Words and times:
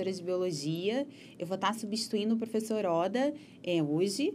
professora 0.00 0.12
de 0.12 0.22
biologia. 0.22 1.06
Eu 1.38 1.46
vou 1.46 1.54
estar 1.56 1.74
substituindo 1.74 2.34
o 2.34 2.38
professor 2.38 2.84
Oda 2.86 3.34
é, 3.62 3.82
hoje. 3.82 4.32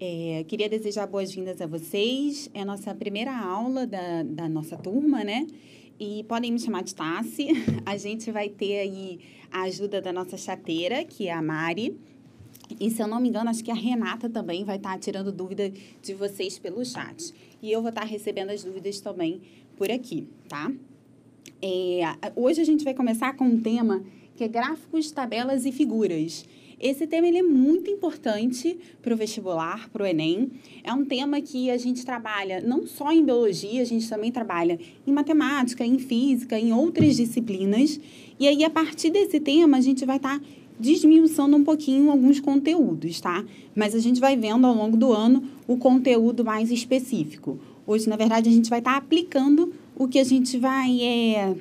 É, 0.00 0.44
queria 0.46 0.68
desejar 0.68 1.06
boas-vindas 1.06 1.60
a 1.60 1.66
vocês. 1.66 2.50
É 2.52 2.60
a 2.60 2.64
nossa 2.64 2.94
primeira 2.94 3.34
aula 3.36 3.86
da, 3.86 4.22
da 4.22 4.48
nossa 4.48 4.76
turma, 4.76 5.24
né? 5.24 5.46
E 5.98 6.24
podem 6.24 6.52
me 6.52 6.58
chamar 6.58 6.82
de 6.82 6.94
Tassi. 6.94 7.48
A 7.84 7.96
gente 7.96 8.30
vai 8.30 8.48
ter 8.48 8.78
aí 8.80 9.18
a 9.50 9.62
ajuda 9.62 10.00
da 10.00 10.12
nossa 10.12 10.36
chateira, 10.36 11.04
que 11.04 11.26
é 11.26 11.32
a 11.32 11.42
Mari. 11.42 11.98
E 12.78 12.90
se 12.90 13.02
eu 13.02 13.08
não 13.08 13.18
me 13.18 13.30
engano, 13.30 13.48
acho 13.48 13.64
que 13.64 13.70
a 13.70 13.74
Renata 13.74 14.28
também 14.28 14.62
vai 14.62 14.76
estar 14.76 14.96
tirando 14.98 15.32
dúvida 15.32 15.72
de 16.02 16.14
vocês 16.14 16.58
pelo 16.58 16.84
chat. 16.84 17.32
E 17.62 17.72
eu 17.72 17.80
vou 17.80 17.88
estar 17.88 18.04
recebendo 18.04 18.50
as 18.50 18.62
dúvidas 18.62 19.00
também 19.00 19.40
por 19.76 19.90
aqui, 19.90 20.28
tá? 20.48 20.70
É, 21.62 22.02
hoje 22.36 22.60
a 22.60 22.64
gente 22.64 22.84
vai 22.84 22.94
começar 22.94 23.34
com 23.34 23.44
um 23.44 23.60
tema 23.60 24.04
que 24.38 24.44
é 24.44 24.48
gráficos, 24.48 25.10
tabelas 25.10 25.66
e 25.66 25.72
figuras. 25.72 26.46
Esse 26.80 27.08
tema 27.08 27.26
ele 27.26 27.38
é 27.38 27.42
muito 27.42 27.90
importante 27.90 28.78
para 29.02 29.12
o 29.12 29.16
vestibular, 29.16 29.90
para 29.90 30.04
o 30.04 30.06
Enem. 30.06 30.52
É 30.84 30.92
um 30.92 31.04
tema 31.04 31.40
que 31.40 31.72
a 31.72 31.76
gente 31.76 32.06
trabalha 32.06 32.60
não 32.60 32.86
só 32.86 33.10
em 33.10 33.24
biologia, 33.24 33.82
a 33.82 33.84
gente 33.84 34.08
também 34.08 34.30
trabalha 34.30 34.78
em 35.04 35.10
matemática, 35.10 35.84
em 35.84 35.98
física, 35.98 36.56
em 36.56 36.72
outras 36.72 37.16
disciplinas. 37.16 37.98
E 38.38 38.46
aí, 38.46 38.62
a 38.62 38.70
partir 38.70 39.10
desse 39.10 39.40
tema, 39.40 39.76
a 39.76 39.80
gente 39.80 40.06
vai 40.06 40.18
estar 40.18 40.38
tá 40.38 40.46
desmiuçando 40.78 41.56
um 41.56 41.64
pouquinho 41.64 42.08
alguns 42.08 42.38
conteúdos, 42.38 43.20
tá? 43.20 43.44
Mas 43.74 43.92
a 43.92 43.98
gente 43.98 44.20
vai 44.20 44.36
vendo 44.36 44.68
ao 44.68 44.72
longo 44.72 44.96
do 44.96 45.12
ano 45.12 45.42
o 45.66 45.76
conteúdo 45.76 46.44
mais 46.44 46.70
específico. 46.70 47.58
Hoje, 47.84 48.08
na 48.08 48.14
verdade, 48.14 48.48
a 48.48 48.52
gente 48.52 48.70
vai 48.70 48.78
estar 48.78 48.92
tá 48.92 48.98
aplicando 48.98 49.74
o 49.96 50.06
que 50.06 50.20
a 50.20 50.24
gente 50.24 50.56
vai, 50.56 51.02
é, 51.02 51.56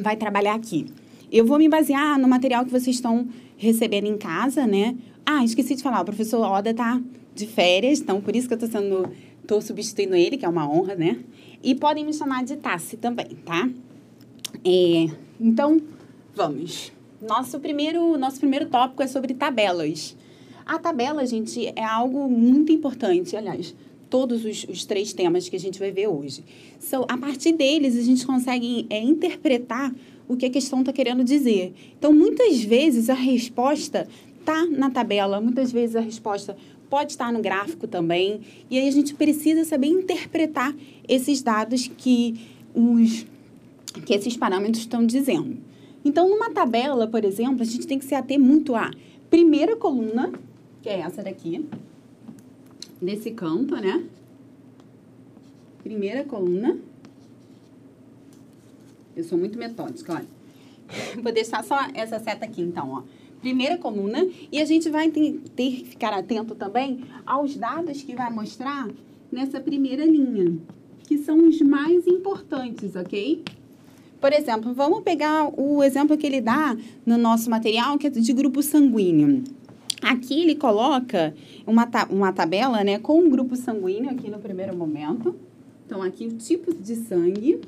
vai 0.00 0.16
trabalhar 0.16 0.54
aqui. 0.54 0.86
Eu 1.30 1.44
vou 1.44 1.58
me 1.58 1.68
basear 1.68 2.18
no 2.18 2.26
material 2.26 2.64
que 2.64 2.70
vocês 2.70 2.96
estão 2.96 3.28
recebendo 3.56 4.06
em 4.06 4.16
casa, 4.16 4.66
né? 4.66 4.96
Ah, 5.26 5.44
esqueci 5.44 5.74
de 5.74 5.82
falar, 5.82 6.00
o 6.00 6.04
professor 6.04 6.40
Oda 6.40 6.72
tá 6.72 7.00
de 7.34 7.46
férias, 7.46 8.00
então 8.00 8.20
por 8.20 8.34
isso 8.34 8.48
que 8.48 8.54
eu 8.54 8.58
estou 8.58 8.70
sendo, 8.70 9.10
tô 9.46 9.60
substituindo 9.60 10.14
ele, 10.14 10.36
que 10.36 10.44
é 10.44 10.48
uma 10.48 10.68
honra, 10.68 10.94
né? 10.94 11.18
E 11.62 11.74
podem 11.74 12.04
me 12.04 12.12
chamar 12.14 12.44
de 12.44 12.56
Tassi 12.56 12.96
também, 12.96 13.36
tá? 13.44 13.68
É, 14.64 15.08
então, 15.38 15.80
vamos. 16.34 16.92
Nosso 17.20 17.58
primeiro, 17.58 18.16
nosso 18.16 18.38
primeiro 18.38 18.66
tópico 18.66 19.02
é 19.02 19.06
sobre 19.06 19.34
tabelas. 19.34 20.16
A 20.64 20.78
tabela, 20.78 21.26
gente, 21.26 21.66
é 21.74 21.84
algo 21.84 22.28
muito 22.28 22.70
importante. 22.70 23.36
Aliás, 23.36 23.74
todos 24.08 24.44
os, 24.44 24.64
os 24.64 24.84
três 24.84 25.12
temas 25.12 25.48
que 25.48 25.56
a 25.56 25.60
gente 25.60 25.78
vai 25.78 25.90
ver 25.90 26.08
hoje. 26.08 26.44
So, 26.78 27.04
a 27.08 27.18
partir 27.18 27.52
deles, 27.52 27.96
a 27.96 28.02
gente 28.02 28.26
consegue 28.26 28.86
é, 28.88 29.02
interpretar 29.02 29.94
o 30.28 30.36
que 30.36 30.46
a 30.46 30.50
questão 30.50 30.80
está 30.80 30.92
querendo 30.92 31.24
dizer. 31.24 31.74
Então, 31.98 32.12
muitas 32.12 32.62
vezes, 32.62 33.08
a 33.08 33.14
resposta 33.14 34.06
está 34.38 34.64
na 34.66 34.90
tabela, 34.90 35.40
muitas 35.40 35.72
vezes 35.72 35.96
a 35.96 36.00
resposta 36.00 36.56
pode 36.88 37.12
estar 37.12 37.32
no 37.32 37.40
gráfico 37.40 37.86
também. 37.86 38.40
E 38.70 38.78
aí 38.78 38.88
a 38.88 38.92
gente 38.92 39.14
precisa 39.14 39.64
saber 39.64 39.88
interpretar 39.88 40.74
esses 41.06 41.42
dados 41.42 41.90
que, 41.96 42.40
os, 42.74 43.26
que 44.04 44.14
esses 44.14 44.36
parâmetros 44.36 44.78
estão 44.78 45.04
dizendo. 45.04 45.56
Então, 46.04 46.28
numa 46.28 46.50
tabela, 46.50 47.06
por 47.06 47.24
exemplo, 47.24 47.62
a 47.62 47.64
gente 47.64 47.86
tem 47.86 47.98
que 47.98 48.04
se 48.04 48.14
ater 48.14 48.38
muito 48.38 48.74
à 48.74 48.90
primeira 49.28 49.76
coluna, 49.76 50.32
que 50.82 50.88
é 50.88 51.00
essa 51.00 51.22
daqui, 51.22 51.66
nesse 53.00 53.30
canto, 53.30 53.74
né? 53.76 54.04
Primeira 55.82 56.24
coluna. 56.24 56.78
Eu 59.18 59.24
sou 59.24 59.36
muito 59.36 59.58
metódica, 59.58 60.14
olha. 60.14 60.26
Vou 61.20 61.32
deixar 61.32 61.64
só 61.64 61.76
essa 61.92 62.20
seta 62.20 62.44
aqui, 62.44 62.62
então, 62.62 62.88
ó. 62.92 63.02
Primeira 63.40 63.76
coluna. 63.76 64.24
E 64.52 64.60
a 64.62 64.64
gente 64.64 64.88
vai 64.88 65.10
ter, 65.10 65.40
ter 65.56 65.70
que 65.72 65.84
ficar 65.86 66.12
atento 66.12 66.54
também 66.54 67.00
aos 67.26 67.56
dados 67.56 68.00
que 68.00 68.14
vai 68.14 68.30
mostrar 68.30 68.88
nessa 69.30 69.60
primeira 69.60 70.06
linha, 70.06 70.56
que 71.02 71.18
são 71.18 71.48
os 71.48 71.60
mais 71.60 72.06
importantes, 72.06 72.94
ok? 72.94 73.42
Por 74.20 74.32
exemplo, 74.32 74.72
vamos 74.72 75.02
pegar 75.02 75.48
o 75.60 75.82
exemplo 75.82 76.16
que 76.16 76.26
ele 76.26 76.40
dá 76.40 76.76
no 77.04 77.18
nosso 77.18 77.50
material, 77.50 77.98
que 77.98 78.06
é 78.06 78.10
de 78.10 78.32
grupo 78.32 78.62
sanguíneo. 78.62 79.42
Aqui 80.00 80.42
ele 80.42 80.54
coloca 80.54 81.34
uma, 81.66 81.86
ta 81.86 82.06
uma 82.08 82.32
tabela 82.32 82.84
né, 82.84 83.00
com 83.00 83.18
um 83.18 83.28
grupo 83.28 83.56
sanguíneo 83.56 84.10
aqui 84.10 84.30
no 84.30 84.38
primeiro 84.38 84.76
momento. 84.76 85.34
Então, 85.84 86.02
aqui 86.02 86.26
o 86.26 86.34
tipo 86.34 86.72
de 86.72 86.94
sangue. 86.94 87.60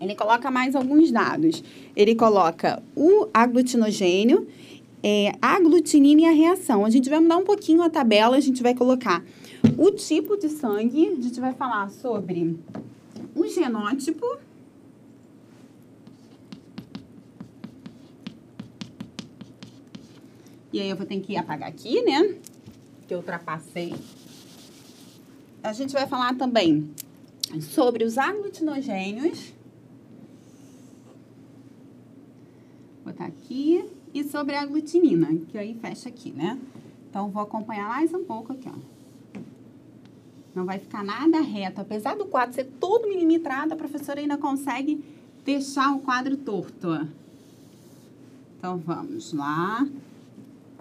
Ele 0.00 0.14
coloca 0.14 0.50
mais 0.50 0.74
alguns 0.74 1.10
dados. 1.10 1.62
Ele 1.96 2.14
coloca 2.14 2.82
o 2.96 3.28
aglutinogênio, 3.32 4.46
é, 5.02 5.32
a 5.40 5.56
aglutinina 5.56 6.22
e 6.22 6.24
a 6.26 6.32
reação. 6.32 6.84
A 6.84 6.90
gente 6.90 7.08
vai 7.08 7.20
mudar 7.20 7.36
um 7.36 7.44
pouquinho 7.44 7.82
a 7.82 7.90
tabela, 7.90 8.36
a 8.36 8.40
gente 8.40 8.62
vai 8.62 8.74
colocar 8.74 9.24
o 9.76 9.90
tipo 9.90 10.36
de 10.36 10.48
sangue, 10.48 11.08
a 11.18 11.22
gente 11.22 11.40
vai 11.40 11.52
falar 11.52 11.90
sobre 11.90 12.56
o 13.34 13.46
genótipo 13.46 14.26
E 20.72 20.80
aí 20.80 20.90
eu 20.90 20.96
vou 20.96 21.06
ter 21.06 21.18
que 21.20 21.36
apagar 21.36 21.68
aqui, 21.68 22.02
né? 22.02 22.36
Que 23.06 23.14
eu 23.14 23.18
ultrapassei. 23.18 23.94
A 25.62 25.72
gente 25.72 25.92
vai 25.92 26.06
falar 26.06 26.36
também 26.36 26.90
sobre 27.60 28.04
os 28.04 28.18
aglutinogênios. 28.18 29.52
Vou 33.02 33.07
botar 33.18 33.26
aqui. 33.26 33.84
E 34.14 34.24
sobre 34.24 34.54
a 34.54 34.62
aglutinina, 34.62 35.28
que 35.48 35.58
aí 35.58 35.74
fecha 35.74 36.08
aqui, 36.08 36.30
né? 36.30 36.58
Então, 37.10 37.28
vou 37.28 37.42
acompanhar 37.42 37.88
mais 37.88 38.14
um 38.14 38.24
pouco 38.24 38.52
aqui, 38.52 38.68
ó. 38.68 39.40
Não 40.54 40.64
vai 40.64 40.78
ficar 40.78 41.04
nada 41.04 41.40
reto. 41.40 41.80
Apesar 41.80 42.16
do 42.16 42.24
quadro 42.24 42.54
ser 42.54 42.64
todo 42.80 43.06
milimetrado, 43.06 43.74
a 43.74 43.76
professora 43.76 44.20
ainda 44.20 44.38
consegue 44.38 45.04
deixar 45.44 45.94
o 45.94 46.00
quadro 46.00 46.36
torto, 46.38 46.88
ó. 46.88 47.04
Então, 48.58 48.78
vamos 48.78 49.32
lá. 49.34 49.86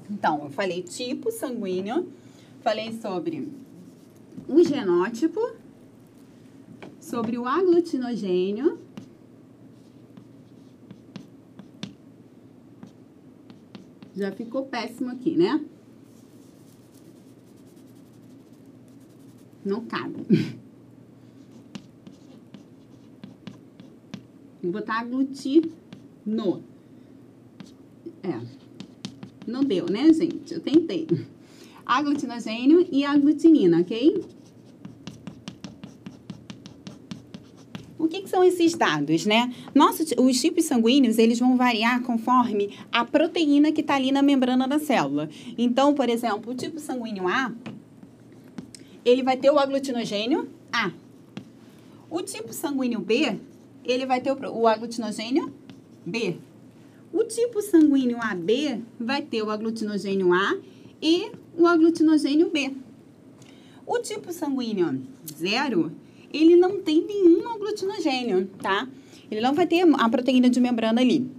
Então, 0.10 0.46
eu 0.46 0.50
falei 0.50 0.82
tipo 0.82 1.32
sanguíneo, 1.32 2.08
falei 2.62 2.94
sobre 2.94 3.52
o 4.48 4.64
genótipo, 4.64 5.52
sobre 7.00 7.38
o 7.38 7.46
aglutinogênio, 7.46 8.80
Já 14.18 14.32
ficou 14.32 14.66
péssimo 14.66 15.12
aqui, 15.12 15.38
né? 15.38 15.64
Não 19.64 19.86
cabe. 19.86 20.26
Vou 24.64 24.72
botar 24.72 25.02
aglutino. 25.02 25.72
É. 28.24 28.42
Não 29.46 29.64
deu, 29.64 29.86
né, 29.86 30.12
gente? 30.12 30.52
Eu 30.52 30.62
tentei. 30.62 31.06
Aglutinogênio 31.86 32.88
e 32.92 33.06
aglutinina, 33.06 33.82
ok? 33.82 34.26
O 38.00 38.08
que, 38.08 38.22
que, 38.22 38.30
são 38.30 38.44
esses 38.44 38.76
dados, 38.76 39.26
né? 39.26 39.54
Nosso, 39.74 40.04
os 40.20 40.40
tipos 40.40 40.66
sanguíneos, 40.66 41.18
eles 41.18 41.40
vão 41.40 41.58
variar 41.58 42.02
conforme 42.04 42.78
a 42.92 43.04
proteína 43.04 43.72
que 43.72 43.82
está 43.82 43.96
ali 43.96 44.12
na 44.12 44.22
membrana 44.22 44.68
da 44.68 44.78
célula. 44.78 45.30
Então, 45.58 45.96
por 45.96 46.08
exemplo, 46.08 46.52
o 46.52 46.56
tipo 46.56 46.80
sanguíneo 46.80 47.28
A, 47.28 47.52
ele 49.04 49.24
vai 49.24 49.36
ter 49.36 49.50
o 49.50 49.58
aglutinogênio 49.58 50.48
A. 50.72 50.92
O 52.10 52.22
tipo 52.22 52.54
sanguíneo 52.54 53.00
B, 53.00 53.40
ele 53.84 54.06
vai 54.06 54.22
ter 54.22 54.32
o, 54.32 54.60
o 54.60 54.68
aglutinogênio 54.68 55.52
B. 56.06 56.38
O 57.12 57.24
tipo 57.24 57.62
sanguíneo 57.62 58.18
AB 58.22 58.84
vai 59.00 59.22
ter 59.22 59.42
o 59.42 59.50
aglutinogênio 59.50 60.34
A 60.34 60.58
e 61.02 61.32
o 61.58 61.66
aglutinogênio 61.66 62.50
B. 62.52 62.74
O 63.86 64.00
tipo 64.00 64.32
sanguíneo 64.34 65.02
0, 65.34 65.92
ele 66.34 66.56
não 66.56 66.82
tem 66.82 67.06
nenhum 67.06 67.48
aglutinogênio, 67.50 68.48
tá? 68.62 68.88
Ele 69.30 69.42
não 69.42 69.54
vai 69.54 69.68
ter 69.68 69.82
a 69.82 70.10
proteína 70.10 70.50
de 70.50 70.60
membrana 70.60 71.02
ali 71.02 71.30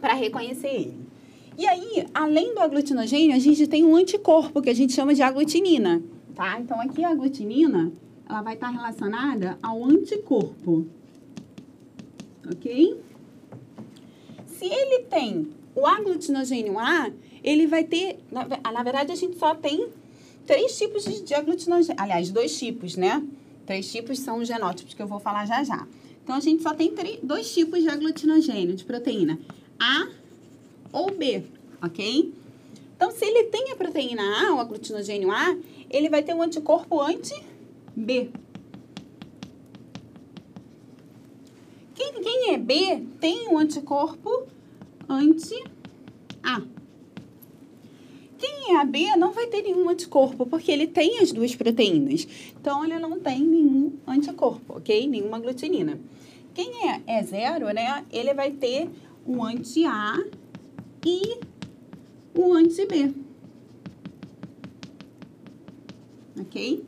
para 0.00 0.14
reconhecer 0.14 0.68
ele. 0.68 1.02
E 1.56 1.66
aí, 1.66 2.06
além 2.14 2.54
do 2.54 2.60
aglutinogênio, 2.60 3.36
a 3.36 3.38
gente 3.38 3.66
tem 3.66 3.84
um 3.84 3.94
anticorpo 3.94 4.62
que 4.62 4.70
a 4.70 4.74
gente 4.74 4.92
chama 4.92 5.14
de 5.14 5.22
aglutinina, 5.22 6.02
tá? 6.34 6.58
Então, 6.58 6.80
aqui 6.80 7.04
a 7.04 7.10
aglutinina, 7.10 7.92
ela 8.28 8.42
vai 8.42 8.54
estar 8.54 8.70
relacionada 8.70 9.58
ao 9.62 9.84
anticorpo, 9.84 10.86
ok? 12.50 12.98
se 14.62 14.66
ele 14.66 15.02
tem 15.04 15.48
o 15.74 15.84
aglutinogênio 15.84 16.78
A, 16.78 17.10
ele 17.42 17.66
vai 17.66 17.82
ter. 17.82 18.20
Na, 18.30 18.46
na 18.46 18.82
verdade, 18.84 19.10
a 19.10 19.16
gente 19.16 19.36
só 19.36 19.54
tem 19.56 19.88
três 20.46 20.78
tipos 20.78 21.04
de, 21.04 21.22
de 21.22 21.34
aglutinogênio. 21.34 22.00
Aliás, 22.00 22.30
dois 22.30 22.56
tipos, 22.56 22.96
né? 22.96 23.20
Três 23.66 23.90
tipos 23.90 24.18
são 24.18 24.38
os 24.38 24.48
genótipos 24.48 24.94
que 24.94 25.02
eu 25.02 25.06
vou 25.06 25.20
falar 25.20 25.46
já 25.46 25.62
já. 25.62 25.86
Então, 26.22 26.36
a 26.36 26.40
gente 26.40 26.62
só 26.62 26.72
tem 26.74 26.94
três, 26.94 27.18
dois 27.22 27.52
tipos 27.52 27.82
de 27.82 27.88
aglutinogênio, 27.88 28.74
de 28.74 28.84
proteína: 28.84 29.38
A 29.78 30.08
ou 30.92 31.10
B, 31.10 31.44
ok? 31.82 32.32
Então, 32.96 33.10
se 33.10 33.24
ele 33.24 33.44
tem 33.44 33.72
a 33.72 33.76
proteína 33.76 34.22
A, 34.22 34.54
o 34.54 34.60
aglutinogênio 34.60 35.30
A, 35.30 35.56
ele 35.90 36.08
vai 36.08 36.22
ter 36.22 36.34
um 36.34 36.42
anticorpo 36.42 37.00
anti-B. 37.00 38.30
Quem, 41.94 42.12
quem 42.22 42.54
é 42.54 42.58
B 42.58 43.04
tem 43.20 43.48
um 43.48 43.58
anticorpo 43.58 44.46
anti-A. 45.08 46.62
Quem 48.42 48.74
é 48.74 48.80
AB 48.80 49.16
não 49.16 49.30
vai 49.30 49.46
ter 49.46 49.62
nenhum 49.62 49.88
anticorpo, 49.88 50.44
porque 50.44 50.72
ele 50.72 50.88
tem 50.88 51.20
as 51.20 51.30
duas 51.30 51.54
proteínas. 51.54 52.26
Então, 52.60 52.84
ele 52.84 52.98
não 52.98 53.20
tem 53.20 53.38
nenhum 53.38 53.92
anticorpo, 54.04 54.78
ok? 54.78 55.06
Nenhuma 55.06 55.36
aglutinina. 55.36 56.00
Quem 56.52 56.90
é, 56.90 57.02
é 57.06 57.22
zero, 57.22 57.66
né? 57.66 58.04
Ele 58.10 58.34
vai 58.34 58.50
ter 58.50 58.90
um 59.24 59.44
anti-A 59.44 60.24
e 61.06 61.38
o 62.36 62.52
anti-B. 62.52 63.14
Ok? 66.40 66.84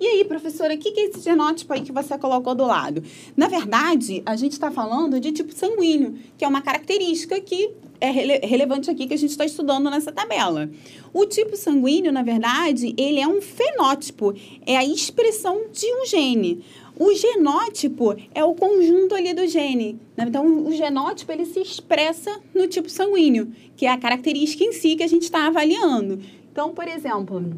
E 0.00 0.06
aí, 0.06 0.24
professora, 0.24 0.74
o 0.74 0.78
que 0.78 0.98
é 0.98 1.10
esse 1.10 1.20
genótipo 1.20 1.74
aí 1.74 1.82
que 1.82 1.92
você 1.92 2.16
colocou 2.16 2.54
do 2.54 2.64
lado? 2.64 3.04
Na 3.36 3.48
verdade, 3.48 4.22
a 4.24 4.34
gente 4.34 4.52
está 4.52 4.70
falando 4.70 5.20
de 5.20 5.30
tipo 5.30 5.52
sanguíneo, 5.52 6.18
que 6.38 6.44
é 6.46 6.48
uma 6.48 6.62
característica 6.62 7.38
que 7.38 7.70
é 8.02 8.10
rele 8.10 8.38
relevante 8.38 8.90
aqui 8.90 9.06
que 9.06 9.14
a 9.14 9.18
gente 9.18 9.30
está 9.30 9.44
estudando 9.44 9.88
nessa 9.88 10.10
tabela. 10.10 10.68
O 11.14 11.24
tipo 11.24 11.56
sanguíneo, 11.56 12.10
na 12.10 12.24
verdade, 12.24 12.92
ele 12.98 13.20
é 13.20 13.28
um 13.28 13.40
fenótipo, 13.40 14.34
é 14.66 14.76
a 14.76 14.84
expressão 14.84 15.66
de 15.72 15.86
um 15.86 16.04
gene. 16.04 16.64
O 16.98 17.14
genótipo 17.14 18.16
é 18.34 18.44
o 18.44 18.54
conjunto 18.54 19.14
ali 19.14 19.32
do 19.32 19.46
gene. 19.46 20.00
Né? 20.16 20.24
Então, 20.26 20.66
o 20.66 20.72
genótipo 20.72 21.30
ele 21.30 21.46
se 21.46 21.60
expressa 21.60 22.40
no 22.52 22.66
tipo 22.66 22.90
sanguíneo, 22.90 23.52
que 23.76 23.86
é 23.86 23.90
a 23.92 23.96
característica 23.96 24.64
em 24.64 24.72
si 24.72 24.96
que 24.96 25.04
a 25.04 25.08
gente 25.08 25.22
está 25.22 25.46
avaliando. 25.46 26.20
Então, 26.50 26.74
por 26.74 26.88
exemplo, 26.88 27.54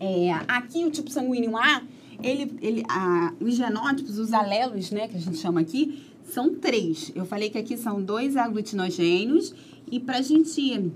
é, 0.00 0.32
aqui 0.48 0.86
o 0.86 0.90
tipo 0.90 1.10
sanguíneo 1.10 1.54
A, 1.54 1.82
ele, 2.22 2.50
ele, 2.62 2.82
a, 2.88 3.34
os 3.38 3.54
genótipos, 3.54 4.18
os 4.18 4.32
alelos, 4.32 4.90
né, 4.90 5.06
que 5.06 5.16
a 5.16 5.20
gente 5.20 5.36
chama 5.36 5.60
aqui, 5.60 6.02
são 6.26 6.54
três. 6.54 7.12
Eu 7.14 7.24
falei 7.24 7.50
que 7.50 7.58
aqui 7.58 7.76
são 7.76 8.02
dois 8.02 8.36
aglutinogênios 8.36 9.54
e 9.90 10.00
para 10.00 10.18
a 10.18 10.22
gente, 10.22 10.90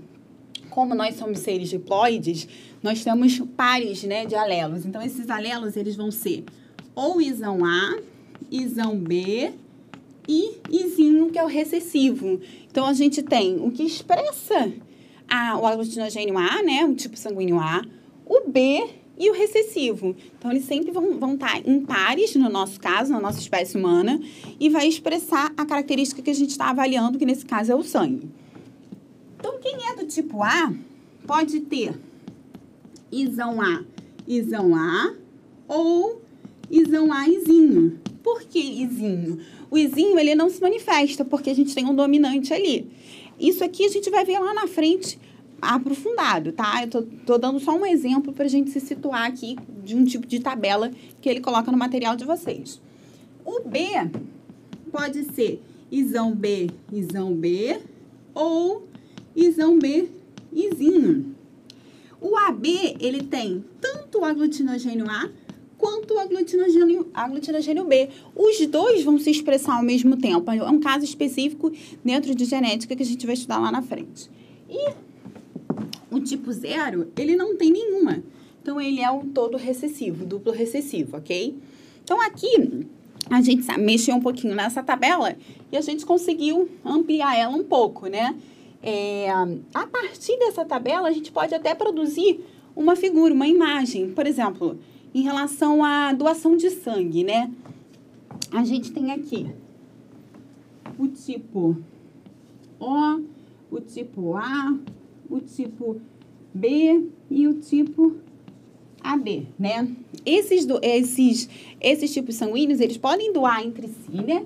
como 0.69 0.93
nós 0.93 1.15
somos 1.15 1.39
seres 1.39 1.69
diploides, 1.69 2.47
nós 2.83 3.03
temos 3.03 3.39
pares, 3.55 4.03
né, 4.03 4.25
de 4.25 4.35
alelos. 4.35 4.85
Então, 4.85 5.01
esses 5.01 5.29
alelos, 5.29 5.75
eles 5.75 5.95
vão 5.95 6.11
ser 6.11 6.43
ou 6.93 7.21
isão 7.21 7.63
A, 7.65 7.99
isão 8.51 8.97
B 8.97 9.53
e 10.27 10.57
izinho, 10.69 11.31
que 11.31 11.39
é 11.39 11.43
o 11.43 11.47
recessivo. 11.47 12.39
Então, 12.69 12.85
a 12.85 12.93
gente 12.93 13.23
tem 13.23 13.57
o 13.59 13.71
que 13.71 13.83
expressa 13.83 14.71
a, 15.27 15.57
o 15.57 15.65
aglutinogênio 15.65 16.37
A, 16.37 16.61
né, 16.61 16.85
o 16.85 16.93
tipo 16.93 17.17
sanguíneo 17.17 17.59
A, 17.59 17.81
o 18.25 18.49
B 18.49 19.00
e 19.21 19.29
o 19.29 19.33
recessivo. 19.33 20.15
Então, 20.35 20.49
eles 20.49 20.65
sempre 20.65 20.89
vão, 20.89 21.19
vão 21.19 21.35
estar 21.35 21.61
em 21.63 21.79
pares, 21.85 22.35
no 22.35 22.49
nosso 22.49 22.79
caso, 22.79 23.11
na 23.11 23.19
nossa 23.19 23.39
espécie 23.39 23.77
humana, 23.77 24.19
e 24.59 24.67
vai 24.67 24.87
expressar 24.87 25.53
a 25.55 25.63
característica 25.63 26.23
que 26.23 26.31
a 26.31 26.33
gente 26.33 26.49
está 26.49 26.71
avaliando, 26.71 27.19
que 27.19 27.25
nesse 27.25 27.45
caso 27.45 27.71
é 27.71 27.75
o 27.75 27.83
sangue. 27.83 28.27
Então, 29.37 29.59
quem 29.59 29.75
é 29.89 29.95
do 29.95 30.07
tipo 30.07 30.41
A 30.41 30.73
pode 31.27 31.59
ter 31.61 31.93
isão 33.11 33.61
A, 33.61 33.83
isão 34.27 34.75
A 34.75 35.13
ou 35.67 36.19
isão 36.71 37.13
A 37.13 37.29
izinho. 37.29 37.99
Por 38.23 38.41
que 38.41 38.59
izinho? 38.59 39.37
O 39.69 39.77
izinho, 39.77 40.17
ele 40.17 40.33
não 40.33 40.49
se 40.49 40.59
manifesta, 40.59 41.23
porque 41.23 41.51
a 41.51 41.55
gente 41.55 41.75
tem 41.75 41.85
um 41.85 41.93
dominante 41.93 42.51
ali. 42.55 42.89
Isso 43.39 43.63
aqui 43.63 43.85
a 43.85 43.89
gente 43.89 44.09
vai 44.09 44.25
ver 44.25 44.39
lá 44.39 44.51
na 44.51 44.65
frente 44.65 45.19
aprofundado, 45.61 46.51
tá? 46.51 46.81
Eu 46.81 46.89
tô, 46.89 47.01
tô 47.25 47.37
dando 47.37 47.59
só 47.59 47.75
um 47.75 47.85
exemplo 47.85 48.33
para 48.33 48.45
a 48.45 48.49
gente 48.49 48.71
se 48.71 48.79
situar 48.79 49.25
aqui 49.25 49.55
de 49.83 49.95
um 49.95 50.03
tipo 50.03 50.25
de 50.25 50.39
tabela 50.39 50.91
que 51.21 51.29
ele 51.29 51.39
coloca 51.39 51.71
no 51.71 51.77
material 51.77 52.15
de 52.15 52.25
vocês. 52.25 52.81
O 53.45 53.61
B 53.61 53.79
pode 54.91 55.23
ser 55.33 55.61
isão 55.91 56.33
B, 56.33 56.69
isão 56.91 57.33
B 57.33 57.79
ou 58.33 58.87
isão 59.35 59.77
B, 59.77 60.09
izinho. 60.51 61.35
O 62.19 62.37
AB, 62.37 62.97
ele 62.99 63.23
tem 63.23 63.63
tanto 63.79 64.19
o 64.19 64.25
aglutinogênio 64.25 65.09
A 65.09 65.29
quanto 65.77 66.13
o 66.13 66.19
aglutinogênio, 66.19 67.09
aglutinogênio 67.13 67.83
B. 67.85 68.09
Os 68.35 68.65
dois 68.67 69.03
vão 69.03 69.17
se 69.17 69.31
expressar 69.31 69.77
ao 69.77 69.83
mesmo 69.83 70.15
tempo. 70.15 70.51
É 70.51 70.69
um 70.69 70.79
caso 70.79 71.03
específico 71.03 71.71
dentro 72.05 72.35
de 72.35 72.45
genética 72.45 72.95
que 72.95 73.01
a 73.01 73.05
gente 73.05 73.25
vai 73.25 73.33
estudar 73.33 73.57
lá 73.57 73.71
na 73.71 73.81
frente. 73.81 74.29
E 74.69 74.93
o 76.11 76.19
tipo 76.19 76.51
zero, 76.51 77.11
ele 77.17 77.35
não 77.35 77.55
tem 77.55 77.71
nenhuma. 77.71 78.21
Então, 78.61 78.79
ele 78.79 79.01
é 79.01 79.09
um 79.09 79.29
todo 79.29 79.57
recessivo, 79.57 80.25
duplo 80.25 80.51
recessivo, 80.51 81.17
ok? 81.17 81.57
Então, 82.03 82.21
aqui, 82.21 82.85
a 83.29 83.41
gente 83.41 83.65
mexeu 83.79 84.15
um 84.15 84.21
pouquinho 84.21 84.53
nessa 84.53 84.83
tabela 84.83 85.35
e 85.71 85.77
a 85.77 85.81
gente 85.81 86.05
conseguiu 86.05 86.69
ampliar 86.85 87.35
ela 87.37 87.55
um 87.55 87.63
pouco, 87.63 88.07
né? 88.07 88.35
É, 88.83 89.29
a 89.73 89.87
partir 89.87 90.37
dessa 90.37 90.65
tabela, 90.65 91.07
a 91.07 91.11
gente 91.11 91.31
pode 91.31 91.55
até 91.55 91.73
produzir 91.73 92.43
uma 92.75 92.95
figura, 92.95 93.33
uma 93.33 93.47
imagem. 93.47 94.11
Por 94.11 94.27
exemplo, 94.27 94.77
em 95.13 95.21
relação 95.21 95.83
à 95.83 96.13
doação 96.13 96.57
de 96.57 96.69
sangue, 96.69 97.23
né? 97.23 97.51
A 98.51 98.63
gente 98.63 98.91
tem 98.91 99.11
aqui 99.11 99.47
o 100.97 101.07
tipo 101.07 101.77
O, 102.79 103.21
o 103.71 103.79
tipo 103.79 104.35
A, 104.35 104.77
o 105.31 105.39
tipo 105.39 106.01
B 106.53 107.07
e 107.29 107.47
o 107.47 107.55
tipo 107.55 108.17
AB, 109.01 109.47
né? 109.57 109.87
Esses, 110.25 110.65
do, 110.65 110.79
esses, 110.83 111.49
esses 111.79 112.13
tipos 112.13 112.35
sanguíneos, 112.35 112.79
eles 112.79 112.97
podem 112.97 113.33
doar 113.33 113.65
entre 113.65 113.87
si, 113.87 114.11
né? 114.11 114.45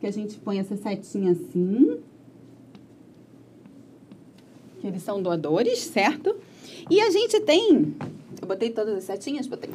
Que 0.00 0.06
a 0.06 0.10
gente 0.10 0.36
põe 0.38 0.58
essa 0.58 0.76
setinha 0.76 1.32
assim. 1.32 1.98
Que 4.80 4.86
eles 4.88 5.02
são 5.02 5.22
doadores, 5.22 5.78
certo? 5.78 6.36
E 6.90 7.00
a 7.00 7.10
gente 7.10 7.40
tem... 7.40 7.94
Eu 8.42 8.48
botei 8.48 8.70
todas 8.70 8.96
as 8.98 9.04
setinhas? 9.04 9.46
Botei. 9.46 9.70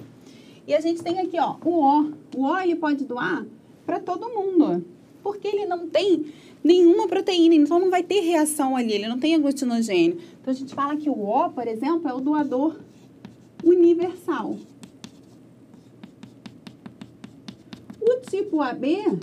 E 0.67 0.75
a 0.75 0.79
gente 0.79 1.01
tem 1.01 1.19
aqui, 1.19 1.39
ó, 1.39 1.55
o 1.63 1.83
O. 1.83 2.13
O 2.37 2.43
O, 2.43 2.59
ele 2.59 2.75
pode 2.75 3.05
doar 3.05 3.45
para 3.85 3.99
todo 3.99 4.29
mundo. 4.29 4.85
Porque 5.21 5.47
ele 5.47 5.65
não 5.65 5.87
tem 5.87 6.31
nenhuma 6.63 7.07
proteína, 7.07 7.55
então 7.55 7.79
não 7.79 7.89
vai 7.89 8.03
ter 8.03 8.21
reação 8.21 8.75
ali, 8.75 8.93
ele 8.93 9.07
não 9.07 9.19
tem 9.19 9.35
aglutinogênio. 9.35 10.17
Então 10.41 10.51
a 10.51 10.55
gente 10.55 10.73
fala 10.73 10.95
que 10.95 11.09
o 11.09 11.13
O, 11.13 11.49
por 11.49 11.67
exemplo, 11.67 12.07
é 12.07 12.13
o 12.13 12.19
doador 12.19 12.75
universal. 13.63 14.55
O 18.01 18.21
tipo 18.29 18.61
AB, 18.61 19.19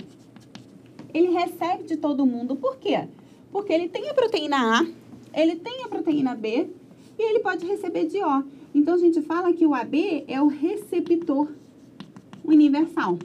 ele 1.13 1.29
recebe 1.31 1.83
de 1.83 1.97
todo 1.97 2.25
mundo, 2.25 2.55
por 2.55 2.77
quê? 2.77 3.07
Porque 3.51 3.73
ele 3.73 3.89
tem 3.89 4.09
a 4.09 4.13
proteína 4.13 4.79
A, 4.79 4.87
ele 5.33 5.55
tem 5.55 5.83
a 5.83 5.87
proteína 5.87 6.35
B 6.35 6.67
e 7.17 7.21
ele 7.21 7.39
pode 7.39 7.65
receber 7.65 8.05
de 8.05 8.23
O. 8.23 8.43
Então 8.73 8.93
a 8.93 8.97
gente 8.97 9.21
fala 9.21 9.51
que 9.53 9.65
o 9.65 9.73
AB 9.73 10.25
é 10.27 10.41
o 10.41 10.47
receptor 10.47 11.49
universal. 12.45 13.17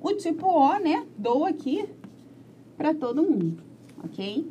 O 0.00 0.12
tipo 0.14 0.46
O, 0.46 0.78
né, 0.78 1.04
dou 1.16 1.44
aqui 1.44 1.84
para 2.76 2.94
todo 2.94 3.22
mundo, 3.22 3.58
ok? 4.04 4.46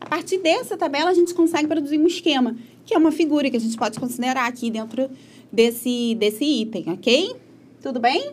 A 0.00 0.06
partir 0.06 0.38
dessa 0.38 0.76
tabela, 0.76 1.10
a 1.10 1.14
gente 1.14 1.34
consegue 1.34 1.66
produzir 1.66 1.98
um 1.98 2.06
esquema, 2.06 2.56
que 2.84 2.94
é 2.94 2.98
uma 2.98 3.12
figura 3.12 3.50
que 3.50 3.56
a 3.56 3.60
gente 3.60 3.76
pode 3.76 3.98
considerar 3.98 4.46
aqui 4.46 4.70
dentro 4.70 5.10
desse, 5.52 6.14
desse 6.14 6.44
item, 6.44 6.84
ok? 6.92 7.34
Tudo 7.82 7.98
bem? 7.98 8.32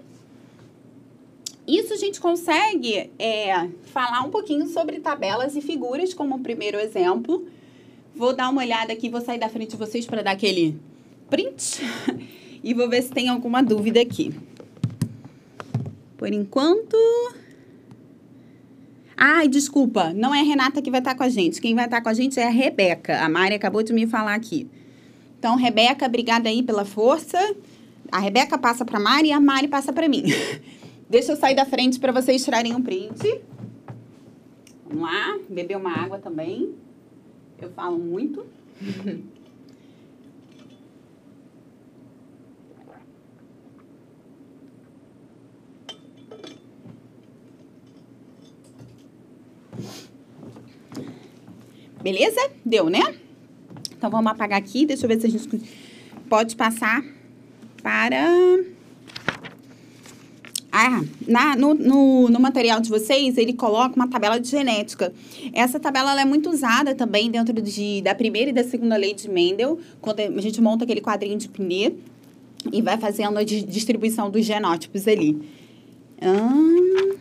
Isso 1.67 1.93
a 1.93 1.97
gente 1.97 2.21
consegue 2.21 3.09
é, 3.17 3.67
falar 3.85 4.21
um 4.21 4.29
pouquinho 4.29 4.67
sobre 4.67 4.99
tabelas 4.99 5.55
e 5.55 5.61
figuras 5.61 6.13
como 6.13 6.39
primeiro 6.39 6.79
exemplo. 6.79 7.47
Vou 8.15 8.35
dar 8.35 8.49
uma 8.49 8.61
olhada 8.61 8.93
aqui, 8.93 9.09
vou 9.09 9.19
sair 9.19 9.39
da 9.39 9.49
frente 9.49 9.71
de 9.71 9.77
vocês 9.77 10.05
para 10.05 10.21
dar 10.21 10.31
aquele 10.31 10.79
print 11.27 11.81
e 12.63 12.73
vou 12.73 12.87
ver 12.87 13.01
se 13.01 13.09
tem 13.09 13.29
alguma 13.29 13.63
dúvida 13.63 13.99
aqui. 13.99 14.31
Por 16.17 16.31
enquanto. 16.31 16.97
Ai, 19.17 19.47
desculpa, 19.47 20.13
não 20.13 20.35
é 20.35 20.41
a 20.41 20.43
Renata 20.43 20.81
que 20.81 20.91
vai 20.91 20.99
estar 20.99 21.15
com 21.15 21.23
a 21.23 21.29
gente. 21.29 21.61
Quem 21.61 21.73
vai 21.73 21.85
estar 21.85 22.01
com 22.01 22.09
a 22.09 22.13
gente 22.13 22.39
é 22.39 22.47
a 22.47 22.49
Rebeca. 22.49 23.21
A 23.21 23.29
Mari 23.29 23.55
acabou 23.55 23.81
de 23.81 23.93
me 23.93 24.05
falar 24.05 24.33
aqui. 24.33 24.67
Então, 25.39 25.55
Rebeca, 25.55 26.05
obrigada 26.05 26.49
aí 26.49 26.61
pela 26.61 26.83
força. 26.83 27.37
A 28.11 28.19
Rebeca 28.19 28.57
passa 28.57 28.83
para 28.83 28.97
a 28.97 29.01
Mari 29.01 29.29
e 29.29 29.31
a 29.31 29.39
Mari 29.39 29.67
passa 29.67 29.93
para 29.93 30.09
mim. 30.09 30.23
Deixa 31.09 31.31
eu 31.31 31.35
sair 31.35 31.55
da 31.55 31.65
frente 31.65 31.99
para 31.99 32.11
vocês 32.11 32.43
tirarem 32.43 32.75
um 32.75 32.81
print. 32.81 33.41
Vamos 34.87 35.03
lá, 35.03 35.37
beber 35.49 35.77
uma 35.77 35.91
água 35.91 36.17
também. 36.17 36.73
Eu 37.61 37.69
falo 37.71 37.97
muito. 37.97 38.45
Beleza? 52.01 52.39
Deu, 52.65 52.89
né? 52.89 53.15
Então, 53.97 54.09
vamos 54.09 54.31
apagar 54.31 54.59
aqui. 54.59 54.85
Deixa 54.85 55.05
eu 55.05 55.07
ver 55.07 55.19
se 55.19 55.27
a 55.27 55.29
gente 55.29 55.61
pode 56.29 56.55
passar 56.55 57.03
para... 57.81 58.59
Ah, 60.71 61.01
na, 61.25 61.55
no, 61.55 61.73
no, 61.73 62.27
no, 62.27 62.39
material 62.39 62.81
de 62.81 62.89
vocês, 62.89 63.37
ele 63.37 63.53
coloca 63.53 63.95
uma 63.95 64.09
tabela 64.09 64.37
de 64.37 64.49
genética. 64.49 65.13
Essa 65.53 65.79
tabela 65.79 66.19
é 66.19 66.25
muito 66.25 66.49
usada 66.49 66.93
também 66.93 67.31
dentro 67.31 67.61
de, 67.61 68.01
da 68.01 68.13
primeira 68.13 68.49
e 68.49 68.53
da 68.53 68.63
segunda 68.63 68.97
lei 68.97 69.13
de 69.13 69.29
Mendel, 69.29 69.79
quando 70.01 70.19
a 70.19 70.41
gente 70.41 70.61
monta 70.61 70.83
aquele 70.83 70.99
quadrinho 70.99 71.37
de 71.37 71.47
Pinet 71.47 71.95
e 72.73 72.81
vai 72.81 72.97
fazendo 72.97 73.37
a 73.37 73.43
distribuição 73.43 74.29
dos 74.29 74.45
genótipos 74.45 75.07
ali. 75.07 75.41
Hum... 76.21 77.15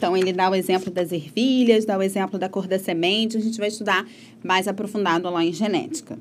Então, 0.00 0.16
ele 0.16 0.32
dá 0.32 0.48
o 0.48 0.54
exemplo 0.54 0.90
das 0.90 1.12
ervilhas, 1.12 1.84
dá 1.84 1.98
o 1.98 2.02
exemplo 2.02 2.38
da 2.38 2.48
cor 2.48 2.66
da 2.66 2.78
semente, 2.78 3.36
a 3.36 3.40
gente 3.40 3.58
vai 3.58 3.68
estudar 3.68 4.08
mais 4.42 4.66
aprofundado 4.66 5.28
lá 5.28 5.44
em 5.44 5.52
genética. 5.52 6.18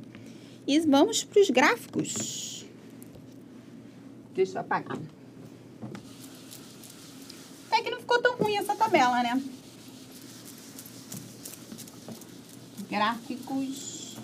E 0.68 0.78
vamos 0.82 1.24
para 1.24 1.42
os 1.42 1.50
gráficos. 1.50 2.66
Deixa 4.36 4.58
eu 4.58 4.60
apagar. 4.60 4.98
Até 7.72 7.82
que 7.82 7.90
não 7.90 8.00
ficou 8.02 8.22
tão 8.22 8.36
ruim 8.36 8.58
essa 8.58 8.76
tabela, 8.76 9.24
né? 9.24 9.42
Gráficos. 12.92 14.18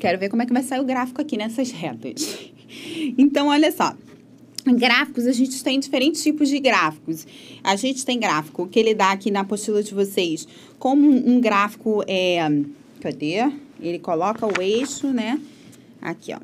Quero 0.00 0.18
ver 0.18 0.30
como 0.30 0.42
é 0.42 0.46
que 0.46 0.52
vai 0.52 0.64
sair 0.64 0.80
o 0.80 0.84
gráfico 0.84 1.20
aqui 1.20 1.36
nessas 1.36 1.70
retas. 1.70 2.50
Então, 3.18 3.48
olha 3.48 3.72
só. 3.72 3.94
Gráficos, 4.64 5.26
a 5.26 5.32
gente 5.32 5.62
tem 5.64 5.80
diferentes 5.80 6.22
tipos 6.22 6.48
de 6.48 6.58
gráficos. 6.58 7.26
A 7.64 7.76
gente 7.76 8.04
tem 8.04 8.18
gráfico 8.18 8.66
que 8.66 8.78
ele 8.78 8.94
dá 8.94 9.12
aqui 9.12 9.30
na 9.30 9.40
apostila 9.40 9.82
de 9.82 9.94
vocês 9.94 10.46
como 10.78 11.08
um 11.08 11.40
gráfico, 11.40 12.02
é, 12.06 12.40
cadê? 13.00 13.50
Ele 13.80 13.98
coloca 13.98 14.46
o 14.46 14.62
eixo, 14.62 15.08
né? 15.08 15.40
Aqui, 16.00 16.32
ó. 16.34 16.40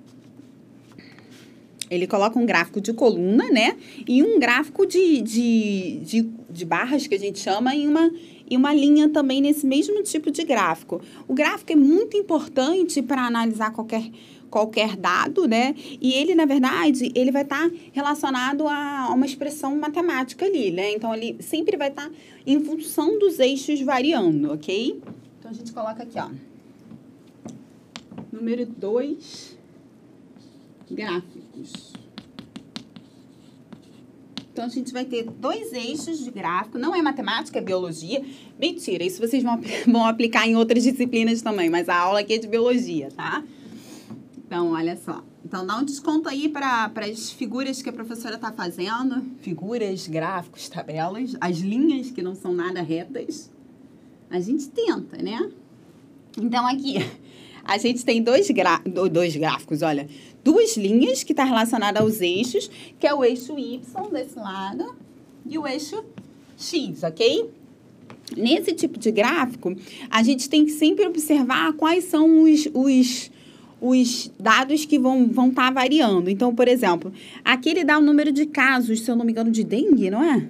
Ele 1.89 2.07
coloca 2.07 2.39
um 2.39 2.45
gráfico 2.45 2.81
de 2.81 2.93
coluna, 2.93 3.49
né? 3.51 3.77
E 4.09 4.23
um 4.23 4.41
gráfico 4.41 4.85
de, 4.87 5.21
de, 5.21 6.01
de, 6.03 6.31
de 6.51 6.65
barras, 6.65 7.07
que 7.07 7.15
a 7.15 7.19
gente 7.19 7.39
chama, 7.39 7.75
em 7.75 7.87
uma, 7.87 8.11
e 8.51 8.57
uma 8.57 8.75
linha 8.75 9.09
também 9.09 9.41
nesse 9.41 9.67
mesmo 9.67 10.03
tipo 10.03 10.31
de 10.31 10.43
gráfico. 10.43 11.01
O 11.29 11.35
gráfico 11.35 11.73
é 11.73 11.77
muito 11.77 12.17
importante 12.17 13.01
para 13.03 13.23
analisar 13.23 13.73
qualquer 13.73 14.11
qualquer 14.51 14.97
dado, 14.97 15.47
né? 15.47 15.75
E 16.01 16.13
ele, 16.15 16.35
na 16.35 16.45
verdade, 16.45 17.11
ele 17.15 17.31
vai 17.31 17.43
estar 17.43 17.69
tá 17.69 17.77
relacionado 17.93 18.67
a 18.69 19.11
uma 19.13 19.27
expressão 19.27 19.77
matemática 19.77 20.45
ali, 20.45 20.71
né? 20.71 20.93
Então, 20.93 21.15
ele 21.15 21.37
sempre 21.41 21.77
vai 21.77 21.89
estar 21.89 22.09
tá 22.09 22.15
em 22.47 22.61
função 22.65 23.19
dos 23.19 23.39
eixos 23.39 23.81
variando, 23.81 24.53
ok? 24.53 25.01
Então, 25.39 25.51
a 25.51 25.55
gente 25.55 25.73
coloca 25.73 26.03
aqui, 26.03 26.19
ó. 26.19 26.31
Número 28.33 28.67
2, 28.67 29.57
gráficos. 30.91 31.93
Então, 34.53 34.65
a 34.65 34.69
gente 34.69 34.91
vai 34.91 35.05
ter 35.05 35.25
dois 35.25 35.71
eixos 35.75 36.25
de 36.25 36.31
gráfico. 36.31 36.79
Não 36.79 36.95
é 36.95 37.03
matemática, 37.03 37.59
é 37.59 37.61
biologia. 37.61 38.25
Mentira, 38.59 39.05
isso 39.05 39.21
vocês 39.21 39.43
vão, 39.43 39.61
vão 39.87 40.07
aplicar 40.07 40.49
em 40.49 40.57
outras 40.57 40.83
disciplinas 40.83 41.43
também, 41.43 41.69
mas 41.69 41.91
a 41.91 41.95
aula 41.95 42.21
aqui 42.21 42.33
é 42.33 42.39
de 42.39 42.49
biologia, 42.49 43.11
tá? 43.15 43.45
Então, 44.47 44.73
olha 44.73 44.97
só. 44.97 45.25
Então, 45.45 45.67
dá 45.67 45.77
um 45.77 45.85
desconto 45.85 46.29
aí 46.29 46.49
para 46.49 46.91
as 46.97 47.31
figuras 47.31 47.83
que 47.83 47.89
a 47.89 47.93
professora 47.93 48.37
está 48.37 48.53
fazendo. 48.53 49.25
Figuras, 49.41 50.07
gráficos, 50.07 50.69
tabelas. 50.69 51.37
As 51.41 51.59
linhas 51.59 52.13
que 52.13 52.23
não 52.23 52.35
são 52.35 52.53
nada 52.53 52.81
retas. 52.81 53.51
A 54.31 54.39
gente 54.39 54.69
tenta, 54.69 55.21
né? 55.21 55.51
Então, 56.41 56.65
aqui, 56.67 56.97
a 57.65 57.77
gente 57.77 58.05
tem 58.05 58.23
dois, 58.23 58.49
dois 59.13 59.35
gráficos, 59.37 59.83
olha. 59.83 60.09
Duas 60.45 60.77
linhas 60.77 61.25
que 61.25 61.33
está 61.33 61.43
relacionada 61.43 62.01
aos 62.01 62.21
eixos, 62.21 62.71
que 63.01 63.07
é 63.07 63.13
o 63.13 63.25
eixo 63.25 63.59
Y 63.59 63.81
desse 64.13 64.39
lado 64.39 64.95
e 65.45 65.59
o 65.59 65.67
eixo 65.67 66.05
X, 66.57 67.03
ok? 67.03 67.51
Nesse 68.37 68.73
tipo 68.73 68.97
de 68.97 69.11
gráfico, 69.11 69.75
a 70.09 70.23
gente 70.23 70.49
tem 70.49 70.65
que 70.65 70.73
sempre 70.73 71.05
observar 71.05 71.73
quais 71.73 72.05
são 72.05 72.43
os, 72.43 72.69
os 72.73 73.31
os 73.81 74.31
dados 74.39 74.85
que 74.85 74.99
vão 74.99 75.23
estar 75.23 75.35
vão 75.35 75.51
tá 75.51 75.71
variando. 75.71 76.31
Então, 76.31 76.55
por 76.55 76.69
exemplo, 76.69 77.13
aqui 77.45 77.71
ele 77.71 77.85
dá 77.85 77.99
o 77.99 78.03
número 78.03 78.33
de 78.33 78.47
casos, 78.47 79.01
se 79.01 79.11
eu 79.11 79.17
não 79.17 79.25
me 79.25 79.33
engano, 79.33 79.51
de 79.51 79.63
dengue, 79.63 80.11
não 80.11 80.23
é? 80.23 80.49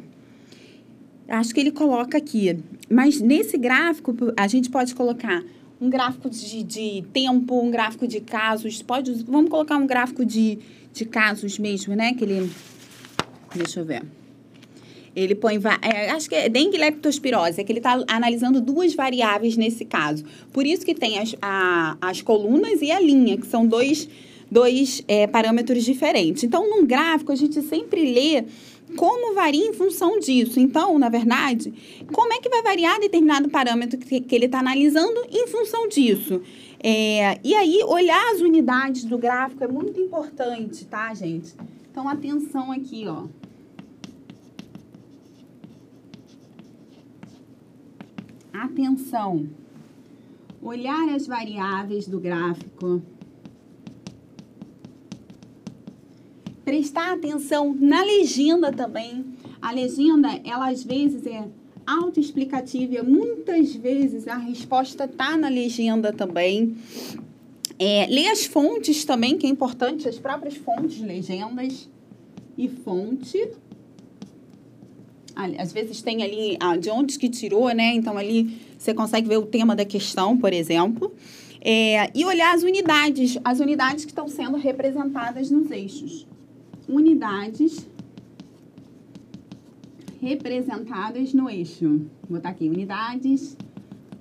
Acho 1.28 1.52
que 1.52 1.60
ele 1.60 1.72
coloca 1.72 2.16
aqui. 2.16 2.58
Mas 2.88 3.20
nesse 3.20 3.58
gráfico, 3.58 4.14
a 4.36 4.46
gente 4.46 4.70
pode 4.70 4.94
colocar 4.94 5.42
um 5.80 5.90
gráfico 5.90 6.30
de, 6.30 6.62
de 6.62 7.04
tempo, 7.12 7.60
um 7.60 7.70
gráfico 7.70 8.06
de 8.06 8.20
casos. 8.20 8.80
Pode, 8.82 9.12
vamos 9.24 9.50
colocar 9.50 9.76
um 9.76 9.86
gráfico 9.86 10.24
de, 10.24 10.58
de 10.92 11.04
casos 11.04 11.58
mesmo, 11.58 11.94
né? 11.94 12.14
Que 12.14 12.24
ele. 12.24 12.50
Deixa 13.54 13.80
eu 13.80 13.84
ver. 13.84 14.02
Ele 15.16 15.34
põe, 15.34 15.58
é, 15.80 16.10
acho 16.10 16.28
que 16.28 16.34
é 16.34 16.46
dengue 16.46 16.76
leptospirose, 16.76 17.58
é 17.58 17.64
que 17.64 17.72
ele 17.72 17.78
está 17.78 18.04
analisando 18.06 18.60
duas 18.60 18.94
variáveis 18.94 19.56
nesse 19.56 19.86
caso. 19.86 20.22
Por 20.52 20.66
isso 20.66 20.84
que 20.84 20.94
tem 20.94 21.18
as, 21.18 21.34
a, 21.40 21.96
as 22.02 22.20
colunas 22.20 22.82
e 22.82 22.92
a 22.92 23.00
linha, 23.00 23.38
que 23.38 23.46
são 23.46 23.66
dois, 23.66 24.06
dois 24.50 25.02
é, 25.08 25.26
parâmetros 25.26 25.84
diferentes. 25.84 26.44
Então, 26.44 26.68
num 26.68 26.84
gráfico, 26.84 27.32
a 27.32 27.34
gente 27.34 27.62
sempre 27.62 28.12
lê 28.12 28.44
como 28.94 29.34
varia 29.34 29.66
em 29.66 29.72
função 29.72 30.18
disso. 30.20 30.60
Então, 30.60 30.98
na 30.98 31.08
verdade, 31.08 31.72
como 32.12 32.34
é 32.34 32.38
que 32.38 32.50
vai 32.50 32.62
variar 32.62 33.00
determinado 33.00 33.48
parâmetro 33.48 33.98
que, 33.98 34.20
que 34.20 34.34
ele 34.34 34.44
está 34.44 34.58
analisando 34.58 35.24
em 35.30 35.46
função 35.46 35.88
disso? 35.88 36.42
É, 36.78 37.40
e 37.42 37.54
aí, 37.54 37.80
olhar 37.86 38.34
as 38.34 38.42
unidades 38.42 39.04
do 39.04 39.16
gráfico 39.16 39.64
é 39.64 39.66
muito 39.66 39.98
importante, 39.98 40.84
tá, 40.84 41.14
gente? 41.14 41.54
Então, 41.90 42.06
atenção 42.06 42.70
aqui, 42.70 43.06
ó. 43.08 43.24
Atenção! 48.62 49.50
Olhar 50.62 51.10
as 51.10 51.26
variáveis 51.26 52.08
do 52.08 52.18
gráfico. 52.18 53.02
Prestar 56.64 57.12
atenção 57.12 57.76
na 57.78 58.02
legenda 58.02 58.72
também. 58.72 59.26
A 59.60 59.72
legenda, 59.72 60.40
ela 60.42 60.70
às 60.70 60.82
vezes 60.82 61.26
é 61.26 61.46
autoexplicativa, 61.86 63.02
muitas 63.02 63.74
vezes 63.74 64.26
a 64.26 64.38
resposta 64.38 65.04
está 65.04 65.36
na 65.36 65.48
legenda 65.48 66.10
também. 66.12 66.76
É, 67.78 68.06
ler 68.06 68.28
as 68.28 68.46
fontes 68.46 69.04
também, 69.04 69.36
que 69.36 69.46
é 69.46 69.50
importante, 69.50 70.08
as 70.08 70.18
próprias 70.18 70.56
fontes, 70.56 71.00
legendas 71.00 71.90
e 72.56 72.68
fonte 72.68 73.50
às 75.36 75.72
vezes 75.72 76.00
tem 76.00 76.22
ali 76.22 76.56
ah, 76.58 76.76
de 76.76 76.88
onde 76.90 77.18
que 77.18 77.28
tirou, 77.28 77.68
né? 77.70 77.94
Então 77.94 78.16
ali 78.16 78.58
você 78.78 78.94
consegue 78.94 79.28
ver 79.28 79.36
o 79.36 79.46
tema 79.46 79.76
da 79.76 79.84
questão, 79.84 80.36
por 80.36 80.52
exemplo. 80.52 81.12
É, 81.60 82.10
e 82.14 82.24
olhar 82.24 82.54
as 82.54 82.62
unidades, 82.62 83.38
as 83.44 83.60
unidades 83.60 84.04
que 84.04 84.12
estão 84.12 84.28
sendo 84.28 84.56
representadas 84.56 85.50
nos 85.50 85.70
eixos. 85.70 86.26
Unidades 86.88 87.86
representadas 90.20 91.34
no 91.34 91.50
eixo. 91.50 92.06
Vou 92.28 92.38
botar 92.38 92.50
aqui, 92.50 92.68
unidades 92.68 93.56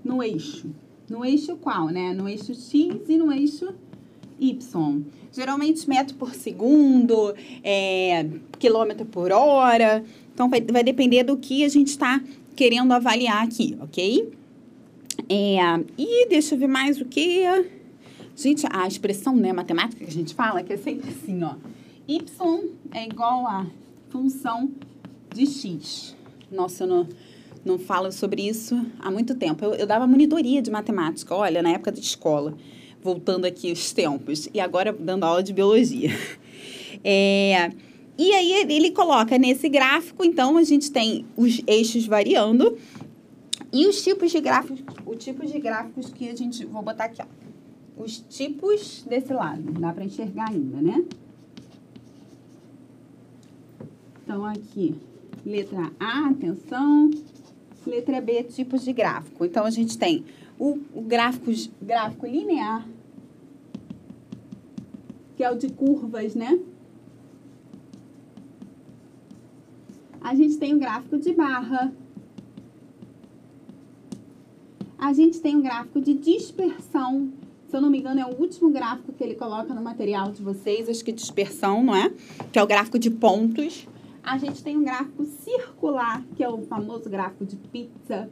no 0.04 0.22
eixo. 0.22 0.70
No 1.10 1.24
eixo 1.24 1.56
qual, 1.58 1.88
né? 1.88 2.14
No 2.14 2.28
eixo 2.28 2.54
X 2.54 3.08
e 3.08 3.18
no 3.18 3.32
eixo 3.32 3.74
Y. 4.40 5.04
Geralmente 5.32 5.88
metro 5.88 6.16
por 6.16 6.34
segundo, 6.34 7.34
é, 7.64 8.26
quilômetro 8.58 9.06
por 9.06 9.32
hora. 9.32 10.04
Então, 10.36 10.50
vai, 10.50 10.60
vai 10.60 10.84
depender 10.84 11.24
do 11.24 11.38
que 11.38 11.64
a 11.64 11.70
gente 11.70 11.88
está 11.88 12.22
querendo 12.58 12.92
avaliar 12.92 13.42
aqui, 13.42 13.78
ok? 13.80 14.34
É, 15.30 15.58
e 15.98 16.28
deixa 16.28 16.56
eu 16.56 16.60
ver 16.60 16.68
mais 16.68 17.00
o 17.00 17.06
que. 17.06 17.44
Gente, 18.36 18.68
a 18.70 18.86
expressão 18.86 19.34
né, 19.34 19.54
matemática 19.54 20.04
que 20.04 20.12
a 20.12 20.14
gente 20.14 20.36
fala, 20.36 20.62
que 20.62 20.74
é 20.74 20.78
sempre 20.78 21.10
assim, 21.10 21.42
ó. 21.42 21.56
Y 22.06 22.22
é 22.92 23.06
igual 23.06 23.48
a 23.48 23.66
função 24.10 24.70
de 25.34 25.48
x. 25.48 26.14
Nossa, 26.52 26.84
eu 26.84 26.88
não, 26.88 27.08
não 27.64 27.80
falo 27.80 28.12
sobre 28.12 28.46
isso 28.46 28.76
há 29.00 29.10
muito 29.10 29.36
tempo. 29.36 29.64
Eu, 29.64 29.74
eu 29.74 29.88
dava 29.88 30.06
monitoria 30.06 30.62
de 30.62 30.70
matemática, 30.70 31.34
olha, 31.34 31.64
na 31.64 31.70
época 31.70 31.94
de 31.94 32.02
escola. 32.02 32.54
Voltando 33.02 33.46
aqui 33.46 33.72
os 33.72 33.94
tempos. 33.94 34.50
E 34.54 34.60
agora 34.60 34.92
dando 34.92 35.24
aula 35.24 35.42
de 35.42 35.54
biologia. 35.54 36.12
É, 37.08 37.72
e 38.18 38.34
aí 38.34 38.52
ele 38.72 38.92
coloca 38.92 39.38
nesse 39.38 39.68
gráfico, 39.70 40.24
então 40.24 40.58
a 40.58 40.64
gente 40.64 40.92
tem 40.92 41.26
os 41.36 41.62
eixos 41.68 42.06
variando 42.06 42.78
e 43.72 43.88
os 43.88 44.04
tipos 44.04 44.32
de 44.32 44.40
gráficos, 44.40 44.84
o 45.06 45.16
tipo 45.16 45.46
de 45.46 45.60
gráficos 45.60 46.12
que 46.12 46.30
a 46.30 46.36
gente 46.36 46.66
vou 46.66 46.82
botar 46.82 47.06
aqui, 47.06 47.22
ó. 47.22 47.46
Os 47.98 48.20
tipos 48.30 49.06
desse 49.08 49.34
lado, 49.34 49.72
dá 49.80 49.94
para 49.94 50.04
enxergar 50.04 50.50
ainda, 50.50 50.82
né? 50.82 51.06
Então 54.24 54.46
aqui 54.46 54.96
Letra 55.46 55.92
A, 56.00 56.30
atenção. 56.30 57.12
Letra 57.86 58.20
B, 58.20 58.44
tipos 58.44 58.84
de 58.84 58.92
gráfico. 58.92 59.46
Então, 59.46 59.64
a 59.64 59.70
gente 59.70 59.96
tem 59.96 60.26
o, 60.58 60.80
o 60.92 61.02
gráfico, 61.02 61.52
gráfico 61.80 62.26
linear, 62.26 62.88
que 65.38 65.44
é 65.44 65.52
o 65.52 65.56
de 65.56 65.70
curvas, 65.70 66.34
né? 66.34 66.60
A 70.26 70.34
gente 70.34 70.58
tem 70.58 70.74
o 70.74 70.80
gráfico 70.80 71.20
de 71.20 71.34
barra. 71.34 71.94
A 74.98 75.14
gente 75.14 75.40
tem 75.40 75.56
o 75.56 75.62
gráfico 75.62 76.02
de 76.02 76.16
dispersão. 76.16 77.32
Se 77.70 77.78
eu 77.78 77.80
não 77.80 77.92
me 77.92 78.00
engano, 78.00 78.20
é 78.20 78.26
o 78.26 78.36
último 78.36 78.72
gráfico 78.72 79.14
que 79.14 79.24
ele 79.24 79.36
coloca 79.36 79.72
no 79.72 79.84
material 79.84 80.32
de 80.32 80.42
vocês, 80.42 80.90
acho 80.90 81.06
que 81.06 81.12
dispersão, 81.12 81.84
não 81.84 81.96
é? 81.96 82.12
Que 82.52 82.58
é 82.58 82.64
o 82.64 82.66
gráfico 82.66 82.98
de 82.98 83.12
pontos. 83.12 83.88
A 84.24 84.40
gente 84.40 84.64
tem 84.64 84.76
um 84.76 84.84
gráfico 84.84 85.26
circular, 85.26 86.26
que 86.36 86.44
é 86.44 86.50
o 86.50 86.58
famoso 86.64 87.08
gráfico 87.08 87.46
de 87.46 87.56
pizza. 87.58 88.28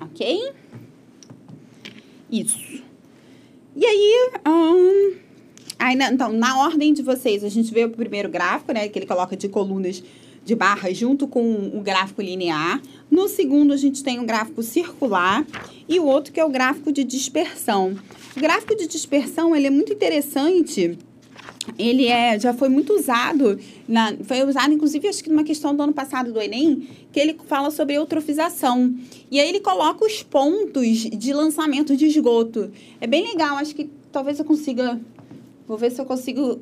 Ok? 0.00 0.54
Isso. 2.30 2.82
E 3.76 3.84
aí, 3.84 4.30
hum, 4.48 5.29
aí 5.80 5.96
na, 5.96 6.12
então, 6.12 6.32
na 6.32 6.58
ordem 6.60 6.92
de 6.92 7.02
vocês, 7.02 7.42
a 7.42 7.48
gente 7.48 7.72
vê 7.72 7.84
o 7.84 7.90
primeiro 7.90 8.28
gráfico, 8.28 8.72
né? 8.72 8.88
Que 8.88 8.98
ele 8.98 9.06
coloca 9.06 9.36
de 9.36 9.48
colunas 9.48 10.02
de 10.44 10.54
barras 10.54 10.96
junto 10.96 11.26
com 11.26 11.70
o 11.74 11.80
gráfico 11.80 12.22
linear. 12.22 12.80
No 13.10 13.28
segundo, 13.28 13.72
a 13.72 13.76
gente 13.76 14.02
tem 14.02 14.18
um 14.18 14.26
gráfico 14.26 14.62
circular 14.62 15.44
e 15.88 15.98
o 15.98 16.04
outro 16.04 16.32
que 16.32 16.40
é 16.40 16.44
o 16.44 16.48
gráfico 16.48 16.92
de 16.92 17.04
dispersão. 17.04 17.96
O 18.36 18.40
gráfico 18.40 18.76
de 18.76 18.86
dispersão, 18.86 19.54
ele 19.54 19.66
é 19.66 19.70
muito 19.70 19.92
interessante 19.92 20.98
ele 21.78 22.06
é, 22.06 22.38
já 22.38 22.52
foi 22.54 22.68
muito 22.68 22.94
usado, 22.94 23.58
na, 23.86 24.14
foi 24.24 24.42
usado 24.42 24.72
inclusive 24.72 25.08
acho 25.08 25.22
que 25.22 25.30
numa 25.30 25.44
questão 25.44 25.74
do 25.74 25.82
ano 25.82 25.92
passado 25.92 26.32
do 26.32 26.40
Enem, 26.40 26.88
que 27.12 27.20
ele 27.20 27.36
fala 27.46 27.70
sobre 27.70 27.96
eutrofização. 27.96 28.94
E 29.30 29.38
aí 29.38 29.48
ele 29.48 29.60
coloca 29.60 30.04
os 30.04 30.22
pontos 30.22 30.98
de 30.98 31.32
lançamento 31.32 31.96
de 31.96 32.06
esgoto. 32.06 32.70
É 33.00 33.06
bem 33.06 33.26
legal, 33.26 33.56
acho 33.56 33.74
que 33.74 33.90
talvez 34.10 34.38
eu 34.38 34.44
consiga 34.44 35.00
Vou 35.70 35.78
ver 35.78 35.92
se 35.92 36.00
eu 36.00 36.04
consigo 36.04 36.60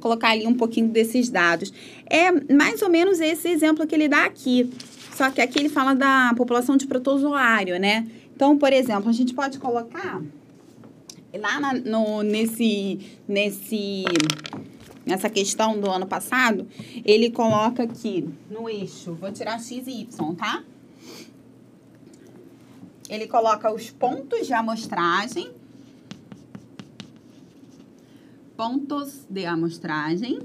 colocar 0.00 0.30
ali 0.30 0.44
um 0.44 0.54
pouquinho 0.54 0.88
desses 0.88 1.30
dados. 1.30 1.72
É 2.04 2.32
mais 2.52 2.82
ou 2.82 2.90
menos 2.90 3.20
esse 3.20 3.46
exemplo 3.48 3.86
que 3.86 3.94
ele 3.94 4.08
dá 4.08 4.24
aqui. 4.24 4.68
Só 5.14 5.30
que 5.30 5.40
aqui 5.40 5.56
ele 5.56 5.68
fala 5.68 5.94
da 5.94 6.34
população 6.36 6.76
de 6.76 6.84
protozoário, 6.84 7.78
né? 7.78 8.04
Então, 8.34 8.58
por 8.58 8.72
exemplo, 8.72 9.08
a 9.08 9.12
gente 9.12 9.32
pode 9.32 9.60
colocar 9.60 10.20
lá 11.32 11.60
na, 11.60 11.74
no, 11.74 12.24
nesse, 12.24 12.98
nesse, 13.28 14.02
nessa 15.06 15.30
questão 15.30 15.78
do 15.78 15.88
ano 15.88 16.08
passado, 16.08 16.66
ele 17.04 17.30
coloca 17.30 17.84
aqui 17.84 18.28
no 18.50 18.68
eixo, 18.68 19.14
vou 19.14 19.30
tirar 19.30 19.60
x 19.60 19.86
e 19.86 20.00
y, 20.00 20.34
tá? 20.34 20.64
Ele 23.08 23.28
coloca 23.28 23.72
os 23.72 23.90
pontos 23.90 24.44
de 24.44 24.52
amostragem, 24.52 25.52
pontos 28.56 29.26
de 29.28 29.44
amostragem, 29.46 30.40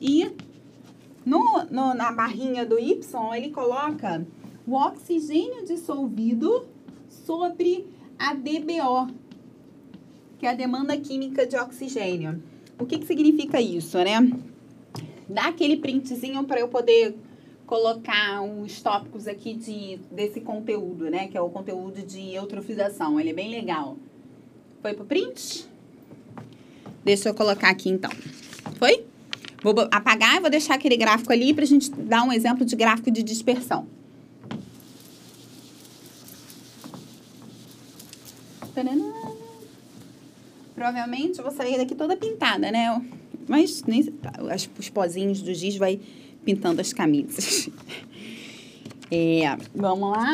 e 0.00 0.30
no, 1.24 1.64
no, 1.70 1.94
na 1.94 2.12
barrinha 2.12 2.64
do 2.64 2.78
Y, 2.78 3.00
ele 3.36 3.50
coloca 3.50 4.26
o 4.66 4.74
oxigênio 4.74 5.64
dissolvido 5.64 6.66
sobre 7.08 7.86
a 8.18 8.34
DBO, 8.34 9.08
que 10.38 10.46
é 10.46 10.50
a 10.50 10.54
demanda 10.54 10.96
química 10.96 11.46
de 11.46 11.56
oxigênio. 11.56 12.42
O 12.78 12.86
que, 12.86 12.98
que 12.98 13.06
significa 13.06 13.60
isso, 13.60 13.98
né? 13.98 14.30
Dá 15.28 15.48
aquele 15.48 15.76
printzinho 15.76 16.44
para 16.44 16.60
eu 16.60 16.68
poder 16.68 17.16
colocar 17.68 18.40
os 18.42 18.80
tópicos 18.80 19.28
aqui 19.28 19.52
de, 19.52 20.00
desse 20.10 20.40
conteúdo, 20.40 21.10
né? 21.10 21.28
Que 21.28 21.36
é 21.36 21.40
o 21.40 21.50
conteúdo 21.50 22.02
de 22.02 22.34
eutrofização. 22.34 23.20
Ele 23.20 23.28
é 23.30 23.32
bem 23.34 23.50
legal. 23.50 23.98
Foi 24.80 24.94
pro 24.94 25.04
print? 25.04 25.68
Deixa 27.04 27.28
eu 27.28 27.34
colocar 27.34 27.68
aqui 27.68 27.90
então. 27.90 28.10
Foi? 28.78 29.04
Vou 29.62 29.74
apagar 29.90 30.36
e 30.36 30.40
vou 30.40 30.48
deixar 30.48 30.76
aquele 30.76 30.96
gráfico 30.96 31.30
ali 31.30 31.52
para 31.52 31.64
a 31.64 31.66
gente 31.66 31.90
dar 31.90 32.22
um 32.22 32.32
exemplo 32.32 32.64
de 32.64 32.74
gráfico 32.74 33.10
de 33.10 33.22
dispersão. 33.22 33.86
Provavelmente 40.74 41.42
vou 41.42 41.50
sair 41.50 41.76
daqui 41.76 41.94
toda 41.94 42.16
pintada, 42.16 42.70
né? 42.70 43.04
Mas 43.46 43.82
nem 43.82 44.08
as, 44.50 44.70
os 44.78 44.88
pozinhos 44.88 45.42
do 45.42 45.52
giz 45.52 45.76
vai 45.76 46.00
pintando 46.44 46.80
as 46.80 46.92
camisas. 46.92 47.68
É, 49.10 49.56
vamos 49.74 50.10
lá, 50.10 50.26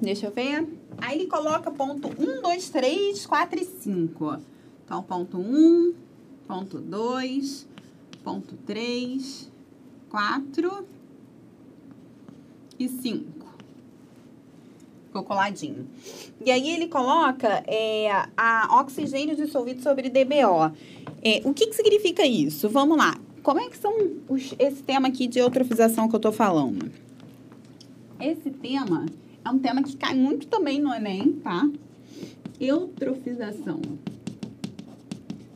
deixa 0.00 0.28
eu 0.28 0.30
ver. 0.30 0.66
Aí 0.96 1.18
ele 1.18 1.26
coloca 1.26 1.70
ponto 1.70 2.08
1, 2.08 2.40
2, 2.40 2.70
3, 2.70 3.26
4 3.26 3.60
e 3.60 3.64
5. 3.66 4.38
Então, 4.82 5.02
ponto 5.02 5.36
1, 5.36 5.94
ponto 6.48 6.78
2, 6.78 7.68
ponto 8.24 8.56
3, 8.64 9.50
4 10.08 10.86
e 12.78 12.88
5 12.88 13.42
ficou 15.12 15.22
coladinho. 15.22 15.86
E 16.44 16.50
aí 16.50 16.70
ele 16.70 16.88
coloca 16.88 17.62
é, 17.66 18.08
a 18.34 18.80
oxigênio 18.80 19.36
dissolvido 19.36 19.82
sobre 19.82 20.08
DBO. 20.08 20.72
É, 21.22 21.42
o 21.44 21.52
que, 21.52 21.66
que 21.66 21.76
significa 21.76 22.24
isso? 22.24 22.68
Vamos 22.70 22.96
lá. 22.96 23.14
Como 23.42 23.60
é 23.60 23.68
que 23.68 23.76
são 23.76 23.92
os, 24.28 24.54
esse 24.58 24.82
tema 24.82 25.08
aqui 25.08 25.26
de 25.26 25.38
eutrofização 25.38 26.08
que 26.08 26.14
eu 26.14 26.18
estou 26.18 26.32
falando? 26.32 26.90
Esse 28.20 28.50
tema 28.50 29.06
é 29.44 29.50
um 29.50 29.58
tema 29.58 29.82
que 29.82 29.96
cai 29.96 30.14
muito 30.14 30.46
também 30.46 30.80
no 30.80 30.94
Enem, 30.94 31.32
tá? 31.42 31.68
Eutrofização. 32.60 33.80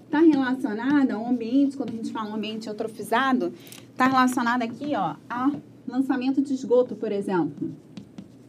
Está 0.05 0.21
relacionada 0.21 1.15
ao 1.15 1.27
ambiente, 1.27 1.77
quando 1.77 1.91
a 1.91 1.93
gente 1.93 2.13
fala 2.13 2.31
um 2.31 2.35
ambiente 2.35 2.69
eutrofizado, 2.69 3.53
está 3.91 4.07
relacionada 4.07 4.65
aqui, 4.65 4.95
ó, 4.97 5.15
a 5.29 5.53
lançamento 5.87 6.43
de 6.43 6.53
esgoto, 6.53 6.97
por 6.97 7.13
exemplo 7.13 7.71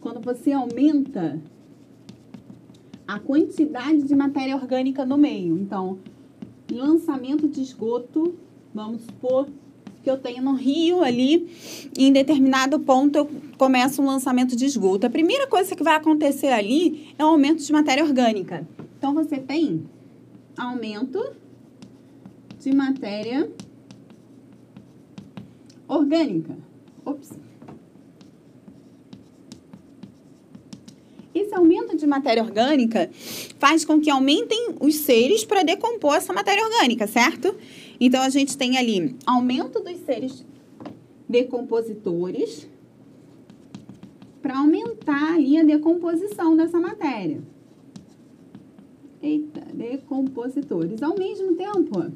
quando 0.08 0.22
você 0.22 0.54
aumenta 0.54 1.38
a 3.06 3.20
quantidade 3.20 4.04
de 4.04 4.16
matéria 4.16 4.56
orgânica 4.56 5.06
no 5.06 5.18
meio. 5.18 5.58
Então, 5.58 6.00
lançamento 6.72 7.46
de 7.46 7.62
esgoto, 7.62 8.36
vamos 8.78 9.02
supor 9.02 9.48
que 10.04 10.10
eu 10.10 10.18
tenho 10.18 10.44
no 10.44 10.54
rio 10.54 11.04
ali, 11.04 11.50
em 11.98 12.14
determinado 12.14 12.80
ponto 12.80 13.18
eu 13.18 13.30
começo 13.58 14.02
um 14.02 14.06
lançamento 14.06 14.56
de 14.56 14.66
esgoto. 14.66 15.08
A 15.08 15.10
primeira 15.10 15.48
coisa 15.48 15.76
que 15.76 15.84
vai 15.84 15.96
acontecer 15.96 16.50
ali 16.50 17.14
é 17.18 17.26
o 17.26 17.30
aumento 17.30 17.64
de 17.64 17.74
matéria 17.74 18.04
orgânica. 18.04 18.66
Então, 18.98 19.16
você 19.16 19.38
tem 19.38 19.84
aumento 20.56 21.36
de 22.60 22.72
matéria 22.74 23.50
orgânica. 25.88 26.56
Ops. 27.04 27.32
Esse 31.34 31.54
aumento 31.54 31.98
de 31.98 32.08
matéria 32.08 32.44
orgânica 32.44 33.10
faz 33.60 33.84
com 33.84 34.00
que 34.00 34.10
aumentem 34.10 34.76
os 34.80 34.96
seres 34.96 35.44
para 35.44 35.64
decompor 35.64 36.16
essa 36.16 36.32
matéria 36.34 36.64
orgânica, 36.64 37.08
certo? 37.08 37.56
Então, 38.00 38.22
a 38.22 38.30
gente 38.30 38.58
tem 38.58 38.78
ali 38.78 39.16
aumento 39.26 39.80
dos 39.82 39.98
seres 40.00 40.46
decompositores 41.28 42.68
para 44.42 44.60
aumentar 44.60 45.34
ali 45.34 45.58
a 45.58 45.64
decomposição 45.64 46.56
dessa 46.56 46.80
matéria. 46.80 47.42
Eita, 49.22 49.62
decompositores. 49.74 51.02
Ao 51.02 51.18
mesmo 51.18 51.56
tempo, 51.56 52.12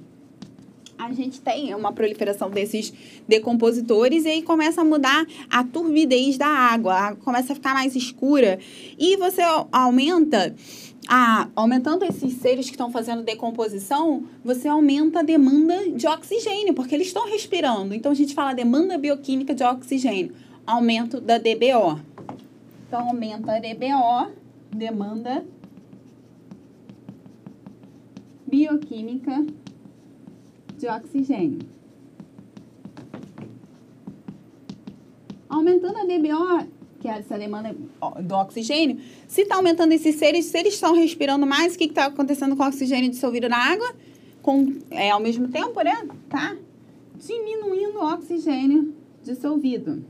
a 0.98 1.12
gente 1.12 1.42
tem 1.42 1.74
uma 1.74 1.92
proliferação 1.92 2.50
desses 2.50 2.94
decompositores 3.28 4.24
e 4.26 4.30
aí 4.30 4.42
começa 4.44 4.82
a 4.82 4.86
mudar 4.86 5.26
a 5.50 5.64
turbidez 5.64 6.38
da 6.38 6.48
água, 6.48 7.16
começa 7.16 7.54
a 7.54 7.56
ficar 7.56 7.74
mais 7.74 7.96
escura 7.96 8.60
e 9.00 9.18
você 9.18 9.42
aumenta 9.72 10.56
a, 11.14 11.50
aumentando 11.58 12.06
esses 12.06 12.36
seres 12.36 12.68
que 12.68 12.72
estão 12.72 12.90
fazendo 12.90 13.22
decomposição, 13.22 14.24
você 14.42 14.70
aumenta 14.70 15.20
a 15.20 15.24
demanda 15.24 15.92
de 15.92 16.08
oxigênio, 16.08 16.74
porque 16.74 16.96
eles 16.96 17.08
estão 17.08 17.30
respirando. 17.30 17.94
Então 17.94 18.14
a 18.14 18.16
gente 18.16 18.34
fala 18.34 18.54
demanda 18.54 18.98
bioquímica 18.98 19.54
de 19.54 19.62
oxigênio, 19.62 20.34
aumento 20.66 21.20
da 21.20 21.38
DBO. 21.38 22.00
Então 22.88 23.10
aumenta 23.10 23.58
a 23.58 23.60
DBO, 23.60 24.32
demanda 24.74 25.44
bioquímica 28.48 29.46
de 30.78 30.88
oxigênio. 30.88 31.60
Aumentando 35.50 35.98
a 35.98 36.06
DBO, 36.06 36.72
que 37.02 37.08
é 37.08 37.18
essa 37.18 37.38
demanda 37.38 37.76
do 38.22 38.36
oxigênio, 38.36 39.00
se 39.28 39.42
está 39.42 39.56
aumentando 39.56 39.92
esses 39.92 40.16
seres, 40.16 40.46
se 40.46 40.58
eles 40.58 40.76
estão 40.76 40.94
respirando 40.94 41.48
mais, 41.48 41.74
o 41.74 41.78
que 41.78 41.86
está 41.86 42.06
acontecendo 42.06 42.56
com 42.56 42.64
o 42.64 42.68
oxigênio 42.68 43.10
dissolvido 43.10 43.50
na 43.50 43.58
água? 43.58 43.94
Com, 44.42 44.74
é, 44.90 45.10
ao 45.10 45.20
mesmo 45.20 45.48
tempo, 45.48 45.82
né? 45.82 46.08
Tá 46.30 46.56
diminuindo 47.16 47.98
o 47.98 48.14
oxigênio 48.14 48.96
dissolvido. 49.24 50.04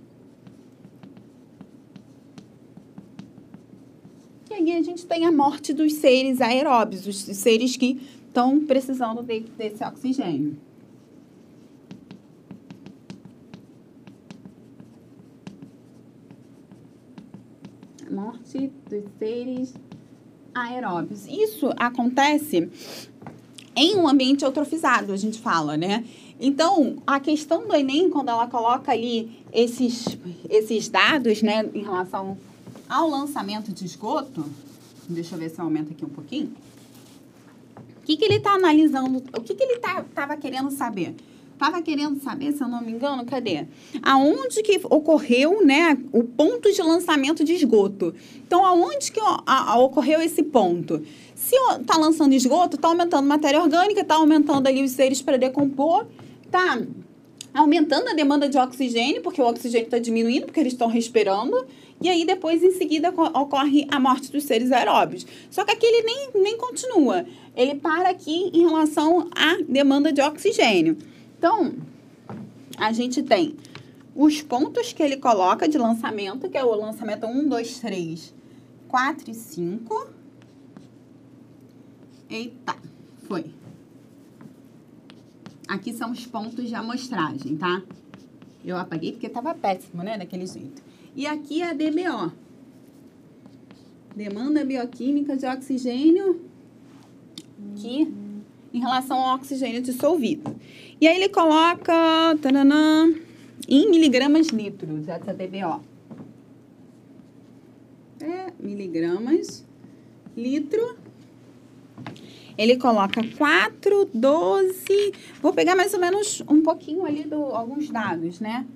E 4.49 4.53
aí 4.53 4.71
a 4.73 4.81
gente 4.81 5.05
tem 5.05 5.25
a 5.25 5.31
morte 5.31 5.73
dos 5.73 5.93
seres 5.93 6.41
aeróbios, 6.41 7.07
os 7.07 7.17
seres 7.17 7.77
que 7.77 8.01
estão 8.27 8.65
precisando 8.65 9.23
de, 9.23 9.41
desse 9.57 9.83
oxigênio. 9.83 10.57
Morte 18.21 18.71
dos 18.87 19.03
seres 19.17 19.73
aeróbios. 20.53 21.25
Isso 21.25 21.71
acontece 21.75 22.69
em 23.75 23.95
um 23.95 24.07
ambiente 24.07 24.45
eutrofizado, 24.45 25.11
a 25.11 25.17
gente 25.17 25.39
fala, 25.39 25.75
né? 25.75 26.05
Então, 26.39 26.97
a 27.05 27.19
questão 27.19 27.67
do 27.67 27.75
Enem, 27.75 28.09
quando 28.09 28.29
ela 28.29 28.47
coloca 28.47 28.91
ali 28.91 29.43
esses, 29.51 30.05
esses 30.49 30.87
dados, 30.89 31.41
né, 31.41 31.67
em 31.73 31.81
relação 31.81 32.37
ao 32.89 33.09
lançamento 33.09 33.71
de 33.71 33.85
esgoto, 33.85 34.45
deixa 35.07 35.35
eu 35.35 35.39
ver 35.39 35.49
se 35.49 35.59
eu 35.59 35.65
aumento 35.65 35.91
aqui 35.91 36.05
um 36.05 36.09
pouquinho. 36.09 36.53
O 38.01 38.05
que, 38.05 38.17
que 38.17 38.25
ele 38.25 38.35
está 38.35 38.53
analisando? 38.53 39.23
O 39.37 39.41
que, 39.41 39.53
que 39.53 39.63
ele 39.63 39.73
estava 39.73 40.03
tá, 40.03 40.37
querendo 40.37 40.71
saber? 40.71 41.15
Estava 41.61 41.79
querendo 41.79 42.19
saber, 42.19 42.53
se 42.53 42.63
eu 42.63 42.67
não 42.67 42.81
me 42.81 42.91
engano, 42.91 43.23
cadê? 43.23 43.67
Aonde 44.01 44.63
que 44.63 44.81
ocorreu, 44.85 45.63
né, 45.63 45.95
o 46.11 46.23
ponto 46.23 46.73
de 46.73 46.81
lançamento 46.81 47.43
de 47.43 47.53
esgoto. 47.53 48.15
Então, 48.47 48.65
aonde 48.65 49.11
que 49.11 49.19
a, 49.19 49.43
a, 49.45 49.79
ocorreu 49.79 50.19
esse 50.23 50.41
ponto? 50.41 51.03
Se 51.35 51.55
está 51.79 51.97
lançando 51.97 52.33
esgoto, 52.33 52.77
está 52.77 52.87
aumentando 52.87 53.27
matéria 53.27 53.61
orgânica, 53.61 54.01
está 54.01 54.15
aumentando 54.15 54.65
ali 54.65 54.83
os 54.83 54.89
seres 54.89 55.21
para 55.21 55.37
decompor, 55.37 56.07
está 56.43 56.81
aumentando 57.53 58.09
a 58.09 58.13
demanda 58.13 58.49
de 58.49 58.57
oxigênio, 58.57 59.21
porque 59.21 59.39
o 59.39 59.45
oxigênio 59.45 59.85
está 59.85 59.99
diminuindo, 59.99 60.47
porque 60.47 60.61
eles 60.61 60.73
estão 60.73 60.87
respirando, 60.87 61.67
e 62.01 62.09
aí 62.09 62.25
depois, 62.25 62.63
em 62.63 62.71
seguida, 62.71 63.09
ocorre 63.09 63.85
a 63.91 63.99
morte 63.99 64.31
dos 64.31 64.45
seres 64.45 64.71
aeróbios. 64.71 65.27
Só 65.51 65.63
que 65.63 65.73
aqui 65.73 65.85
ele 65.85 66.01
nem, 66.07 66.29
nem 66.41 66.57
continua, 66.57 67.23
ele 67.55 67.75
para 67.75 68.09
aqui 68.09 68.49
em 68.51 68.61
relação 68.61 69.29
à 69.35 69.57
demanda 69.69 70.11
de 70.11 70.21
oxigênio. 70.21 70.97
Então, 71.41 71.73
a 72.77 72.91
gente 72.91 73.23
tem 73.23 73.55
os 74.15 74.43
pontos 74.43 74.93
que 74.93 75.01
ele 75.01 75.17
coloca 75.17 75.67
de 75.67 75.75
lançamento, 75.75 76.47
que 76.47 76.55
é 76.55 76.63
o 76.63 76.75
lançamento 76.75 77.25
1, 77.25 77.49
2, 77.49 77.79
3, 77.79 78.33
4 78.87 79.31
e 79.31 79.33
5. 79.33 80.07
Eita, 82.29 82.75
foi. 83.27 83.45
Aqui 85.67 85.91
são 85.91 86.11
os 86.11 86.27
pontos 86.27 86.69
de 86.69 86.75
amostragem, 86.75 87.57
tá? 87.57 87.81
Eu 88.63 88.77
apaguei 88.77 89.11
porque 89.11 89.25
estava 89.25 89.55
péssimo, 89.55 90.03
né? 90.03 90.19
Daquele 90.19 90.45
jeito. 90.45 90.83
E 91.15 91.25
aqui 91.25 91.63
é 91.63 91.71
a 91.71 91.73
DBO. 91.73 92.31
Demanda 94.15 94.63
bioquímica 94.63 95.35
de 95.35 95.47
oxigênio 95.47 96.39
que 97.77 98.13
em 98.73 98.79
relação 98.79 99.17
ao 99.17 99.35
oxigênio 99.35 99.81
dissolvido. 99.81 100.55
E 101.01 101.07
aí 101.07 101.15
ele 101.15 101.29
coloca 101.29 101.93
taranã, 102.43 103.11
em 103.67 103.89
miligramas 103.89 104.49
litros, 104.49 105.07
essa 105.07 105.33
DBO. 105.33 105.83
É, 108.21 108.53
miligramas 108.59 109.65
litro. 110.37 110.95
Ele 112.55 112.77
coloca 112.77 113.19
4, 113.35 114.11
12. 114.13 115.13
Vou 115.41 115.51
pegar 115.53 115.75
mais 115.75 115.91
ou 115.95 115.99
menos 115.99 116.43
um 116.47 116.61
pouquinho 116.61 117.03
ali 117.03 117.23
do 117.23 117.45
alguns 117.45 117.89
dados, 117.89 118.39
né? 118.39 118.67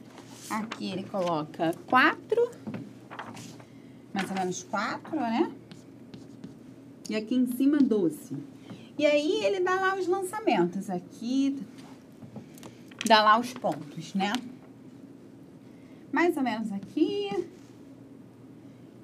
Aqui 0.49 0.91
ele 0.91 1.03
coloca 1.03 1.75
4, 1.85 2.51
mais 4.11 4.29
ou 4.31 4.35
menos 4.35 4.63
4, 4.63 5.15
né? 5.15 5.51
E 7.07 7.15
aqui 7.15 7.35
em 7.35 7.45
cima 7.55 7.77
12. 7.77 8.35
E 8.97 9.05
aí 9.05 9.45
ele 9.45 9.59
dá 9.59 9.75
lá 9.75 9.95
os 9.95 10.07
lançamentos. 10.07 10.89
Aqui 10.89 11.57
dá 13.05 13.23
lá 13.23 13.39
os 13.39 13.53
pontos, 13.53 14.13
né? 14.13 14.33
Mais 16.11 16.35
ou 16.35 16.43
menos 16.43 16.71
aqui. 16.71 17.29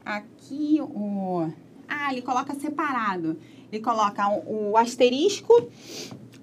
Aqui 0.04 0.80
o... 0.82 1.50
Ah, 1.88 2.12
ele 2.12 2.22
coloca 2.22 2.54
separado. 2.56 3.38
Ele 3.72 3.82
coloca 3.82 4.28
o, 4.28 4.72
o 4.72 4.78
asterisco 4.78 5.54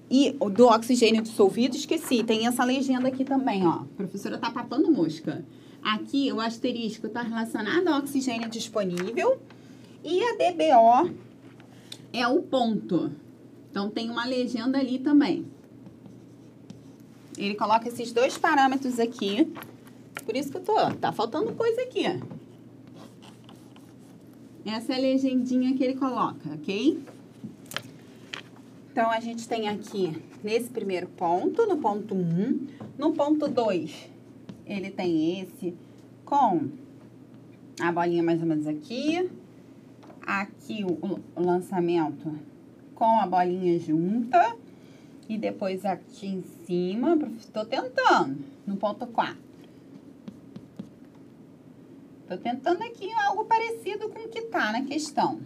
e 0.09 0.31
do 0.31 0.67
oxigênio 0.67 1.21
dissolvido. 1.21 1.75
Esqueci, 1.75 2.23
tem 2.23 2.47
essa 2.47 2.63
legenda 2.63 3.07
aqui 3.07 3.23
também, 3.23 3.65
ó. 3.65 3.81
A 3.81 3.85
professora 3.97 4.37
tá 4.37 4.49
papando 4.49 4.91
mosca. 4.91 5.45
Aqui 5.81 6.31
o 6.31 6.39
asterisco 6.39 7.07
está 7.07 7.21
relacionado 7.21 7.87
ao 7.87 7.99
oxigênio 7.99 8.49
disponível. 8.49 9.41
E 10.03 10.21
a 10.23 10.33
DBO 10.33 11.13
é 12.13 12.27
o 12.27 12.41
ponto. 12.41 13.11
Então, 13.69 13.89
tem 13.89 14.09
uma 14.09 14.25
legenda 14.25 14.79
ali 14.79 14.99
também. 14.99 15.45
Ele 17.39 17.55
coloca 17.55 17.87
esses 17.87 18.11
dois 18.11 18.37
parâmetros 18.37 18.99
aqui. 18.99 19.51
Por 20.25 20.35
isso 20.35 20.51
que 20.51 20.57
eu 20.57 20.61
tô, 20.61 20.75
tá 20.95 21.11
faltando 21.11 21.53
coisa 21.53 21.81
aqui. 21.81 22.03
Essa 24.65 24.93
é 24.93 24.95
a 24.97 24.99
legendinha 24.99 25.73
que 25.73 25.83
ele 25.83 25.95
coloca, 25.95 26.49
ok? 26.53 27.01
Então, 28.91 29.09
a 29.09 29.19
gente 29.21 29.47
tem 29.47 29.69
aqui, 29.69 30.21
nesse 30.43 30.69
primeiro 30.69 31.07
ponto, 31.07 31.65
no 31.65 31.77
ponto 31.77 32.13
1. 32.13 32.17
Um, 32.17 32.67
no 32.97 33.13
ponto 33.13 33.47
2, 33.47 34.09
ele 34.65 34.91
tem 34.91 35.39
esse 35.39 35.73
com 36.25 36.69
a 37.79 37.91
bolinha 37.91 38.21
mais 38.21 38.41
ou 38.41 38.47
menos 38.47 38.67
aqui. 38.67 39.29
Aqui 40.21 40.83
o, 40.83 41.19
o 41.35 41.41
lançamento 41.41 42.37
com 42.93 43.19
a 43.19 43.25
bolinha 43.25 43.79
junta. 43.79 44.55
E 45.29 45.37
depois 45.37 45.85
aqui 45.85 46.25
em 46.25 46.43
cima, 46.65 47.15
estou 47.39 47.63
tentando, 47.63 48.43
no 48.65 48.75
ponto 48.77 49.05
4. 49.05 49.37
Estou 52.23 52.37
tentando 52.39 52.81
aqui 52.81 53.13
algo 53.13 53.45
parecido 53.45 54.09
com 54.09 54.21
o 54.21 54.27
que 54.27 54.39
está 54.39 54.71
na 54.71 54.83
questão. 54.83 55.39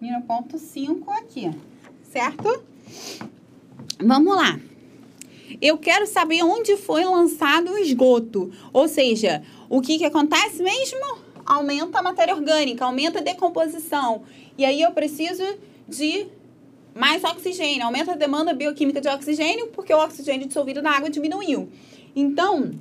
E 0.00 0.08
no 0.08 0.22
ponto 0.22 0.56
5 0.56 1.10
aqui, 1.10 1.50
certo? 2.04 2.62
Vamos 4.00 4.36
lá. 4.36 4.60
Eu 5.60 5.76
quero 5.76 6.06
saber 6.06 6.44
onde 6.44 6.76
foi 6.76 7.04
lançado 7.04 7.72
o 7.72 7.78
esgoto. 7.78 8.52
Ou 8.72 8.86
seja, 8.86 9.42
o 9.68 9.80
que, 9.80 9.98
que 9.98 10.04
acontece 10.04 10.62
mesmo? 10.62 11.18
Aumenta 11.44 11.98
a 11.98 12.02
matéria 12.02 12.36
orgânica, 12.36 12.84
aumenta 12.84 13.18
a 13.18 13.22
decomposição. 13.22 14.22
E 14.56 14.64
aí 14.64 14.80
eu 14.80 14.92
preciso 14.92 15.42
de 15.88 16.28
mais 16.94 17.22
oxigênio, 17.24 17.84
aumenta 17.84 18.12
a 18.12 18.16
demanda 18.16 18.52
bioquímica 18.52 19.00
de 19.00 19.08
oxigênio, 19.08 19.68
porque 19.68 19.92
o 19.92 19.98
oxigênio 19.98 20.46
dissolvido 20.46 20.82
na 20.82 20.90
água 20.96 21.10
diminuiu. 21.10 21.68
Então, 22.14 22.72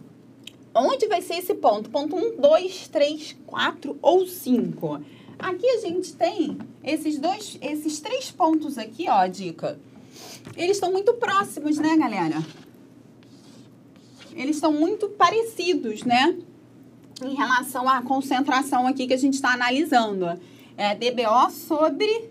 onde 0.73 1.07
vai 1.07 1.21
ser 1.21 1.35
esse 1.35 1.53
ponto? 1.53 1.89
Ponto 1.89 2.15
1, 2.15 2.37
2, 2.39 2.87
3, 2.87 3.35
4 3.45 3.97
ou 4.01 4.25
5? 4.25 5.01
Aqui 5.39 5.69
a 5.69 5.81
gente 5.81 6.13
tem 6.13 6.57
esses 6.83 7.19
dois, 7.19 7.57
esses 7.61 7.99
três 7.99 8.31
pontos 8.31 8.77
aqui, 8.77 9.07
ó, 9.07 9.17
a 9.19 9.27
dica. 9.27 9.79
Eles 10.55 10.77
estão 10.77 10.91
muito 10.91 11.13
próximos, 11.13 11.77
né, 11.77 11.95
galera? 11.95 12.43
Eles 14.35 14.55
estão 14.55 14.71
muito 14.71 15.09
parecidos, 15.09 16.03
né? 16.03 16.35
Em 17.23 17.35
relação 17.35 17.87
à 17.87 18.01
concentração 18.01 18.87
aqui 18.87 19.05
que 19.05 19.13
a 19.13 19.17
gente 19.17 19.35
está 19.35 19.53
analisando. 19.53 20.39
É 20.75 20.95
DBO 20.95 21.49
sobre 21.51 22.29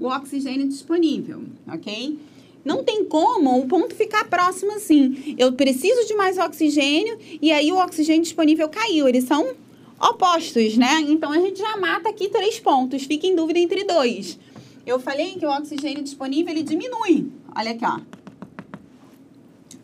o 0.00 0.06
oxigênio 0.06 0.68
disponível, 0.68 1.42
ok? 1.66 2.18
Não 2.64 2.82
tem 2.82 3.04
como 3.04 3.60
o 3.60 3.68
ponto 3.68 3.94
ficar 3.94 4.24
próximo 4.24 4.72
assim. 4.72 5.36
Eu 5.38 5.52
preciso 5.52 6.06
de 6.06 6.14
mais 6.14 6.36
oxigênio 6.36 7.16
e 7.40 7.52
aí 7.52 7.70
o 7.70 7.76
oxigênio 7.76 8.22
disponível 8.22 8.68
caiu. 8.68 9.08
Eles 9.08 9.24
são 9.24 9.54
opostos, 10.00 10.76
né? 10.76 11.00
Então 11.02 11.30
a 11.30 11.38
gente 11.38 11.58
já 11.58 11.76
mata 11.76 12.08
aqui 12.08 12.28
três 12.28 12.58
pontos. 12.58 13.04
Fica 13.04 13.26
em 13.26 13.36
dúvida 13.36 13.60
entre 13.60 13.84
dois. 13.84 14.38
Eu 14.84 14.98
falei 14.98 15.34
que 15.34 15.46
o 15.46 15.50
oxigênio 15.50 16.02
disponível 16.02 16.52
ele 16.52 16.64
diminui. 16.64 17.30
Olha 17.56 17.70
aqui, 17.70 17.84
ó. 17.84 18.00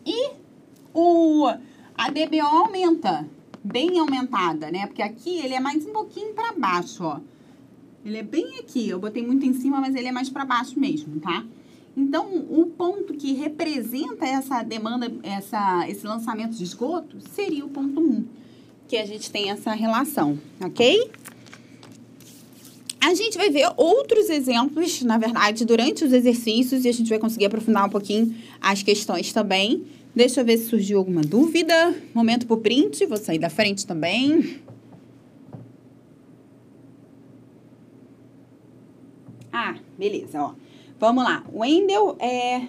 E 0.05 0.31
o 0.93 1.47
a 1.95 2.09
DBO 2.09 2.41
aumenta, 2.41 3.25
bem 3.63 3.97
aumentada, 3.99 4.69
né? 4.69 4.87
Porque 4.87 5.01
aqui 5.01 5.37
ele 5.37 5.53
é 5.53 5.59
mais 5.59 5.85
um 5.85 5.93
pouquinho 5.93 6.33
para 6.33 6.51
baixo, 6.51 7.03
ó. 7.03 7.19
Ele 8.05 8.17
é 8.17 8.23
bem 8.23 8.59
aqui. 8.59 8.89
Eu 8.89 8.99
botei 8.99 9.25
muito 9.25 9.45
em 9.45 9.53
cima, 9.53 9.79
mas 9.79 9.95
ele 9.95 10.07
é 10.07 10.11
mais 10.11 10.29
para 10.29 10.45
baixo 10.45 10.79
mesmo, 10.79 11.19
tá? 11.19 11.45
Então, 11.95 12.45
o 12.49 12.65
ponto 12.65 13.13
que 13.13 13.33
representa 13.33 14.25
essa 14.25 14.63
demanda, 14.63 15.11
essa, 15.21 15.87
esse 15.87 16.05
lançamento 16.05 16.55
de 16.55 16.63
esgoto, 16.63 17.17
seria 17.33 17.63
o 17.63 17.69
ponto 17.69 17.99
1. 17.99 18.25
que 18.87 18.97
a 18.97 19.05
gente 19.05 19.31
tem 19.31 19.49
essa 19.49 19.73
relação, 19.73 20.37
ok? 20.59 21.09
A 22.99 23.13
gente 23.13 23.37
vai 23.37 23.49
ver 23.49 23.69
outros 23.77 24.29
exemplos, 24.29 25.01
na 25.01 25.17
verdade, 25.17 25.65
durante 25.65 26.03
os 26.03 26.13
exercícios 26.13 26.85
e 26.85 26.89
a 26.89 26.91
gente 26.91 27.09
vai 27.09 27.19
conseguir 27.19 27.45
aprofundar 27.45 27.85
um 27.85 27.89
pouquinho 27.89 28.35
as 28.61 28.81
questões 28.81 29.33
também. 29.33 29.83
Deixa 30.15 30.41
eu 30.41 30.45
ver 30.45 30.57
se 30.57 30.69
surgiu 30.69 30.99
alguma 30.99 31.21
dúvida. 31.21 31.93
Momento 32.13 32.47
pro 32.47 32.57
print, 32.57 33.05
vou 33.05 33.17
sair 33.17 33.39
da 33.39 33.49
frente 33.49 33.85
também. 33.85 34.61
Ah, 39.53 39.75
beleza, 39.97 40.41
ó. 40.41 40.53
Vamos 40.99 41.23
lá. 41.23 41.43
Wendel 41.53 42.17
é 42.19 42.63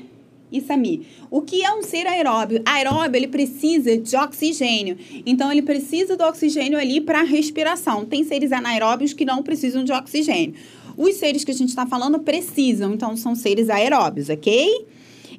e 0.52 0.60
Sami. 0.60 1.06
O 1.30 1.42
que 1.42 1.64
é 1.64 1.74
um 1.74 1.82
ser 1.82 2.06
aeróbio? 2.06 2.62
Aeróbio, 2.64 3.16
ele 3.16 3.26
precisa 3.26 3.96
de 3.96 4.16
oxigênio. 4.16 4.96
Então, 5.26 5.50
ele 5.50 5.62
precisa 5.62 6.16
do 6.16 6.22
oxigênio 6.22 6.78
ali 6.78 7.00
para 7.00 7.22
respiração. 7.22 8.04
Tem 8.04 8.22
seres 8.22 8.52
anaeróbios 8.52 9.12
que 9.12 9.24
não 9.24 9.42
precisam 9.42 9.82
de 9.82 9.92
oxigênio. 9.92 10.54
Os 10.96 11.16
seres 11.16 11.42
que 11.42 11.50
a 11.50 11.54
gente 11.54 11.70
está 11.70 11.86
falando 11.86 12.20
precisam, 12.20 12.94
então 12.94 13.16
são 13.16 13.34
seres 13.34 13.68
aeróbios, 13.68 14.28
ok? 14.28 14.86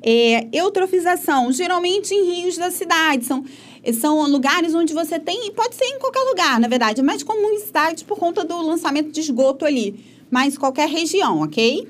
É, 0.01 0.47
eutrofização, 0.51 1.51
geralmente 1.51 2.13
em 2.13 2.41
rios 2.41 2.57
da 2.57 2.69
cidade, 2.69 3.23
são, 3.23 3.45
são 3.93 4.29
lugares 4.29 4.75
onde 4.75 4.93
você 4.93 5.17
tem, 5.17 5.49
pode 5.53 5.75
ser 5.75 5.85
em 5.85 5.97
qualquer 5.97 6.19
lugar, 6.23 6.59
na 6.59 6.67
verdade, 6.67 7.01
mas 7.01 7.23
comum 7.23 7.51
em 7.51 7.59
cidades 7.59 8.03
por 8.03 8.19
conta 8.19 8.43
do 8.43 8.61
lançamento 8.61 9.11
de 9.11 9.21
esgoto 9.21 9.63
ali, 9.63 9.95
mas 10.35 10.57
qualquer 10.57 10.89
região, 10.89 11.39
ok? 11.43 11.87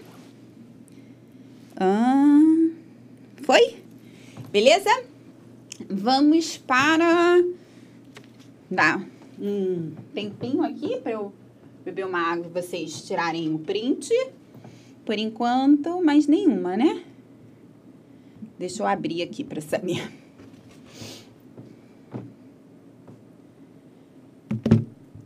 Ah... 1.76 2.70
Foi? 3.42 3.78
Beleza? 4.52 5.04
Vamos 5.90 6.56
para 6.56 7.44
dar 8.70 9.04
um 9.40 9.94
tempinho 10.14 10.62
aqui 10.62 11.00
para 11.02 11.14
eu 11.14 11.34
beber 11.84 12.06
uma 12.06 12.20
água 12.20 12.46
e 12.46 12.62
vocês 12.62 13.02
tirarem 13.08 13.52
o 13.52 13.58
print. 13.58 14.14
Por 15.04 15.18
enquanto, 15.18 16.00
mais 16.04 16.28
nenhuma, 16.28 16.78
né? 16.78 17.04
Deixa 18.60 18.84
eu 18.84 18.88
abrir 18.88 19.24
aqui 19.24 19.44
para 19.44 19.60
saber. 19.60 20.08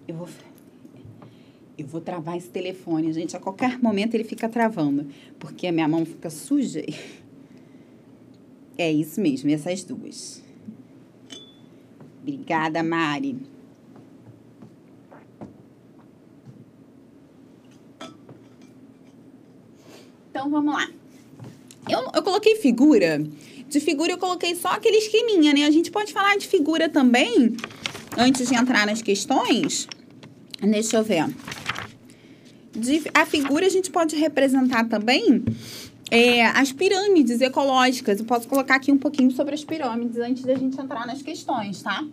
Eu 0.08 0.16
vou, 0.16 0.28
eu 1.82 1.88
vou 1.88 2.02
travar 2.02 2.38
esse 2.38 2.50
telefone, 2.50 3.12
gente. 3.14 3.36
A 3.36 3.40
qualquer 3.40 3.80
momento 3.80 4.14
ele 4.14 4.24
fica 4.24 4.50
travando, 4.50 5.08
porque 5.38 5.68
a 5.68 5.72
minha 5.72 5.88
mão 5.88 6.06
fica 6.06 6.30
suja. 6.30 6.84
É 8.78 8.90
isso 8.90 9.20
mesmo, 9.20 9.50
essas 9.52 9.84
duas. 9.84 10.42
Obrigada, 12.22 12.82
Mari. 12.82 13.36
Então, 20.30 20.50
vamos 20.50 20.74
lá. 20.74 20.90
Eu, 21.90 22.10
eu 22.16 22.24
coloquei 22.24 22.56
figura. 22.56 23.22
De 23.68 23.80
figura, 23.82 24.14
eu 24.14 24.18
coloquei 24.18 24.56
só 24.56 24.70
aquele 24.70 24.98
esqueminha, 24.98 25.54
né? 25.54 25.66
A 25.66 25.72
gente 25.72 25.92
pode 25.92 26.14
falar 26.14 26.38
de 26.38 26.48
figura 26.48 26.88
também, 26.88 27.58
antes 28.18 28.48
de 28.48 28.56
entrar 28.56 28.88
nas 28.88 29.02
questões. 29.02 29.88
Deixa 30.62 30.98
eu 30.98 31.04
ver. 31.04 31.26
A 33.14 33.26
figura 33.26 33.66
a 33.66 33.70
gente 33.70 33.90
pode 33.90 34.16
representar 34.16 34.88
também 34.88 35.44
é, 36.12 36.46
as 36.46 36.72
pirâmides 36.72 37.42
ecológicas. 37.42 38.20
Eu 38.20 38.26
posso 38.26 38.48
colocar 38.48 38.76
aqui 38.76 38.92
um 38.92 38.98
pouquinho 38.98 39.32
sobre 39.32 39.56
as 39.56 39.64
pirâmides 39.64 40.18
antes 40.18 40.44
da 40.44 40.56
gente 40.56 40.80
entrar 40.80 41.06
nas 41.06 41.22
questões, 41.22 41.82
tá? 41.82 42.06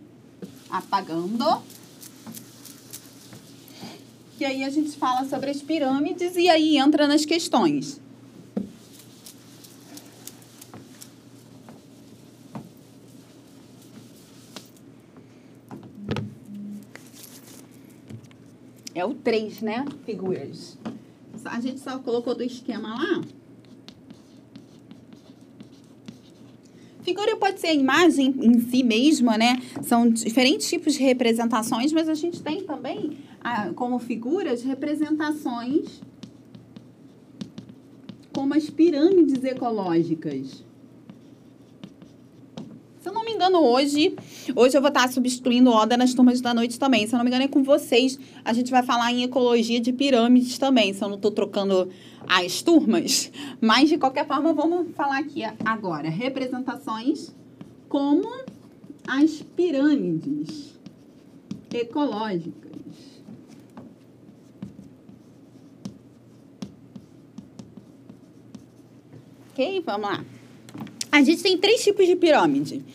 Apagando. 0.69 1.61
E 4.39 4.45
aí 4.45 4.63
a 4.63 4.69
gente 4.69 4.91
fala 4.97 5.27
sobre 5.27 5.49
as 5.49 5.61
pirâmides 5.61 6.35
e 6.35 6.47
aí 6.47 6.77
entra 6.77 7.07
nas 7.07 7.25
questões. 7.25 7.99
É 18.97 19.05
o 19.05 19.13
3, 19.13 19.61
né? 19.61 19.85
Figuras. 20.07 20.75
A 21.45 21.61
gente 21.61 21.79
só 21.79 21.99
colocou 21.99 22.33
do 22.33 22.41
esquema 22.41 22.95
lá. 22.95 23.21
Figura 27.03 27.37
pode 27.37 27.59
ser 27.59 27.67
a 27.67 27.73
imagem 27.75 28.33
em 28.41 28.59
si 28.59 28.81
mesma, 28.81 29.37
né? 29.37 29.61
São 29.83 30.09
diferentes 30.09 30.67
tipos 30.67 30.95
de 30.95 31.03
representações, 31.03 31.93
mas 31.93 32.09
a 32.09 32.15
gente 32.15 32.41
tem 32.41 32.63
também, 32.63 33.19
ah, 33.39 33.71
como 33.75 33.99
figuras, 33.99 34.63
representações 34.63 36.01
como 38.33 38.55
as 38.55 38.67
pirâmides 38.67 39.43
ecológicas. 39.43 40.63
Se 43.07 43.09
eu 43.09 43.13
não 43.13 43.23
me 43.23 43.31
engano, 43.31 43.59
hoje, 43.63 44.17
hoje 44.53 44.77
eu 44.77 44.81
vou 44.81 44.89
estar 44.89 45.07
substituindo 45.07 45.69
Oda 45.69 45.95
nas 45.95 46.13
turmas 46.13 46.41
da 46.41 46.53
noite 46.53 46.77
também. 46.77 47.07
Se 47.07 47.15
eu 47.15 47.17
não 47.17 47.23
me 47.23 47.29
engano, 47.29 47.45
é 47.45 47.47
com 47.47 47.63
vocês. 47.63 48.19
A 48.43 48.51
gente 48.51 48.69
vai 48.69 48.83
falar 48.83 49.13
em 49.13 49.23
ecologia 49.23 49.79
de 49.79 49.93
pirâmides 49.93 50.57
também. 50.57 50.93
Se 50.93 51.01
eu 51.01 51.07
não 51.07 51.15
estou 51.15 51.31
trocando 51.31 51.89
as 52.27 52.61
turmas, 52.61 53.31
mas 53.61 53.87
de 53.87 53.97
qualquer 53.97 54.27
forma 54.27 54.51
vamos 54.51 54.93
falar 54.93 55.19
aqui 55.19 55.41
agora 55.63 56.09
representações 56.09 57.33
como 57.87 58.27
as 59.07 59.41
pirâmides 59.55 60.77
ecológicas. 61.73 62.73
Ok, 69.53 69.81
vamos 69.85 70.09
lá. 70.09 70.36
A 71.17 71.23
gente 71.23 71.41
tem 71.41 71.57
três 71.57 71.83
tipos 71.83 72.05
de 72.05 72.15
pirâmide. 72.15 72.85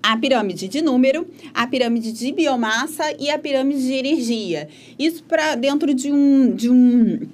A 0.00 0.16
pirâmide 0.16 0.68
de 0.68 0.80
número, 0.80 1.26
a 1.52 1.66
pirâmide 1.66 2.12
de 2.12 2.30
biomassa 2.30 3.02
e 3.18 3.28
a 3.28 3.36
pirâmide 3.36 3.82
de 3.82 3.92
energia. 3.92 4.68
Isso 4.96 5.24
para 5.24 5.56
dentro 5.56 5.92
de 5.92 6.12
um, 6.12 6.54
de 6.54 6.70
um 6.70 7.28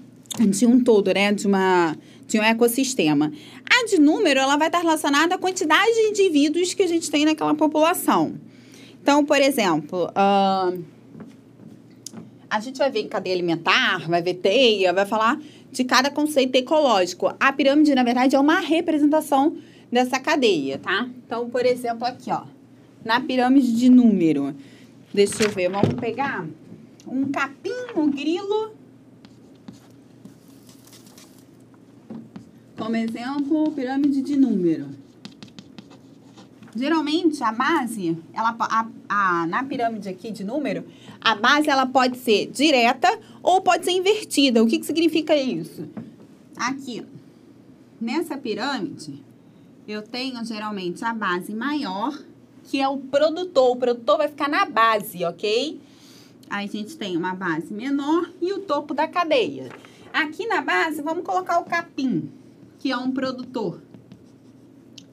de 0.49 0.65
um 0.65 0.83
todo, 0.83 1.13
né? 1.13 1.35
De, 1.35 1.47
uma, 1.47 1.95
de 2.27 2.41
um 2.41 2.43
ecossistema. 2.43 3.31
A 3.71 3.85
de 3.85 4.01
número, 4.01 4.41
ela 4.41 4.57
vai 4.57 4.69
estar 4.69 4.79
relacionada 4.79 5.35
à 5.35 5.39
quantidade 5.39 5.93
de 5.93 6.09
indivíduos 6.09 6.73
que 6.73 6.83
a 6.83 6.89
gente 6.89 7.11
tem 7.11 7.27
naquela 7.27 7.55
população. 7.55 8.33
Então, 9.03 9.23
por 9.27 9.39
exemplo, 9.39 10.05
uh, 10.07 10.83
a 12.49 12.59
gente 12.59 12.79
vai 12.79 12.91
ver 12.91 13.01
em 13.01 13.09
cadeia 13.09 13.35
alimentar, 13.35 14.09
vai 14.09 14.23
ver 14.23 14.35
teia, 14.35 14.95
vai 14.95 15.05
falar 15.05 15.39
de 15.71 15.85
cada 15.85 16.11
conceito 16.11 16.57
ecológico. 16.57 17.35
A 17.39 17.53
pirâmide, 17.53 17.95
na 17.95 18.03
verdade, 18.03 18.35
é 18.35 18.41
uma 18.41 18.61
representação 18.61 19.59
dessa 19.93 20.19
cadeia, 20.19 20.79
tá? 20.79 21.09
Então, 21.27 21.49
por 21.51 21.67
exemplo, 21.67 22.07
aqui, 22.07 22.33
ó, 22.33 22.45
na 23.05 23.21
pirâmide 23.21 23.77
de 23.77 23.91
número, 23.91 24.55
deixa 25.13 25.45
eu 25.45 25.51
ver, 25.51 25.69
vamos 25.69 25.95
pegar 25.95 26.47
um 27.07 27.31
capim, 27.31 27.71
um 27.95 28.11
grilo 28.11 28.73
Como 32.83 32.97
exemplo, 32.97 33.71
pirâmide 33.71 34.23
de 34.23 34.37
número. 34.37 34.89
Geralmente, 36.75 37.41
a 37.45 37.53
base, 37.53 38.19
ela, 38.35 38.57
a, 38.59 38.89
a, 39.09 39.47
na 39.47 39.63
pirâmide 39.63 40.09
aqui 40.09 40.33
de 40.33 40.43
número, 40.43 40.85
a 41.21 41.37
base 41.37 41.71
ela 41.71 41.87
pode 41.87 42.19
ser 42.19 42.51
direta 42.51 43.09
ou 43.41 43.61
pode 43.61 43.85
ser 43.85 43.93
invertida. 43.93 44.61
O 44.61 44.67
que, 44.67 44.81
que 44.81 44.87
significa 44.87 45.37
isso? 45.37 45.89
Aqui, 46.57 47.07
nessa 48.01 48.37
pirâmide, 48.37 49.23
eu 49.87 50.03
tenho 50.03 50.45
geralmente 50.45 51.05
a 51.05 51.13
base 51.13 51.55
maior, 51.55 52.17
que 52.65 52.81
é 52.81 52.89
o 52.89 52.99
produtor. 52.99 53.77
O 53.77 53.77
produtor 53.77 54.19
vai 54.19 54.29
ficar 54.29 54.49
na 54.49 54.65
base, 54.65 55.25
ok? 55.25 55.81
Aí 56.49 56.67
a 56.67 56.69
gente 56.69 56.97
tem 56.97 57.17
uma 57.17 57.35
base 57.35 57.73
menor 57.73 58.31
e 58.41 58.53
o 58.53 58.61
topo 58.61 58.95
da 58.95 59.09
cadeia. 59.09 59.71
Aqui 60.13 60.47
na 60.47 60.61
base, 60.61 61.01
vamos 61.01 61.25
colocar 61.25 61.59
o 61.59 61.65
capim 61.65 62.31
que 62.79 62.91
é 62.91 62.97
um 62.97 63.13
produtor. 63.13 63.81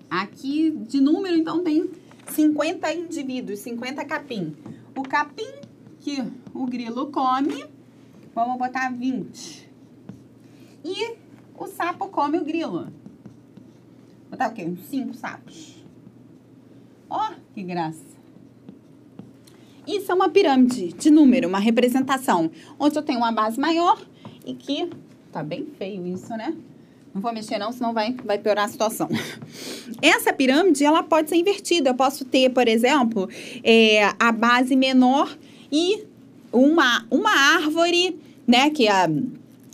Aqui, 0.10 0.72
de 0.72 1.00
número, 1.00 1.36
então, 1.36 1.64
tem 1.64 1.90
50 2.28 2.92
indivíduos, 2.94 3.60
50 3.60 4.04
capim. 4.06 4.56
O 4.96 5.04
capim 5.04 5.52
que 6.00 6.18
o 6.52 6.66
grilo 6.66 7.12
come, 7.12 7.64
vamos 8.34 8.58
botar 8.58 8.92
20. 8.92 9.70
E 10.84 11.16
o 11.56 11.68
sapo 11.68 12.08
come 12.08 12.40
o 12.40 12.44
grilo. 12.44 12.88
Botar 14.30 14.50
o 14.50 14.54
quê? 14.54 14.64
Uns 14.64 14.82
5 14.86 15.14
sapos. 15.14 15.84
Ó, 17.10 17.30
oh, 17.32 17.36
que 17.54 17.64
graça. 17.64 18.10
Isso 19.88 20.12
é 20.12 20.16
uma 20.16 20.30
pirâmide 20.30 20.94
de 20.94 21.10
número, 21.10 21.48
uma 21.48 21.58
representação, 21.58 22.52
onde 22.80 22.96
eu 22.96 23.02
tenho 23.02 23.18
uma 23.20 23.32
base 23.32 23.60
maior 23.60 24.00
e 24.46 24.54
que 24.54 24.88
tá 25.32 25.42
bem 25.42 25.66
feio 25.78 26.06
isso, 26.06 26.30
né? 26.30 26.56
Não 27.14 27.22
vou 27.22 27.34
mexer 27.34 27.58
não, 27.58 27.72
senão 27.72 27.92
vai, 27.92 28.16
vai 28.24 28.38
piorar 28.38 28.66
a 28.66 28.68
situação. 28.68 29.10
Essa 30.00 30.32
pirâmide, 30.32 30.84
ela 30.84 31.02
pode 31.02 31.30
ser 31.30 31.38
invertida. 31.38 31.90
Eu 31.90 31.96
posso 31.96 32.24
ter, 32.24 32.52
por 32.52 32.68
exemplo, 32.68 33.28
é, 33.64 34.14
a 34.20 34.32
base 34.32 34.76
menor 34.76 35.36
e 35.72 36.04
uma, 36.54 37.06
uma 37.10 37.32
árvore, 37.32 38.20
né, 38.48 38.70
que 38.70 38.88
é 38.88 39.10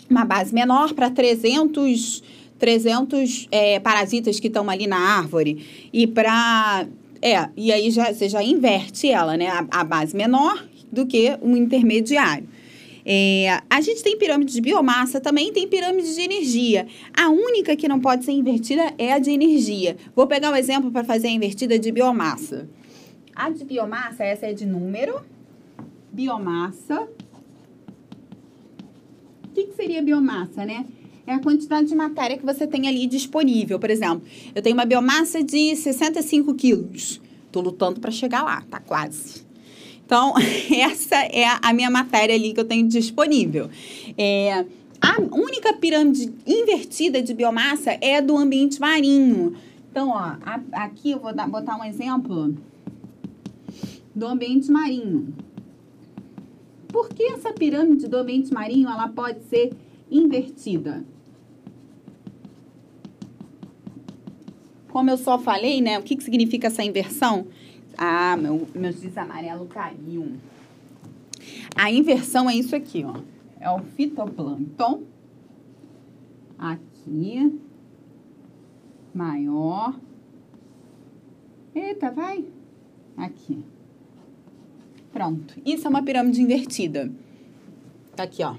uma 0.09 0.23
base 0.23 0.53
menor 0.53 0.93
para 0.93 1.09
300, 1.09 2.23
300 2.59 3.47
é, 3.51 3.79
parasitas 3.79 4.39
que 4.39 4.47
estão 4.47 4.69
ali 4.69 4.87
na 4.87 4.97
árvore. 4.97 5.89
E 5.91 6.07
para... 6.07 6.87
É, 7.21 7.49
e 7.57 7.71
aí 7.71 7.89
já, 7.89 8.13
você 8.13 8.29
já 8.29 8.43
inverte 8.43 9.09
ela, 9.09 9.35
né? 9.35 9.47
A, 9.47 9.65
a 9.71 9.83
base 9.83 10.15
menor 10.15 10.63
do 10.91 11.05
que 11.05 11.37
um 11.41 11.55
intermediário. 11.57 12.47
É, 13.07 13.61
a 13.69 13.81
gente 13.81 14.01
tem 14.01 14.17
pirâmide 14.17 14.51
de 14.51 14.61
biomassa, 14.61 15.21
também 15.21 15.53
tem 15.53 15.67
pirâmide 15.67 16.15
de 16.15 16.21
energia. 16.21 16.87
A 17.15 17.29
única 17.29 17.75
que 17.75 17.87
não 17.87 17.99
pode 17.99 18.25
ser 18.25 18.31
invertida 18.31 18.93
é 18.97 19.13
a 19.13 19.19
de 19.19 19.29
energia. 19.29 19.95
Vou 20.15 20.25
pegar 20.25 20.51
um 20.51 20.55
exemplo 20.55 20.91
para 20.91 21.03
fazer 21.03 21.27
a 21.27 21.31
invertida 21.31 21.77
de 21.77 21.91
biomassa. 21.91 22.67
A 23.35 23.51
de 23.51 23.63
biomassa, 23.63 24.23
essa 24.23 24.47
é 24.47 24.53
de 24.53 24.65
número. 24.65 25.21
Biomassa. 26.11 27.07
O 29.43 29.49
que, 29.53 29.65
que 29.65 29.75
seria 29.75 30.01
biomassa, 30.01 30.65
né? 30.65 30.85
É 31.27 31.33
a 31.33 31.39
quantidade 31.39 31.87
de 31.87 31.95
matéria 31.95 32.37
que 32.37 32.45
você 32.45 32.67
tem 32.67 32.87
ali 32.87 33.07
disponível. 33.07 33.79
Por 33.79 33.89
exemplo, 33.89 34.21
eu 34.53 34.61
tenho 34.61 34.75
uma 34.75 34.85
biomassa 34.85 35.43
de 35.43 35.75
65 35.75 36.53
quilos. 36.53 37.19
Estou 37.47 37.63
lutando 37.63 37.99
para 37.99 38.11
chegar 38.11 38.43
lá, 38.43 38.61
tá 38.69 38.79
quase. 38.79 39.43
Então, 40.05 40.33
essa 40.71 41.15
é 41.15 41.45
a 41.61 41.73
minha 41.73 41.89
matéria 41.89 42.35
ali 42.35 42.53
que 42.53 42.59
eu 42.59 42.65
tenho 42.65 42.87
disponível. 42.87 43.69
É, 44.15 44.65
a 45.01 45.19
única 45.19 45.73
pirâmide 45.73 46.31
invertida 46.45 47.21
de 47.23 47.33
biomassa 47.33 47.97
é 47.99 48.21
do 48.21 48.37
ambiente 48.37 48.79
marinho. 48.79 49.55
Então, 49.89 50.09
ó, 50.09 50.19
a, 50.19 50.61
aqui 50.73 51.11
eu 51.11 51.19
vou 51.19 51.33
dar, 51.33 51.47
botar 51.49 51.75
um 51.75 51.83
exemplo 51.83 52.55
do 54.13 54.27
ambiente 54.27 54.71
marinho. 54.71 55.33
Por 56.87 57.09
que 57.09 57.23
essa 57.23 57.51
pirâmide 57.51 58.07
do 58.07 58.17
ambiente 58.17 58.53
marinho 58.53 58.87
ela 58.87 59.07
pode 59.07 59.43
ser 59.45 59.73
invertida? 60.09 61.03
Como 64.95 65.09
eu 65.09 65.17
só 65.17 65.37
falei, 65.37 65.81
né? 65.81 65.99
O 65.99 66.03
que, 66.03 66.15
que 66.15 66.23
significa 66.23 66.67
essa 66.67 66.81
inversão? 66.81 67.47
Ah, 67.97 68.37
meu, 68.37 68.65
meus 68.73 68.95
amarelo 69.17 69.65
caiu. 69.65 70.37
A 71.75 71.91
inversão 71.91 72.49
é 72.49 72.55
isso 72.55 72.73
aqui, 72.73 73.03
ó. 73.03 73.19
É 73.59 73.69
o 73.69 73.79
fitoplâncton. 73.79 75.03
Aqui. 76.57 77.59
Maior. 79.13 79.99
Eita, 81.75 82.09
vai. 82.09 82.45
Aqui. 83.17 83.61
Pronto. 85.11 85.55
Isso 85.65 85.87
é 85.87 85.89
uma 85.89 86.03
pirâmide 86.03 86.41
invertida. 86.41 87.11
Tá 88.15 88.23
aqui, 88.23 88.41
ó. 88.41 88.55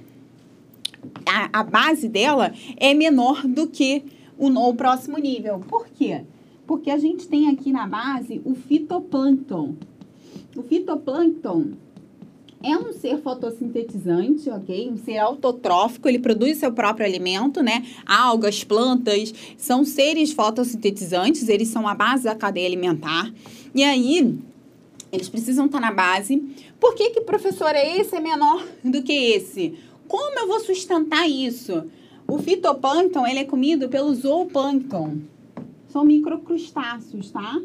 A, 1.25 1.61
a 1.61 1.64
base 1.64 2.11
dela 2.11 2.53
é 2.77 2.92
menor 2.92 3.46
do 3.46 3.66
que 3.66 4.15
o, 4.38 4.49
o 4.49 4.75
próximo 4.75 5.18
nível. 5.18 5.61
Por 5.61 5.88
quê? 5.88 6.22
Porque 6.66 6.90
a 6.90 6.99
gente 6.99 7.29
tem 7.29 7.49
aqui 7.49 7.72
na 7.72 7.87
base 7.87 8.40
o 8.44 8.55
fitoplâncton. 8.55 9.75
O 10.57 10.62
fitoplâncton 10.62 11.72
é 12.62 12.77
um 12.77 12.92
ser 12.92 13.18
fotossintetizante, 13.18 14.49
ok? 14.51 14.90
Um 14.90 14.96
ser 14.96 15.18
autotrófico, 15.18 16.09
ele 16.09 16.18
produz 16.18 16.59
seu 16.59 16.72
próprio 16.72 17.07
alimento, 17.07 17.62
né? 17.62 17.87
Algas, 18.05 18.64
plantas, 18.64 19.33
são 19.57 19.85
seres 19.85 20.33
fotossintetizantes, 20.33 21.49
eles 21.49 21.68
são 21.68 21.87
a 21.87 21.94
base 21.94 22.25
da 22.25 22.35
cadeia 22.35 22.66
alimentar. 22.66 23.33
E 23.75 23.85
aí, 23.85 24.37
eles 25.12 25.29
precisam 25.29 25.66
estar 25.66 25.81
na 25.81 25.92
base. 25.92 26.42
Por 26.81 26.94
que 26.94 27.11
que, 27.11 27.20
professora, 27.20 27.79
esse 27.79 28.16
é 28.16 28.20
menor 28.20 28.66
do 28.83 29.03
que 29.03 29.12
esse? 29.12 29.75
Como 30.09 30.38
eu 30.38 30.49
vou 30.49 30.61
sustentar 30.61 31.29
isso? 31.29 31.85
O 32.28 32.38
fitoplâncton, 32.38 33.26
ele 33.26 33.40
é 33.40 33.44
comido 33.44 33.88
pelo 33.88 34.14
zooplâncton 34.14 35.18
são 35.96 36.04
microcrustáceos, 36.04 37.30
tá? 37.30 37.58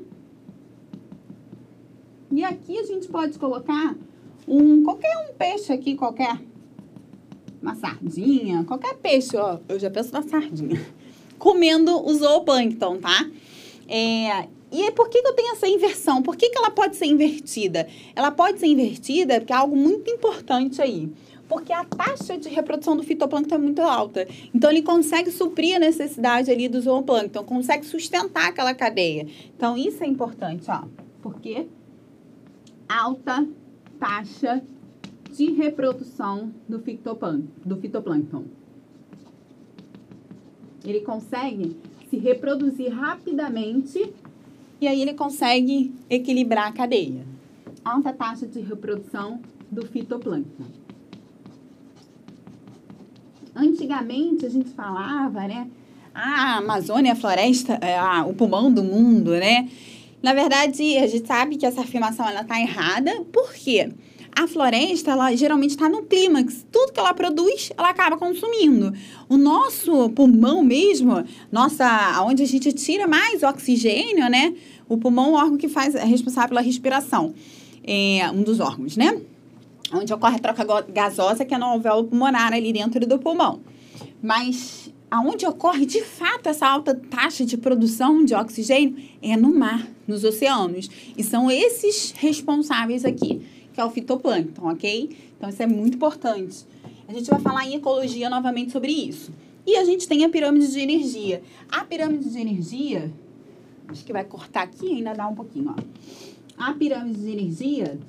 E 2.31 2.45
aqui 2.45 2.79
a 2.79 2.83
gente 2.83 3.09
pode 3.09 3.37
colocar 3.37 3.93
um 4.47 4.83
qualquer 4.83 5.17
um 5.17 5.33
peixe 5.33 5.73
aqui, 5.73 5.95
qualquer 5.95 6.39
uma 7.61 7.75
sardinha, 7.75 8.63
qualquer 8.63 8.95
peixe, 8.95 9.35
ó, 9.35 9.59
eu 9.67 9.77
já 9.77 9.89
penso 9.89 10.13
na 10.13 10.21
sardinha, 10.21 10.81
comendo 11.37 11.93
o 12.07 12.13
zooplâncton, 12.13 12.99
tá? 12.99 13.29
É, 13.85 14.47
e 14.71 14.89
por 14.91 15.09
que, 15.09 15.21
que 15.21 15.27
eu 15.27 15.33
tenho 15.33 15.51
essa 15.51 15.67
inversão? 15.67 16.21
Por 16.21 16.37
que, 16.37 16.49
que 16.49 16.57
ela 16.57 16.71
pode 16.71 16.95
ser 16.95 17.07
invertida? 17.07 17.85
Ela 18.15 18.31
pode 18.31 18.61
ser 18.61 18.67
invertida 18.67 19.41
porque 19.41 19.51
é 19.51 19.57
algo 19.57 19.75
muito 19.75 20.09
importante 20.09 20.81
aí 20.81 21.11
porque 21.51 21.73
a 21.73 21.83
taxa 21.83 22.37
de 22.37 22.47
reprodução 22.47 22.95
do 22.95 23.03
fitoplâncton 23.03 23.55
é 23.55 23.57
muito 23.57 23.81
alta. 23.81 24.25
Então, 24.55 24.71
ele 24.71 24.81
consegue 24.81 25.29
suprir 25.29 25.75
a 25.75 25.79
necessidade 25.79 26.49
ali 26.49 26.69
do 26.69 26.79
zooplâncton, 26.79 27.43
consegue 27.43 27.85
sustentar 27.85 28.47
aquela 28.47 28.73
cadeia. 28.73 29.27
Então, 29.53 29.75
isso 29.75 30.01
é 30.01 30.07
importante, 30.07 30.71
ó, 30.71 30.83
porque 31.21 31.67
alta 32.87 33.45
taxa 33.99 34.63
de 35.29 35.51
reprodução 35.51 36.53
do 36.69 36.79
fitoplâncton. 36.79 37.49
Do 37.65 37.75
fitoplâncton. 37.75 38.45
Ele 40.85 41.01
consegue 41.01 41.75
se 42.09 42.17
reproduzir 42.17 42.93
rapidamente 42.93 44.13
e 44.79 44.87
aí 44.87 45.01
ele 45.01 45.15
consegue 45.15 45.93
equilibrar 46.09 46.69
a 46.69 46.71
cadeia. 46.71 47.25
Alta 47.83 48.13
taxa 48.13 48.47
de 48.47 48.61
reprodução 48.61 49.41
do 49.69 49.85
fitoplâncton. 49.85 50.80
Antigamente 53.55 54.45
a 54.45 54.49
gente 54.49 54.69
falava, 54.69 55.41
né? 55.41 55.67
Ah, 56.13 56.55
a 56.55 56.57
Amazônia 56.57 57.09
é 57.09 57.13
a 57.13 57.15
floresta, 57.15 57.77
é 57.81 57.97
a, 57.97 58.25
o 58.25 58.33
pulmão 58.33 58.71
do 58.71 58.83
mundo, 58.83 59.31
né? 59.31 59.69
Na 60.21 60.33
verdade, 60.33 60.97
a 60.97 61.07
gente 61.07 61.27
sabe 61.27 61.57
que 61.57 61.65
essa 61.65 61.81
afirmação 61.81 62.27
ela 62.27 62.41
está 62.41 62.59
errada. 62.59 63.11
Por 63.31 63.53
quê? 63.53 63.89
A 64.33 64.47
floresta, 64.47 65.11
ela 65.11 65.35
geralmente 65.35 65.71
está 65.71 65.89
no 65.89 66.03
clímax. 66.03 66.65
Tudo 66.71 66.93
que 66.93 66.99
ela 66.99 67.13
produz, 67.13 67.71
ela 67.77 67.89
acaba 67.89 68.17
consumindo. 68.17 68.93
O 69.27 69.35
nosso 69.35 70.09
pulmão 70.11 70.63
mesmo, 70.63 71.23
nossa, 71.51 72.23
onde 72.23 72.43
a 72.43 72.47
gente 72.47 72.71
tira 72.71 73.07
mais 73.07 73.43
oxigênio, 73.43 74.29
né? 74.29 74.53
O 74.87 74.97
pulmão 74.97 75.27
é 75.27 75.29
o 75.29 75.33
órgão 75.33 75.57
que 75.57 75.67
faz, 75.67 75.95
é 75.95 76.05
responsável 76.05 76.49
pela 76.49 76.61
respiração. 76.61 77.33
É 77.83 78.29
um 78.31 78.43
dos 78.43 78.59
órgãos, 78.59 78.95
né? 78.95 79.19
Onde 79.93 80.13
ocorre 80.13 80.35
a 80.35 80.39
troca 80.39 80.63
gasosa, 80.83 81.45
que 81.45 81.53
é 81.53 81.57
no 81.57 81.65
alvéolo 81.65 82.05
pulmonar 82.05 82.53
ali 82.53 82.71
dentro 82.71 83.05
do 83.05 83.19
pulmão. 83.19 83.61
Mas 84.21 84.91
aonde 85.09 85.45
ocorre 85.45 85.85
de 85.85 86.01
fato 86.01 86.47
essa 86.47 86.65
alta 86.65 86.95
taxa 86.95 87.45
de 87.45 87.57
produção 87.57 88.23
de 88.23 88.33
oxigênio 88.33 88.95
é 89.21 89.35
no 89.35 89.53
mar, 89.53 89.85
nos 90.07 90.23
oceanos. 90.23 90.89
E 91.17 91.23
são 91.23 91.51
esses 91.51 92.11
responsáveis 92.11 93.03
aqui, 93.03 93.41
que 93.73 93.81
é 93.81 93.85
o 93.85 93.89
fitoplâncton, 93.89 94.71
ok? 94.71 95.09
Então 95.37 95.49
isso 95.49 95.61
é 95.61 95.67
muito 95.67 95.95
importante. 95.95 96.65
A 97.07 97.13
gente 97.13 97.29
vai 97.29 97.41
falar 97.41 97.65
em 97.65 97.75
ecologia 97.75 98.29
novamente 98.29 98.71
sobre 98.71 98.91
isso. 98.91 99.33
E 99.67 99.75
a 99.75 99.83
gente 99.83 100.07
tem 100.07 100.23
a 100.23 100.29
pirâmide 100.29 100.71
de 100.71 100.79
energia. 100.79 101.43
A 101.69 101.83
pirâmide 101.83 102.29
de 102.29 102.39
energia, 102.39 103.11
acho 103.89 104.05
que 104.05 104.13
vai 104.13 104.23
cortar 104.23 104.63
aqui 104.63 104.85
e 104.85 104.93
ainda 104.95 105.13
dá 105.13 105.27
um 105.27 105.35
pouquinho, 105.35 105.75
ó. 105.77 105.81
A 106.57 106.73
pirâmide 106.73 107.19
de 107.19 107.29
energia, 107.31 107.99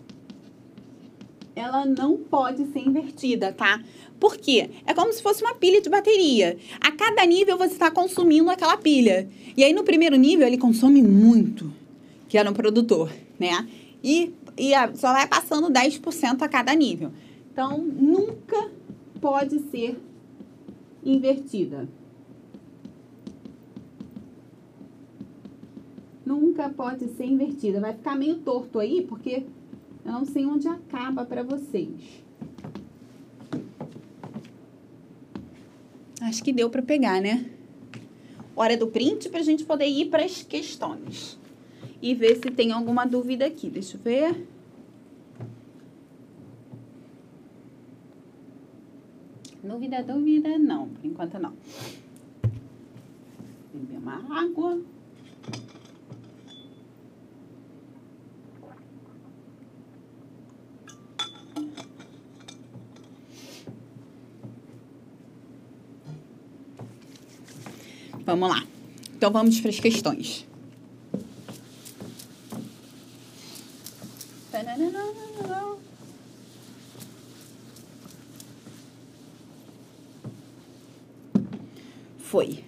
ela 1.54 1.84
não 1.84 2.16
pode 2.16 2.66
ser 2.72 2.80
invertida, 2.80 3.52
tá? 3.52 3.82
Por 4.18 4.36
quê? 4.36 4.70
É 4.86 4.94
como 4.94 5.12
se 5.12 5.22
fosse 5.22 5.42
uma 5.42 5.54
pilha 5.54 5.80
de 5.80 5.90
bateria. 5.90 6.56
A 6.80 6.92
cada 6.92 7.24
nível 7.26 7.58
você 7.58 7.72
está 7.72 7.90
consumindo 7.90 8.50
aquela 8.50 8.76
pilha. 8.76 9.28
E 9.56 9.62
aí 9.62 9.72
no 9.72 9.84
primeiro 9.84 10.16
nível 10.16 10.46
ele 10.46 10.58
consome 10.58 11.02
muito, 11.02 11.72
que 12.28 12.38
era 12.38 12.50
um 12.50 12.54
produtor, 12.54 13.12
né? 13.38 13.68
E, 14.02 14.32
e 14.56 14.72
só 14.94 15.12
vai 15.12 15.26
passando 15.26 15.70
10% 15.70 16.42
a 16.42 16.48
cada 16.48 16.74
nível. 16.74 17.10
Então, 17.52 17.78
nunca 17.78 18.70
pode 19.20 19.58
ser 19.70 20.00
invertida. 21.04 21.86
Nunca 26.24 26.70
pode 26.70 27.08
ser 27.08 27.26
invertida. 27.26 27.78
Vai 27.78 27.92
ficar 27.92 28.16
meio 28.16 28.36
torto 28.36 28.78
aí, 28.78 29.04
porque 29.06 29.44
eu 30.04 30.12
não 30.12 30.24
sei 30.24 30.44
onde 30.44 30.68
acaba 30.68 31.24
para 31.24 31.42
vocês. 31.42 32.22
Acho 36.20 36.42
que 36.42 36.52
deu 36.52 36.70
para 36.70 36.82
pegar, 36.82 37.20
né? 37.20 37.50
Hora 38.54 38.76
do 38.76 38.86
print 38.86 39.28
para 39.28 39.40
a 39.40 39.42
gente 39.42 39.64
poder 39.64 39.86
ir 39.86 40.10
para 40.10 40.24
as 40.24 40.42
questões. 40.42 41.38
E 42.00 42.14
ver 42.14 42.36
se 42.36 42.50
tem 42.50 42.72
alguma 42.72 43.04
dúvida 43.04 43.46
aqui. 43.46 43.68
Deixa 43.70 43.96
eu 43.96 44.00
ver. 44.00 44.46
Dúvida, 49.62 50.02
dúvida, 50.02 50.58
não. 50.58 50.88
Por 50.88 51.06
enquanto, 51.06 51.38
não. 51.38 51.52
beber 53.72 53.98
uma 53.98 54.42
água. 54.42 54.80
Vamos 68.24 68.48
lá. 68.48 68.64
Então 69.16 69.30
vamos 69.30 69.60
para 69.60 69.70
as 69.70 69.80
questões. 69.80 70.46
Foi. 82.18 82.64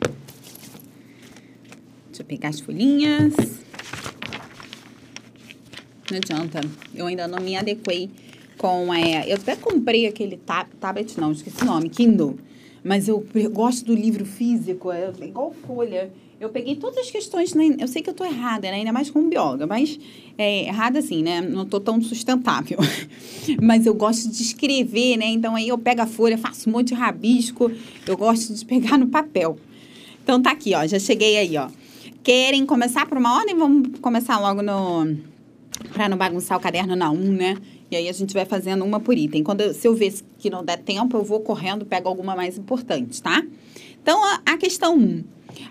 Deixa 2.09 2.21
eu 2.21 2.25
pegar 2.27 2.51
as 2.51 2.61
folhinhas. 2.61 3.35
Não 6.11 6.19
adianta. 6.19 6.61
Eu 6.95 7.07
ainda 7.07 7.27
não 7.27 7.39
me 7.43 7.57
adequei 7.57 8.11
com. 8.59 8.93
É, 8.93 9.31
eu 9.31 9.37
até 9.37 9.57
comprei 9.57 10.07
aquele 10.07 10.37
tab 10.37 10.69
tablet, 10.79 11.19
não, 11.19 11.33
esqueci 11.33 11.63
o 11.63 11.67
nome, 11.67 11.89
Kindle. 11.89 12.39
Mas 12.85 13.09
eu 13.09 13.27
gosto 13.51 13.87
do 13.87 13.95
livro 13.95 14.27
físico, 14.27 14.93
é 14.93 15.11
igual 15.23 15.55
folha. 15.67 16.13
Eu 16.39 16.51
peguei 16.51 16.77
todas 16.77 16.99
as 16.99 17.11
questões, 17.11 17.55
né? 17.55 17.77
eu 17.79 17.89
sei 17.89 18.03
que 18.03 18.11
eu 18.11 18.13
estou 18.13 18.27
errada, 18.27 18.71
né? 18.71 18.77
ainda 18.77 18.93
mais 18.93 19.09
como 19.09 19.31
bióloga, 19.31 19.67
mas 19.67 19.99
é, 20.37 20.67
errada 20.67 20.99
assim, 20.99 21.23
né? 21.23 21.41
Não 21.41 21.63
estou 21.63 21.81
tão 21.81 22.03
sustentável. 22.03 22.79
mas 23.63 23.87
eu 23.87 23.95
gosto 23.95 24.29
de 24.29 24.43
escrever, 24.43 25.17
né? 25.17 25.27
Então 25.27 25.57
aí 25.57 25.69
eu 25.69 25.79
pego 25.79 26.03
a 26.03 26.07
folha, 26.07 26.37
faço 26.37 26.69
um 26.69 26.73
monte 26.73 26.89
de 26.89 26.95
rabisco, 26.95 27.71
eu 28.07 28.17
gosto 28.17 28.53
de 28.53 28.65
pegar 28.67 28.99
no 28.99 29.07
papel. 29.07 29.57
Então 30.23 30.43
tá 30.43 30.51
aqui, 30.51 30.75
ó, 30.75 30.87
já 30.87 30.99
cheguei 30.99 31.39
aí, 31.39 31.57
ó. 31.57 31.69
Querem 32.23 32.67
começar 32.67 33.07
por 33.07 33.17
uma 33.17 33.39
ordem? 33.39 33.55
Vamos 33.55 33.99
começar 34.01 34.39
logo 34.39 34.61
no. 34.61 35.17
Para 35.93 36.09
não 36.09 36.17
bagunçar 36.17 36.59
o 36.59 36.61
caderno 36.61 36.95
na 36.95 37.11
1, 37.11 37.15
um, 37.15 37.33
né? 37.33 37.57
E 37.95 37.97
aí 37.97 38.09
a 38.09 38.13
gente 38.13 38.35
vai 38.35 38.45
fazendo 38.45 38.85
uma 38.85 38.99
por 38.99 39.17
item. 39.17 39.45
Quando 39.45 39.61
eu, 39.61 39.73
se 39.73 39.87
eu 39.87 39.95
ver 39.95 40.13
que 40.37 40.51
não 40.51 40.65
der 40.65 40.79
tempo, 40.79 41.17
eu 41.17 41.23
vou 41.23 41.39
correndo, 41.39 41.87
pego 41.87 42.09
alguma 42.09 42.35
mais 42.35 42.59
importante, 42.59 43.23
tá? 43.23 43.41
Então, 44.03 44.21
a, 44.25 44.43
a 44.45 44.59
questão 44.59 44.97
1. 44.97 45.01
Um. 45.01 45.25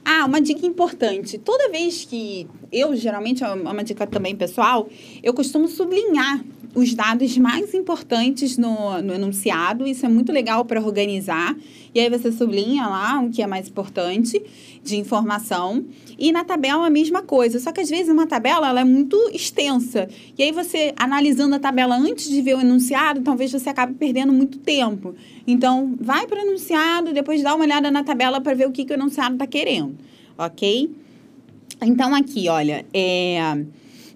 Ah, 0.06 0.24
uma 0.26 0.40
dica 0.40 0.66
importante. 0.66 1.38
Toda 1.38 1.70
vez 1.70 2.06
que 2.06 2.48
eu, 2.72 2.96
geralmente, 2.96 3.44
é 3.44 3.52
uma 3.52 3.84
dica 3.84 4.08
também 4.08 4.34
pessoal, 4.38 4.88
eu 5.22 5.34
costumo 5.34 5.68
sublinhar 5.68 6.46
os 6.76 6.94
dados 6.94 7.38
mais 7.38 7.74
importantes 7.74 8.58
no, 8.58 9.02
no 9.02 9.14
enunciado. 9.14 9.86
Isso 9.86 10.06
é 10.06 10.10
muito 10.10 10.32
legal 10.32 10.66
para 10.66 10.82
organizar. 10.82 11.56
E 11.94 12.00
aí 12.00 12.10
você 12.10 12.32
sublinha 12.32 12.88
lá 12.88 13.22
o 13.22 13.30
que 13.30 13.44
é 13.44 13.48
mais 13.48 13.68
importante 13.68 14.42
de 14.84 14.98
informação. 14.98 15.86
E 16.18 16.32
na 16.32 16.44
tabela 16.44 16.88
a 16.88 16.90
mesma 16.90 17.22
coisa. 17.22 17.60
Só 17.60 17.72
que 17.72 17.82
às 17.82 17.90
vezes 17.90 18.10
uma 18.10 18.26
tabela 18.26 18.68
ela 18.68 18.82
é 18.82 18.84
muito 18.84 19.18
extensa. 19.32 20.10
E 20.38 20.42
aí 20.42 20.52
você, 20.52 20.94
analisando 20.98 21.56
a 21.56 21.60
tabela 21.60 21.96
antes 21.96 22.28
de 22.28 22.42
ver 22.42 22.56
o 22.56 22.62
enunciado, 22.62 23.22
talvez 23.22 23.52
você 23.52 23.70
acabe 23.70 23.94
perdendo 23.94 24.34
muito 24.34 24.58
tempo. 24.58 25.14
Então, 25.46 25.94
vai 26.00 26.26
para 26.26 26.40
o 26.40 26.48
enunciado, 26.48 27.14
depois 27.14 27.44
dá 27.44 27.54
uma 27.54 27.66
olhada 27.66 27.92
na 27.92 28.04
tabela 28.04 28.42
para 28.42 28.56
ver 28.56 28.68
o 28.68 28.72
que, 28.72 28.86
que 28.86 28.94
o 28.94 28.96
enunciado 28.96 29.36
está 29.36 29.46
querendo. 29.46 29.96
Ok? 30.38 30.90
Então, 31.82 32.16
aqui, 32.16 32.50
olha, 32.50 32.86
é 32.94 33.64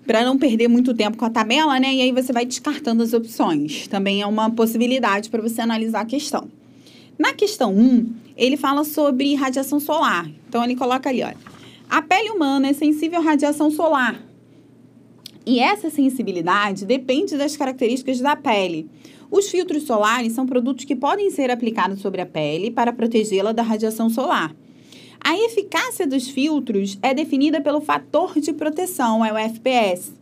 para 0.08 0.24
não 0.24 0.38
perder 0.38 0.70
muito 0.70 0.94
tempo 0.94 1.18
com 1.18 1.26
a 1.26 1.30
tabela, 1.30 1.78
né? 1.80 1.94
E 1.94 2.02
aí 2.02 2.12
você 2.14 2.32
vai 2.32 2.46
descartando 2.46 3.04
as 3.04 3.14
opções. 3.14 3.88
Também 3.88 4.22
é 4.22 4.26
uma 4.26 4.50
possibilidade 4.50 5.30
para 5.30 5.42
você 5.42 5.60
analisar 5.60 6.02
a 6.02 6.06
questão. 6.06 6.48
Na 7.20 7.34
questão 7.34 7.76
1, 7.76 8.14
ele 8.38 8.56
fala 8.56 8.86
sobre 8.86 9.36
radiação 9.36 9.82
solar. 9.82 10.32
Então 10.48 10.64
ele 10.64 10.78
coloca 10.78 11.10
ali, 11.10 11.22
olha. 11.22 11.38
A 11.90 12.02
pele 12.02 12.30
humana 12.30 12.70
é 12.70 12.74
sensível 12.74 13.20
à 13.20 13.22
radiação 13.22 13.70
solar. 13.70 14.24
E 15.46 15.60
essa 15.60 15.90
sensibilidade 15.90 16.86
depende 16.86 17.38
das 17.38 17.58
características 17.58 18.20
da 18.20 18.36
pele. 18.36 18.90
Os 19.30 19.50
filtros 19.50 19.84
solares 19.84 20.32
são 20.34 20.46
produtos 20.46 20.86
que 20.86 20.96
podem 20.96 21.30
ser 21.32 21.52
aplicados 21.52 22.00
sobre 22.00 22.22
a 22.22 22.26
pele 22.26 22.72
para 22.72 22.94
protegê-la 22.94 23.52
da 23.52 23.62
radiação 23.62 24.10
solar. 24.10 24.56
A 25.30 25.38
eficácia 25.38 26.08
dos 26.08 26.30
filtros 26.30 26.98
é 27.02 27.14
definida 27.14 27.60
pelo 27.60 27.82
fator 27.82 28.40
de 28.40 28.54
proteção, 28.54 29.26
é 29.26 29.34
o 29.34 29.38
FPS, 29.38 30.14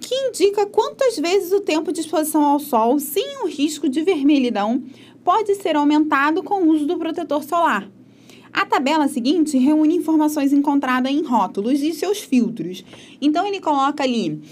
que 0.00 0.12
indica 0.12 0.66
quantas 0.66 1.16
vezes 1.16 1.52
o 1.52 1.60
tempo 1.60 1.92
de 1.92 2.00
exposição 2.00 2.44
ao 2.44 2.58
sol 2.58 2.98
sem 2.98 3.44
o 3.44 3.46
risco 3.46 3.88
de 3.88 4.02
vermelhidão 4.02 4.82
pode 5.22 5.54
ser 5.54 5.76
aumentado 5.76 6.42
com 6.42 6.60
o 6.60 6.70
uso 6.70 6.86
do 6.86 6.98
protetor 6.98 7.44
solar. 7.44 7.88
A 8.52 8.66
tabela 8.66 9.06
seguinte 9.06 9.56
reúne 9.56 9.94
informações 9.94 10.52
encontradas 10.52 11.12
em 11.12 11.22
rótulos 11.22 11.80
e 11.80 11.92
seus 11.92 12.18
filtros. 12.18 12.84
Então, 13.20 13.46
ele 13.46 13.60
coloca 13.60 14.02
ali 14.02 14.42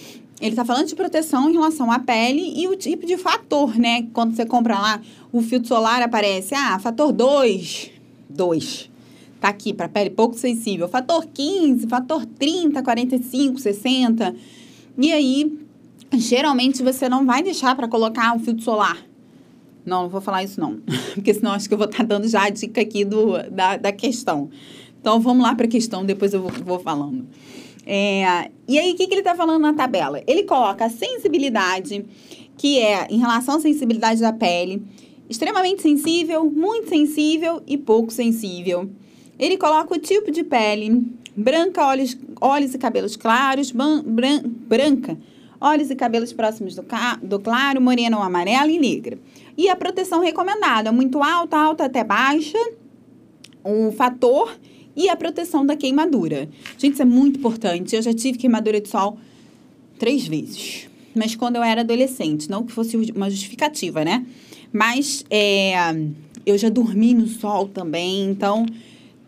ele 0.40 0.50
está 0.50 0.64
falando 0.64 0.86
de 0.86 0.94
proteção 0.94 1.50
em 1.50 1.54
relação 1.54 1.90
à 1.90 1.98
pele 1.98 2.52
e 2.54 2.68
o 2.68 2.76
tipo 2.76 3.04
de 3.04 3.16
fator, 3.16 3.76
né? 3.76 4.06
Quando 4.12 4.36
você 4.36 4.46
compra 4.46 4.78
lá 4.78 5.02
o 5.32 5.42
filtro 5.42 5.66
solar, 5.66 6.00
aparece, 6.00 6.54
ah, 6.54 6.78
fator 6.78 7.10
2, 7.10 7.90
2. 8.30 8.97
Tá 9.40 9.48
aqui 9.48 9.72
para 9.72 9.88
pele 9.88 10.10
pouco 10.10 10.34
sensível. 10.34 10.88
Fator 10.88 11.26
15, 11.26 11.86
fator 11.86 12.26
30, 12.26 12.82
45, 12.82 13.58
60. 13.58 14.34
E 14.98 15.12
aí, 15.12 15.58
geralmente 16.12 16.82
você 16.82 17.08
não 17.08 17.24
vai 17.24 17.42
deixar 17.42 17.76
para 17.76 17.86
colocar 17.86 18.34
o 18.36 18.40
filtro 18.40 18.64
solar. 18.64 18.98
Não, 19.84 20.02
não 20.02 20.08
vou 20.08 20.20
falar 20.20 20.42
isso 20.42 20.60
não. 20.60 20.80
Porque 21.14 21.32
senão 21.32 21.52
acho 21.52 21.68
que 21.68 21.74
eu 21.74 21.78
vou 21.78 21.86
estar 21.86 21.98
tá 21.98 22.04
dando 22.04 22.28
já 22.28 22.44
a 22.44 22.50
dica 22.50 22.80
aqui 22.80 23.04
do, 23.04 23.34
da, 23.50 23.76
da 23.76 23.92
questão. 23.92 24.50
Então, 25.00 25.20
vamos 25.20 25.42
lá 25.42 25.54
para 25.54 25.66
a 25.66 25.68
questão, 25.68 26.04
depois 26.04 26.34
eu 26.34 26.42
vou, 26.42 26.50
vou 26.64 26.78
falando. 26.80 27.26
É, 27.86 28.50
e 28.66 28.78
aí, 28.78 28.92
o 28.92 28.96
que, 28.96 29.06
que 29.06 29.14
ele 29.14 29.20
está 29.20 29.34
falando 29.34 29.62
na 29.62 29.72
tabela? 29.72 30.20
Ele 30.26 30.42
coloca 30.42 30.84
a 30.84 30.90
sensibilidade, 30.90 32.04
que 32.56 32.78
é 32.78 33.06
em 33.08 33.18
relação 33.18 33.56
à 33.56 33.60
sensibilidade 33.60 34.20
da 34.20 34.32
pele, 34.32 34.82
extremamente 35.30 35.80
sensível, 35.80 36.44
muito 36.44 36.88
sensível 36.88 37.62
e 37.66 37.78
pouco 37.78 38.12
sensível. 38.12 38.90
Ele 39.38 39.56
coloca 39.56 39.94
o 39.94 39.98
tipo 39.98 40.30
de 40.30 40.42
pele, 40.42 41.06
branca, 41.36 41.86
olhos, 41.86 42.16
olhos 42.40 42.74
e 42.74 42.78
cabelos 42.78 43.16
claros, 43.16 43.70
ban, 43.70 44.02
bran, 44.02 44.42
branca, 44.44 45.16
olhos 45.60 45.90
e 45.90 45.94
cabelos 45.94 46.32
próximos 46.32 46.74
do, 46.74 46.84
do 47.22 47.38
claro, 47.38 47.80
morena 47.80 48.16
ou 48.16 48.22
amarela 48.22 48.70
e 48.70 48.78
negra. 48.78 49.18
E 49.56 49.68
a 49.68 49.76
proteção 49.76 50.20
recomendada, 50.20 50.90
muito 50.90 51.22
alta, 51.22 51.56
alta 51.56 51.84
até 51.84 52.02
baixa, 52.02 52.58
o 53.62 53.92
fator 53.92 54.56
e 54.96 55.08
a 55.08 55.16
proteção 55.16 55.64
da 55.64 55.76
queimadura. 55.76 56.48
Gente, 56.76 56.94
isso 56.94 57.02
é 57.02 57.04
muito 57.04 57.38
importante. 57.38 57.94
Eu 57.94 58.02
já 58.02 58.12
tive 58.12 58.38
queimadura 58.38 58.80
de 58.80 58.88
sol 58.88 59.18
três 59.98 60.26
vezes, 60.26 60.88
mas 61.14 61.36
quando 61.36 61.56
eu 61.56 61.62
era 61.62 61.82
adolescente, 61.82 62.50
não 62.50 62.64
que 62.64 62.72
fosse 62.72 62.96
uma 62.96 63.30
justificativa, 63.30 64.04
né? 64.04 64.26
Mas 64.72 65.24
é, 65.30 65.74
eu 66.44 66.58
já 66.58 66.68
dormi 66.68 67.14
no 67.14 67.26
sol 67.26 67.68
também, 67.68 68.24
então 68.24 68.66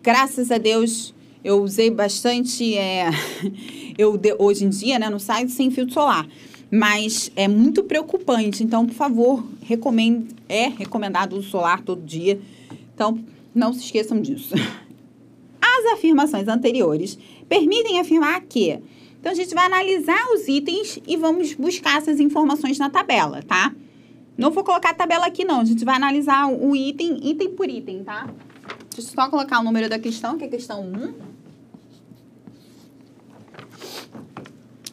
graças 0.03 0.51
a 0.51 0.59
Deus, 0.59 1.15
eu 1.45 1.63
usei 1.63 1.91
bastante. 1.91 2.77
É, 2.77 3.11
eu 3.97 4.17
de, 4.17 4.35
hoje 4.39 4.65
em 4.65 4.69
dia, 4.69 4.99
né, 4.99 5.09
no 5.09 5.21
site 5.21 5.53
sem 5.53 5.71
filtro 5.71 5.95
solar. 5.95 6.27
Mas 6.71 7.33
é 7.35 7.49
muito 7.49 7.83
preocupante. 7.83 8.63
Então, 8.63 8.87
por 8.87 8.95
favor, 8.95 9.45
recomendo, 9.63 10.29
é 10.49 10.69
recomendado 10.69 11.37
o 11.37 11.43
solar 11.43 11.83
todo 11.83 12.03
dia. 12.03 12.41
Então, 12.95 13.19
não 13.55 13.73
se 13.73 13.81
esqueçam 13.81 14.21
disso. 14.21 14.55
As 15.61 15.93
afirmações 15.93 16.47
anteriores 16.47 17.19
permitem 17.49 17.99
afirmar 17.99 18.41
que. 18.43 18.79
Então, 19.19 19.33
a 19.33 19.35
gente 19.35 19.55
vai 19.55 19.67
analisar 19.67 20.25
os 20.33 20.49
itens 20.49 20.99
e 21.07 21.17
vamos 21.17 21.55
buscar 21.55 21.99
essas 21.99 22.21
informações 22.21 22.79
na 22.79 22.89
tabela, 22.89 23.43
tá? 23.43 23.75
Não 24.39 24.51
vou 24.51 24.65
colocar 24.65 24.91
a 24.91 24.95
tabela 24.95 25.27
aqui, 25.27 25.45
não. 25.45 25.61
A 25.61 25.65
gente 25.65 25.85
vai 25.85 25.97
analisar 25.97 26.51
o 26.51 26.75
item, 26.75 27.19
item 27.23 27.51
por 27.51 27.69
item, 27.69 28.03
tá? 28.03 28.33
Deixa 28.95 29.13
eu 29.13 29.15
só 29.15 29.31
colocar 29.31 29.61
o 29.61 29.65
número 29.65 29.89
da 29.89 29.99
questão, 29.99 30.37
que 30.37 30.45
é 30.45 30.47
a 30.47 30.51
questão 30.51 30.83
1. 30.83 31.41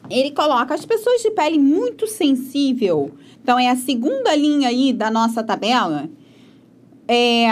Ele 0.09 0.31
coloca 0.31 0.73
as 0.73 0.85
pessoas 0.85 1.21
de 1.21 1.31
pele 1.31 1.59
muito 1.59 2.07
sensível. 2.07 3.11
Então, 3.41 3.59
é 3.59 3.69
a 3.69 3.75
segunda 3.75 4.35
linha 4.35 4.69
aí 4.69 4.93
da 4.93 5.11
nossa 5.11 5.43
tabela. 5.43 6.09
É, 7.07 7.47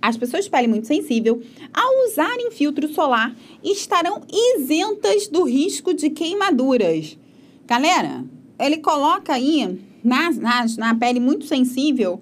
as 0.00 0.16
pessoas 0.16 0.44
de 0.44 0.50
pele 0.50 0.66
muito 0.66 0.86
sensível, 0.86 1.42
ao 1.72 2.06
usarem 2.06 2.50
filtro 2.50 2.88
solar, 2.88 3.34
estarão 3.62 4.22
isentas 4.56 5.28
do 5.28 5.44
risco 5.44 5.92
de 5.92 6.10
queimaduras. 6.10 7.18
Galera, 7.66 8.24
ele 8.58 8.78
coloca 8.78 9.34
aí 9.34 9.78
na, 10.02 10.30
na, 10.30 10.66
na 10.78 10.94
pele 10.94 11.20
muito 11.20 11.44
sensível 11.44 12.20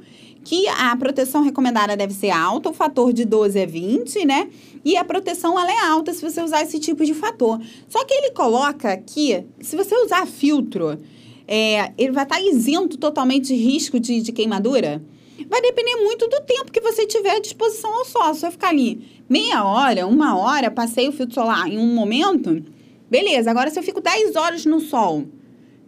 que 0.48 0.66
a 0.66 0.96
proteção 0.96 1.42
recomendada 1.42 1.94
deve 1.94 2.14
ser 2.14 2.30
alta, 2.30 2.70
o 2.70 2.72
fator 2.72 3.12
de 3.12 3.26
12 3.26 3.58
é 3.58 3.66
20, 3.66 4.24
né? 4.24 4.48
E 4.82 4.96
a 4.96 5.04
proteção 5.04 5.60
ela 5.60 5.70
é 5.70 5.78
alta 5.90 6.10
se 6.10 6.22
você 6.22 6.40
usar 6.40 6.62
esse 6.62 6.78
tipo 6.78 7.04
de 7.04 7.12
fator. 7.12 7.60
Só 7.86 8.02
que 8.06 8.14
ele 8.14 8.30
coloca 8.30 8.90
aqui, 8.90 9.44
se 9.60 9.76
você 9.76 9.94
usar 9.96 10.26
filtro, 10.26 10.98
é, 11.46 11.92
ele 11.98 12.12
vai 12.12 12.24
estar 12.24 12.40
isento 12.40 12.96
totalmente 12.96 13.48
de 13.48 13.56
risco 13.56 14.00
de, 14.00 14.22
de 14.22 14.32
queimadura. 14.32 15.02
Vai 15.50 15.60
depender 15.60 15.96
muito 15.96 16.26
do 16.26 16.40
tempo 16.40 16.72
que 16.72 16.80
você 16.80 17.06
tiver 17.06 17.36
à 17.36 17.40
disposição 17.40 17.92
ao 17.92 18.06
sol. 18.06 18.32
Se 18.32 18.40
você 18.40 18.50
ficar 18.50 18.70
ali 18.70 19.06
meia 19.28 19.62
hora, 19.66 20.06
uma 20.06 20.38
hora, 20.38 20.70
passei 20.70 21.10
o 21.10 21.12
filtro 21.12 21.34
solar 21.34 21.68
em 21.68 21.76
um 21.76 21.94
momento, 21.94 22.64
beleza. 23.10 23.50
Agora, 23.50 23.68
se 23.68 23.78
eu 23.78 23.82
fico 23.82 24.00
10 24.00 24.34
horas 24.34 24.64
no 24.64 24.80
sol, 24.80 25.26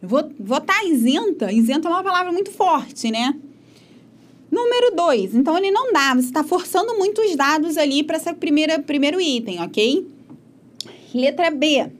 eu 0.02 0.06
vou 0.06 0.20
estar 0.20 0.34
vou 0.38 0.60
tá 0.60 0.84
isenta. 0.84 1.50
Isenta 1.50 1.88
é 1.88 1.90
uma 1.90 2.04
palavra 2.04 2.30
muito 2.30 2.50
forte, 2.50 3.10
né? 3.10 3.34
Número 4.50 4.96
2. 4.96 5.34
Então, 5.34 5.56
ele 5.56 5.70
não 5.70 5.92
dá. 5.92 6.14
Você 6.14 6.26
está 6.26 6.42
forçando 6.42 6.96
muito 6.96 7.20
os 7.20 7.36
dados 7.36 7.76
ali 7.76 8.02
para 8.02 8.16
esse 8.16 8.32
primeiro 8.34 9.20
item, 9.20 9.60
ok? 9.60 10.06
Letra 11.14 11.50
B. 11.50 11.90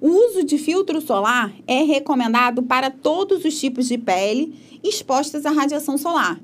O 0.00 0.08
uso 0.08 0.42
de 0.44 0.58
filtro 0.58 1.00
solar 1.00 1.54
é 1.66 1.82
recomendado 1.82 2.62
para 2.62 2.90
todos 2.90 3.44
os 3.44 3.58
tipos 3.58 3.86
de 3.86 3.96
pele 3.96 4.52
expostas 4.82 5.46
à 5.46 5.50
radiação 5.50 5.96
solar. 5.96 6.40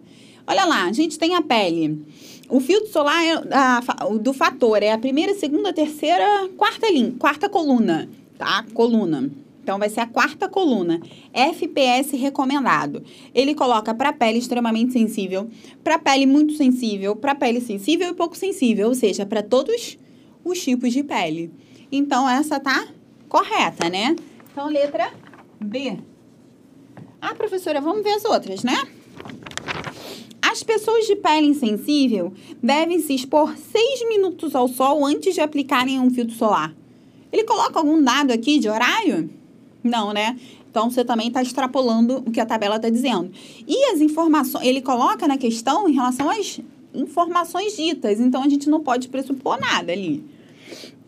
Olha 0.47 0.65
lá, 0.65 0.85
a 0.85 0.93
gente 0.93 1.19
tem 1.19 1.35
a 1.35 1.43
pele. 1.43 2.07
O 2.49 2.61
filtro 2.61 2.89
solar 2.91 3.23
é, 3.23 3.33
a, 3.53 3.81
do 4.21 4.33
fator 4.33 4.83
é 4.83 4.93
a 4.93 4.99
primeira, 4.99 5.35
segunda, 5.35 5.73
terceira, 5.73 6.49
quarta 6.57 6.89
linha, 6.91 7.13
quarta 7.19 7.49
coluna, 7.49 8.09
tá? 8.39 8.65
Coluna. 8.73 9.31
Então, 9.69 9.79
vai 9.79 9.91
ser 9.91 10.01
a 10.01 10.07
quarta 10.07 10.49
coluna. 10.49 10.99
FPS 11.31 12.17
recomendado. 12.17 13.05
Ele 13.35 13.55
coloca 13.55 13.93
para 13.93 14.15
pele 14.15 14.39
extremamente 14.39 14.95
sensível, 14.95 15.47
para 15.85 15.99
pele 15.99 16.25
muito 16.25 16.55
sensível, 16.55 17.15
para 17.15 17.35
pele 17.35 17.61
sensível 17.61 18.09
e 18.09 18.15
pouco 18.15 18.35
sensível, 18.35 18.89
ou 18.89 18.95
seja, 18.95 19.27
para 19.27 19.43
todos 19.43 19.99
os 20.43 20.63
tipos 20.63 20.91
de 20.91 21.03
pele. 21.03 21.53
Então, 21.93 22.27
essa 22.27 22.59
tá 22.59 22.89
correta, 23.29 23.91
né? 23.91 24.17
Então, 24.51 24.71
letra 24.71 25.13
B. 25.61 25.99
Ah, 27.21 27.35
professora, 27.35 27.79
vamos 27.79 28.03
ver 28.03 28.13
as 28.13 28.25
outras, 28.25 28.65
né? 28.65 28.89
As 30.41 30.63
pessoas 30.63 31.07
de 31.07 31.15
pele 31.15 31.49
insensível 31.49 32.33
devem 32.63 33.01
se 33.01 33.15
expor 33.15 33.55
seis 33.55 34.09
minutos 34.09 34.55
ao 34.55 34.67
sol 34.67 35.05
antes 35.05 35.35
de 35.35 35.43
aplicarem 35.43 36.01
um 36.01 36.09
filtro 36.09 36.35
solar. 36.35 36.75
Ele 37.31 37.45
coloca 37.45 37.79
algum 37.79 38.03
dado 38.03 38.31
aqui 38.31 38.59
de 38.59 38.71
horário? 38.71 39.37
Não, 39.83 40.13
né? 40.13 40.39
Então 40.71 40.91
você 40.91 41.05
também 41.05 41.29
está 41.29 41.43
extrapolando 41.43 42.19
o 42.19 42.31
que 42.31 42.41
a 42.41 42.47
tabela 42.47 42.77
está 42.77 42.91
dizendo. 42.91 43.31
E 43.67 43.93
as 43.93 44.01
informações, 44.01 44.67
ele 44.67 44.83
coloca 44.83 45.27
na 45.27 45.39
questão 45.39 45.89
em 45.89 45.93
relação 45.93 46.31
às 46.31 46.61
informações 46.95 47.77
ditas. 47.77 48.21
Então 48.21 48.43
a 48.43 48.49
gente 48.49 48.69
não 48.69 48.81
pode 48.81 49.09
pressupor 49.09 49.59
nada 49.61 49.93
ali. 49.93 50.25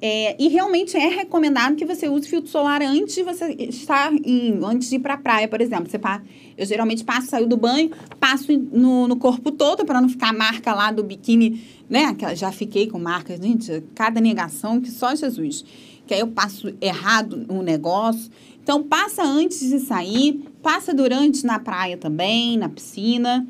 É, 0.03 0.35
e 0.43 0.49
realmente 0.49 0.97
é 0.97 1.09
recomendado 1.09 1.77
que 1.77 1.85
você 1.85 2.09
use 2.09 2.27
filtro 2.27 2.51
solar 2.51 2.81
antes 2.81 3.15
de 3.15 3.23
você 3.23 3.53
estar 3.59 4.11
em, 4.13 4.59
antes 4.65 4.89
de 4.89 4.97
ir 4.97 4.99
para 4.99 5.15
a 5.15 5.19
praia, 5.19 5.47
por 5.47 5.61
exemplo. 5.61 5.91
Você 5.91 5.99
pá, 5.99 6.23
eu 6.57 6.65
geralmente 6.65 7.05
passo, 7.05 7.29
saio 7.29 7.47
do 7.47 7.57
banho, 7.57 7.91
passo 8.19 8.51
no, 8.57 9.07
no 9.07 9.17
corpo 9.17 9.51
todo 9.51 9.85
para 9.85 10.01
não 10.01 10.09
ficar 10.09 10.31
a 10.31 10.33
marca 10.33 10.73
lá 10.75 10.91
do 10.91 11.05
biquíni, 11.05 11.63
né? 11.89 12.15
Que 12.15 12.35
já 12.35 12.51
fiquei 12.51 12.87
com 12.87 12.99
marcas, 12.99 13.39
gente, 13.39 13.83
cada 13.95 14.21
negação 14.23 14.81
que 14.81 14.91
só 14.91 15.15
Jesus. 15.15 15.65
Que 16.07 16.15
aí 16.15 16.21
eu 16.21 16.29
passo 16.29 16.73
errado 16.81 17.45
o 17.51 17.63
negócio. 17.63 18.31
Então, 18.71 18.85
passa 18.85 19.25
antes 19.25 19.69
de 19.69 19.81
sair, 19.81 20.45
passa 20.63 20.95
durante 20.95 21.45
na 21.45 21.59
praia 21.59 21.97
também, 21.97 22.57
na 22.57 22.69
piscina. 22.69 23.45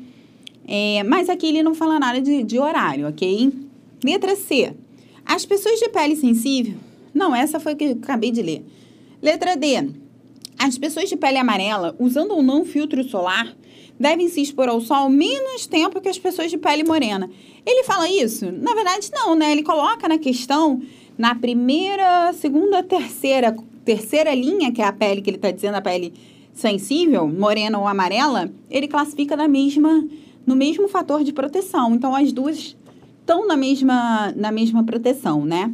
É, 0.67 1.03
mas 1.03 1.29
aqui 1.29 1.45
ele 1.45 1.61
não 1.61 1.75
fala 1.75 1.99
nada 1.99 2.19
de, 2.19 2.41
de 2.41 2.57
horário, 2.57 3.07
ok? 3.07 3.53
Letra 4.03 4.35
C. 4.35 4.73
As 5.23 5.45
pessoas 5.45 5.79
de 5.79 5.89
pele 5.89 6.15
sensível. 6.15 6.73
Não, 7.13 7.35
essa 7.35 7.59
foi 7.59 7.75
que 7.75 7.83
eu 7.83 7.91
acabei 7.91 8.31
de 8.31 8.41
ler. 8.41 8.65
Letra 9.21 9.55
D. 9.55 9.91
As 10.57 10.79
pessoas 10.79 11.07
de 11.07 11.15
pele 11.15 11.37
amarela, 11.37 11.95
usando 11.99 12.31
ou 12.31 12.41
não 12.41 12.65
filtro 12.65 13.03
solar, 13.03 13.55
devem 13.99 14.27
se 14.27 14.41
expor 14.41 14.69
ao 14.69 14.81
sol 14.81 15.07
menos 15.07 15.67
tempo 15.67 16.01
que 16.01 16.09
as 16.09 16.17
pessoas 16.17 16.49
de 16.49 16.57
pele 16.57 16.83
morena. 16.83 17.29
Ele 17.63 17.83
fala 17.83 18.09
isso? 18.09 18.51
Na 18.51 18.73
verdade, 18.73 19.07
não, 19.13 19.35
né? 19.35 19.51
Ele 19.51 19.61
coloca 19.61 20.07
na 20.07 20.17
questão, 20.17 20.81
na 21.15 21.35
primeira, 21.35 22.33
segunda, 22.33 22.81
terceira, 22.81 23.55
terceira 23.83 24.33
linha, 24.33 24.71
que 24.71 24.81
é 24.81 24.85
a 24.85 24.93
pele 24.93 25.21
que 25.21 25.29
ele 25.29 25.37
está 25.37 25.51
dizendo, 25.51 25.75
a 25.75 25.81
pele 25.81 26.13
sensível, 26.53 27.27
morena 27.27 27.79
ou 27.79 27.87
amarela, 27.87 28.51
ele 28.69 28.87
classifica 28.87 29.35
na 29.35 29.47
mesma, 29.47 30.05
no 30.45 30.55
mesmo 30.55 30.87
fator 30.87 31.23
de 31.23 31.33
proteção. 31.33 31.95
Então, 31.95 32.15
as 32.15 32.31
duas 32.31 32.75
estão 33.19 33.47
na 33.47 33.55
mesma, 33.55 34.33
na 34.35 34.51
mesma 34.51 34.83
proteção, 34.83 35.45
né? 35.45 35.73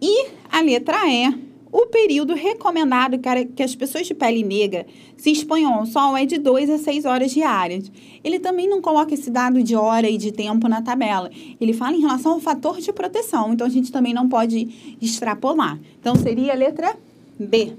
E 0.00 0.28
a 0.50 0.60
letra 0.60 0.98
E, 1.06 1.34
o 1.74 1.86
período 1.86 2.34
recomendado 2.34 3.18
que 3.56 3.60
as 3.60 3.74
pessoas 3.74 4.06
de 4.06 4.14
pele 4.14 4.44
negra 4.44 4.86
se 5.16 5.32
exponham 5.32 5.74
ao 5.74 5.84
sol 5.84 6.16
é 6.16 6.24
de 6.24 6.38
2 6.38 6.70
a 6.70 6.78
6 6.78 7.04
horas 7.04 7.32
diárias. 7.32 7.90
Ele 8.22 8.38
também 8.38 8.68
não 8.68 8.80
coloca 8.80 9.12
esse 9.12 9.28
dado 9.28 9.60
de 9.60 9.74
hora 9.74 10.08
e 10.08 10.16
de 10.16 10.30
tempo 10.30 10.68
na 10.68 10.80
tabela. 10.82 11.28
Ele 11.60 11.72
fala 11.72 11.96
em 11.96 12.00
relação 12.00 12.34
ao 12.34 12.40
fator 12.40 12.78
de 12.78 12.92
proteção, 12.92 13.52
então 13.52 13.66
a 13.66 13.70
gente 13.70 13.90
também 13.90 14.14
não 14.14 14.28
pode 14.28 14.96
extrapolar. 15.02 15.80
Então 15.98 16.14
seria 16.14 16.52
a 16.52 16.56
letra 16.56 16.96
B. 17.36 17.72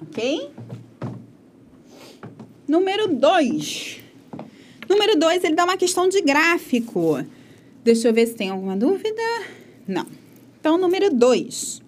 Ok? 0.00 0.50
Número 2.68 3.12
2. 3.12 3.98
Número 4.88 5.18
2, 5.18 5.42
ele 5.42 5.56
dá 5.56 5.64
uma 5.64 5.76
questão 5.76 6.08
de 6.08 6.22
gráfico. 6.22 7.24
Deixa 7.82 8.06
eu 8.06 8.14
ver 8.14 8.28
se 8.28 8.36
tem 8.36 8.50
alguma 8.50 8.76
dúvida. 8.76 9.20
Não. 9.84 10.06
Então, 10.60 10.78
número 10.78 11.12
2. 11.12 11.79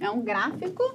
É 0.00 0.10
um 0.10 0.20
gráfico. 0.20 0.94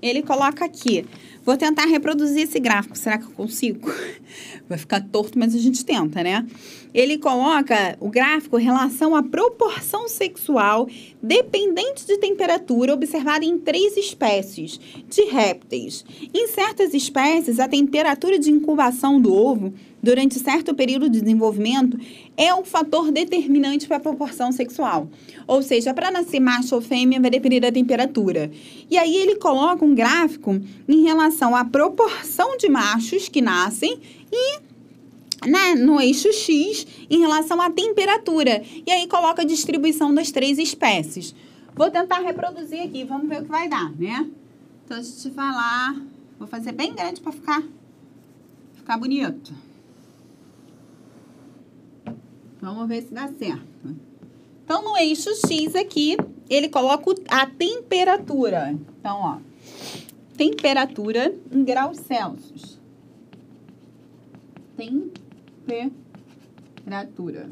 Ele 0.00 0.22
coloca 0.22 0.64
aqui. 0.64 1.04
Vou 1.44 1.58
tentar 1.58 1.84
reproduzir 1.84 2.42
esse 2.42 2.58
gráfico. 2.58 2.96
Será 2.96 3.18
que 3.18 3.24
eu 3.24 3.30
consigo? 3.30 3.90
Vai 4.66 4.78
ficar 4.78 5.00
torto, 5.00 5.38
mas 5.38 5.54
a 5.54 5.58
gente 5.58 5.84
tenta, 5.84 6.22
né? 6.22 6.46
Ele 6.94 7.18
coloca 7.18 7.96
o 8.00 8.08
gráfico 8.08 8.58
em 8.58 8.62
relação 8.62 9.14
à 9.14 9.22
proporção 9.22 10.08
sexual 10.08 10.88
dependente 11.22 12.06
de 12.06 12.16
temperatura 12.16 12.94
observada 12.94 13.44
em 13.44 13.58
três 13.58 13.96
espécies 13.96 14.80
de 15.08 15.24
répteis. 15.24 16.04
Em 16.32 16.48
certas 16.48 16.94
espécies, 16.94 17.60
a 17.60 17.68
temperatura 17.68 18.38
de 18.38 18.50
incubação 18.50 19.20
do 19.20 19.34
ovo 19.34 19.74
durante 20.04 20.38
certo 20.38 20.74
período 20.74 21.08
de 21.08 21.20
desenvolvimento 21.20 21.98
é 22.36 22.54
um 22.54 22.64
fator 22.64 23.10
determinante 23.10 23.88
para 23.88 23.96
a 23.96 24.00
proporção 24.00 24.52
sexual. 24.52 25.08
Ou 25.46 25.62
seja, 25.62 25.94
para 25.94 26.10
nascer 26.10 26.38
macho 26.38 26.74
ou 26.74 26.80
fêmea 26.80 27.20
vai 27.20 27.30
depender 27.30 27.60
da 27.60 27.72
temperatura. 27.72 28.50
E 28.90 28.96
aí 28.96 29.16
ele 29.16 29.36
coloca 29.36 29.84
um 29.84 29.94
gráfico 29.94 30.60
em 30.86 31.02
relação 31.02 31.56
à 31.56 31.64
proporção 31.64 32.56
de 32.56 32.68
machos 32.68 33.28
que 33.28 33.40
nascem 33.40 33.98
e 34.30 34.58
né, 35.48 35.74
no 35.74 36.00
eixo 36.00 36.32
X 36.32 36.86
em 37.10 37.18
relação 37.18 37.60
à 37.60 37.70
temperatura. 37.70 38.62
E 38.86 38.90
aí 38.90 39.06
coloca 39.08 39.42
a 39.42 39.44
distribuição 39.44 40.14
das 40.14 40.30
três 40.30 40.58
espécies. 40.58 41.34
Vou 41.74 41.90
tentar 41.90 42.20
reproduzir 42.20 42.82
aqui, 42.82 43.04
vamos 43.04 43.28
ver 43.28 43.40
o 43.40 43.44
que 43.44 43.50
vai 43.50 43.68
dar, 43.68 43.90
né? 43.98 44.28
Então, 44.84 44.96
deixa 44.98 45.12
eu 45.18 45.22
te 45.22 45.30
falar. 45.34 45.96
Vou 46.38 46.46
fazer 46.46 46.72
bem 46.72 46.94
grande 46.94 47.20
para 47.20 47.32
ficar, 47.32 47.62
ficar 48.74 48.98
bonito. 48.98 49.52
Vamos 52.64 52.88
ver 52.88 53.02
se 53.02 53.12
dá 53.12 53.28
certo. 53.28 53.94
Então, 54.64 54.82
no 54.82 54.96
eixo 54.96 55.28
X 55.46 55.74
aqui, 55.74 56.16
ele 56.48 56.70
coloca 56.70 57.14
a 57.28 57.44
temperatura. 57.46 58.74
Então, 58.98 59.18
ó, 59.20 59.36
temperatura 60.34 61.38
em 61.52 61.62
graus 61.62 61.98
Celsius. 61.98 62.80
Temperatura. 65.66 67.50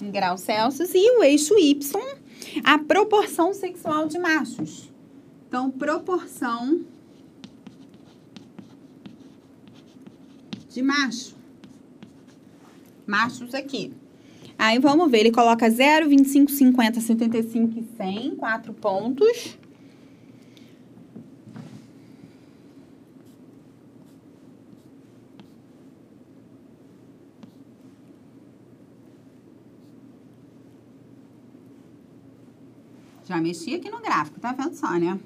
Em 0.00 0.12
graus 0.12 0.42
Celsius. 0.42 0.94
E 0.94 1.18
o 1.18 1.24
eixo 1.24 1.58
Y, 1.58 1.80
a 2.62 2.78
proporção 2.78 3.52
sexual 3.52 4.06
de 4.06 4.16
machos. 4.20 4.92
Então, 5.48 5.72
proporção 5.72 6.84
de 10.78 10.82
macho. 10.82 11.34
Machos 13.04 13.52
aqui. 13.52 13.92
Aí, 14.56 14.78
vamos 14.78 15.10
ver. 15.10 15.20
Ele 15.20 15.32
coloca 15.32 15.68
0, 15.68 16.08
25, 16.08 16.52
50, 16.52 17.00
75 17.00 17.80
e 17.80 17.96
100. 17.96 18.36
Quatro 18.36 18.72
pontos. 18.72 19.58
Já 33.24 33.38
mexi 33.38 33.74
aqui 33.74 33.90
no 33.90 34.00
gráfico, 34.00 34.40
tá 34.40 34.52
vendo 34.52 34.74
só, 34.74 34.92
né? 34.92 35.18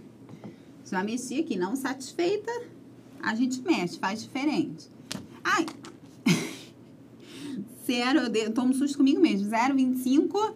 Já 0.84 1.04
mexi 1.04 1.38
aqui, 1.38 1.56
não 1.56 1.76
satisfeita, 1.76 2.50
a 3.22 3.32
gente 3.36 3.62
mexe, 3.62 3.96
faz 3.96 4.22
diferente. 4.22 4.91
Ai! 5.44 5.66
Zero, 7.86 8.20
eu 8.34 8.52
tomo 8.52 8.72
susto 8.74 8.98
comigo 8.98 9.20
mesmo. 9.20 9.50
0,25, 9.50 10.54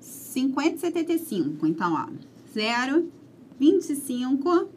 50, 0.00 0.78
75. 0.78 1.66
Então, 1.66 1.94
ó, 1.94 2.08
0, 2.52 3.10
25, 3.58 4.68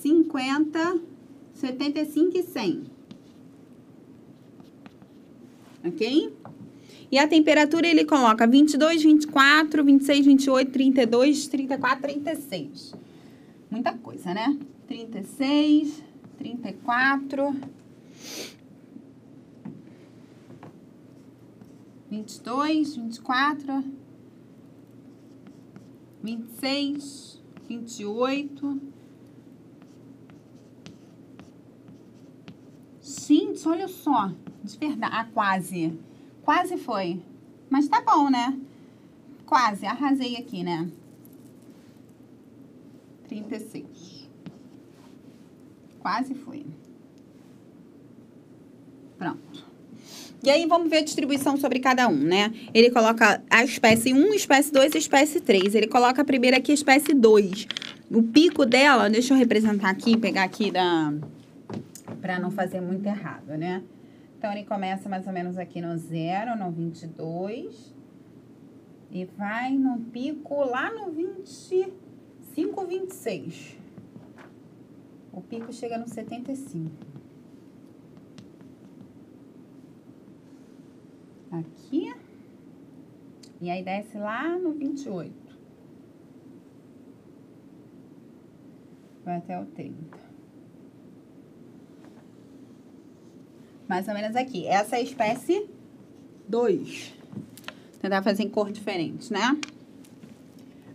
50, 0.00 1.00
75 1.54 2.38
e 2.38 2.42
100. 2.42 2.82
Ok? 5.84 6.32
E 7.10 7.18
a 7.18 7.26
temperatura 7.26 7.88
ele 7.88 8.04
coloca 8.04 8.46
22, 8.46 9.02
24, 9.02 9.82
26, 9.82 10.26
28, 10.26 10.70
32, 10.70 11.48
34, 11.48 12.00
36. 12.02 12.94
Muita 13.70 13.92
coisa, 13.94 14.32
né? 14.32 14.56
36, 14.86 16.02
34, 16.40 17.54
22, 22.08 22.96
24, 22.96 23.84
26, 26.22 27.42
28. 27.68 28.80
Gente, 33.02 33.68
olha 33.68 33.86
só. 33.86 34.32
De 34.64 34.78
verdade. 34.78 35.14
Ah, 35.14 35.28
quase. 35.34 35.98
Quase 36.42 36.78
foi. 36.78 37.22
Mas 37.68 37.86
tá 37.86 38.00
bom, 38.00 38.30
né? 38.30 38.58
Quase. 39.44 39.84
Arrasei 39.84 40.36
aqui, 40.36 40.62
né? 40.62 40.90
36. 43.28 44.19
Quase 46.00 46.34
foi. 46.34 46.66
Pronto. 49.18 49.70
E 50.42 50.48
aí, 50.48 50.64
vamos 50.66 50.88
ver 50.88 50.98
a 50.98 51.04
distribuição 51.04 51.58
sobre 51.58 51.78
cada 51.78 52.08
um, 52.08 52.16
né? 52.16 52.50
Ele 52.72 52.90
coloca 52.90 53.42
a 53.50 53.62
espécie 53.62 54.14
1, 54.14 54.32
espécie 54.32 54.72
2 54.72 54.94
e 54.94 54.98
espécie 54.98 55.40
3. 55.40 55.74
Ele 55.74 55.86
coloca 55.86 56.22
a 56.22 56.24
primeira 56.24 56.56
aqui, 56.56 56.70
a 56.70 56.74
espécie 56.74 57.12
2. 57.12 57.66
O 58.10 58.22
pico 58.22 58.64
dela, 58.64 59.10
deixa 59.10 59.34
eu 59.34 59.38
representar 59.38 59.90
aqui, 59.90 60.16
pegar 60.16 60.44
aqui 60.44 60.70
da... 60.70 61.12
Pra 62.22 62.38
não 62.38 62.50
fazer 62.50 62.80
muito 62.80 63.04
errado, 63.04 63.48
né? 63.48 63.82
Então, 64.38 64.50
ele 64.50 64.64
começa 64.64 65.06
mais 65.10 65.26
ou 65.26 65.32
menos 65.34 65.58
aqui 65.58 65.82
no 65.82 65.94
0, 65.98 66.56
no 66.56 66.70
22. 66.70 67.94
E 69.12 69.26
vai 69.36 69.72
no 69.72 69.98
pico 69.98 70.64
lá 70.64 70.90
no 70.90 71.10
25, 71.10 72.86
26. 72.86 73.79
O 75.32 75.40
pico 75.40 75.72
chega 75.72 75.96
no 75.96 76.08
75. 76.08 76.90
aqui. 81.50 82.14
E 83.60 83.70
aí 83.70 83.82
desce 83.82 84.16
lá 84.16 84.58
no 84.58 84.72
28. 84.72 85.32
Vai 89.24 89.36
até 89.36 89.60
o 89.60 89.66
30. 89.66 90.18
Mais 93.86 94.08
ou 94.08 94.14
menos 94.14 94.36
aqui. 94.36 94.66
Essa 94.66 94.96
é 94.96 95.00
a 95.00 95.02
espécie 95.02 95.68
2. 96.48 97.14
Tentar 98.00 98.22
fazer 98.22 98.44
em 98.44 98.48
cor 98.48 98.70
diferente, 98.72 99.30
né? 99.30 99.60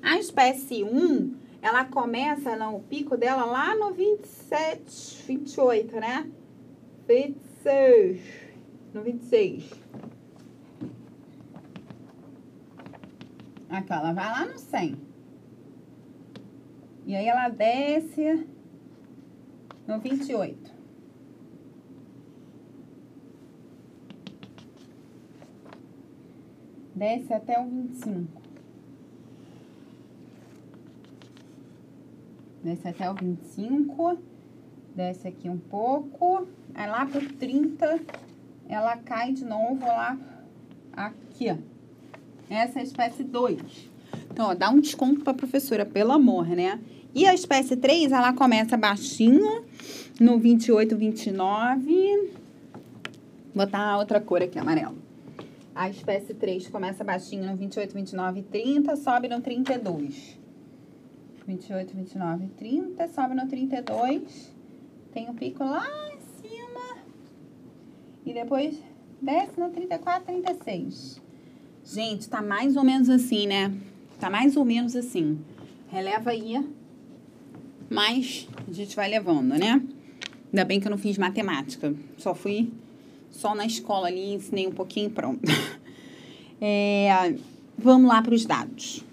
A 0.01 0.17
espécie 0.17 0.83
1, 0.83 0.87
um, 0.87 1.35
ela 1.65 1.83
começa 1.83 2.55
no 2.55 2.79
pico 2.81 3.17
dela 3.17 3.43
lá 3.43 3.75
no 3.75 3.91
27, 3.91 5.23
28, 5.23 5.95
né? 5.99 6.31
26. 7.07 8.21
No 8.93 9.01
26. 9.01 9.73
Aqui, 13.67 13.91
ela 13.91 14.13
vai 14.13 14.25
lá 14.25 14.45
no 14.45 14.59
100. 14.59 14.95
E 17.07 17.15
aí, 17.15 17.25
ela 17.25 17.49
desce 17.49 18.47
no 19.87 19.99
28. 19.99 20.71
Desce 26.93 27.33
até 27.33 27.59
o 27.59 27.67
25. 27.67 28.44
Desce 32.65 32.87
até 32.87 33.07
o 33.07 33.13
25. 33.13 34.17
Desce 34.95 35.27
aqui 35.27 35.47
um 35.47 35.59
pouco. 35.59 36.47
Aí, 36.73 36.89
lá 36.89 37.05
pro 37.05 37.21
30, 37.33 37.99
ela 38.67 38.97
cai 38.97 39.33
de 39.33 39.45
novo 39.45 39.85
lá 39.85 40.17
aqui, 40.91 41.51
ó. 41.51 41.57
Essa 42.49 42.79
é 42.79 42.81
a 42.81 42.83
espécie 42.83 43.23
2. 43.23 43.61
Então, 44.31 44.47
ó, 44.47 44.55
dá 44.55 44.71
um 44.71 44.79
desconto 44.79 45.21
para 45.21 45.29
a 45.29 45.35
professora, 45.35 45.85
pelo 45.85 46.11
amor, 46.11 46.47
né? 46.47 46.79
E 47.13 47.27
a 47.27 47.35
espécie 47.35 47.77
3, 47.77 48.11
ela 48.11 48.33
começa 48.33 48.75
baixinho, 48.75 49.63
no 50.19 50.39
28, 50.39 50.97
29. 50.97 52.31
Vou 53.53 53.63
botar 53.63 53.95
outra 53.99 54.19
cor 54.19 54.41
aqui, 54.41 54.57
amarelo. 54.57 54.97
A 55.75 55.87
espécie 55.87 56.33
3 56.33 56.67
começa 56.69 57.03
baixinho 57.03 57.45
no 57.45 57.55
28, 57.55 57.93
29 57.93 58.39
e 58.39 58.43
30, 58.43 58.95
sobe 58.95 59.27
no 59.27 59.39
32. 59.39 60.43
28, 61.47 61.95
29 61.95 62.45
e 62.45 62.47
30, 62.49 63.07
sobe 63.09 63.35
no 63.35 63.47
32. 63.47 64.53
Tem 65.13 65.29
um 65.29 65.35
pico 65.35 65.63
lá 65.63 65.87
em 66.13 66.19
cima. 66.41 66.97
E 68.25 68.33
depois 68.33 68.77
desce 69.21 69.59
no 69.59 69.69
34, 69.69 70.25
36. 70.25 71.21
Gente, 71.83 72.27
tá 72.27 72.41
mais 72.41 72.75
ou 72.75 72.83
menos 72.83 73.09
assim, 73.09 73.47
né? 73.47 73.71
Tá 74.19 74.29
mais 74.29 74.57
ou 74.57 74.65
menos 74.65 74.95
assim. 74.95 75.39
Releva 75.89 76.31
aí, 76.31 76.65
mas 77.89 78.47
a 78.67 78.71
gente 78.71 78.95
vai 78.95 79.09
levando, 79.09 79.57
né? 79.57 79.81
Ainda 80.51 80.65
bem 80.65 80.79
que 80.79 80.87
eu 80.87 80.91
não 80.91 80.97
fiz 80.97 81.17
matemática. 81.17 81.93
Só 82.17 82.33
fui 82.33 82.71
só 83.29 83.53
na 83.53 83.65
escola 83.65 84.07
ali, 84.07 84.33
ensinei 84.33 84.67
um 84.67 84.71
pouquinho 84.71 85.09
pronto. 85.09 85.41
É, 86.61 87.35
vamos 87.77 88.07
lá 88.07 88.21
para 88.21 88.33
os 88.33 88.45
dados. 88.45 89.03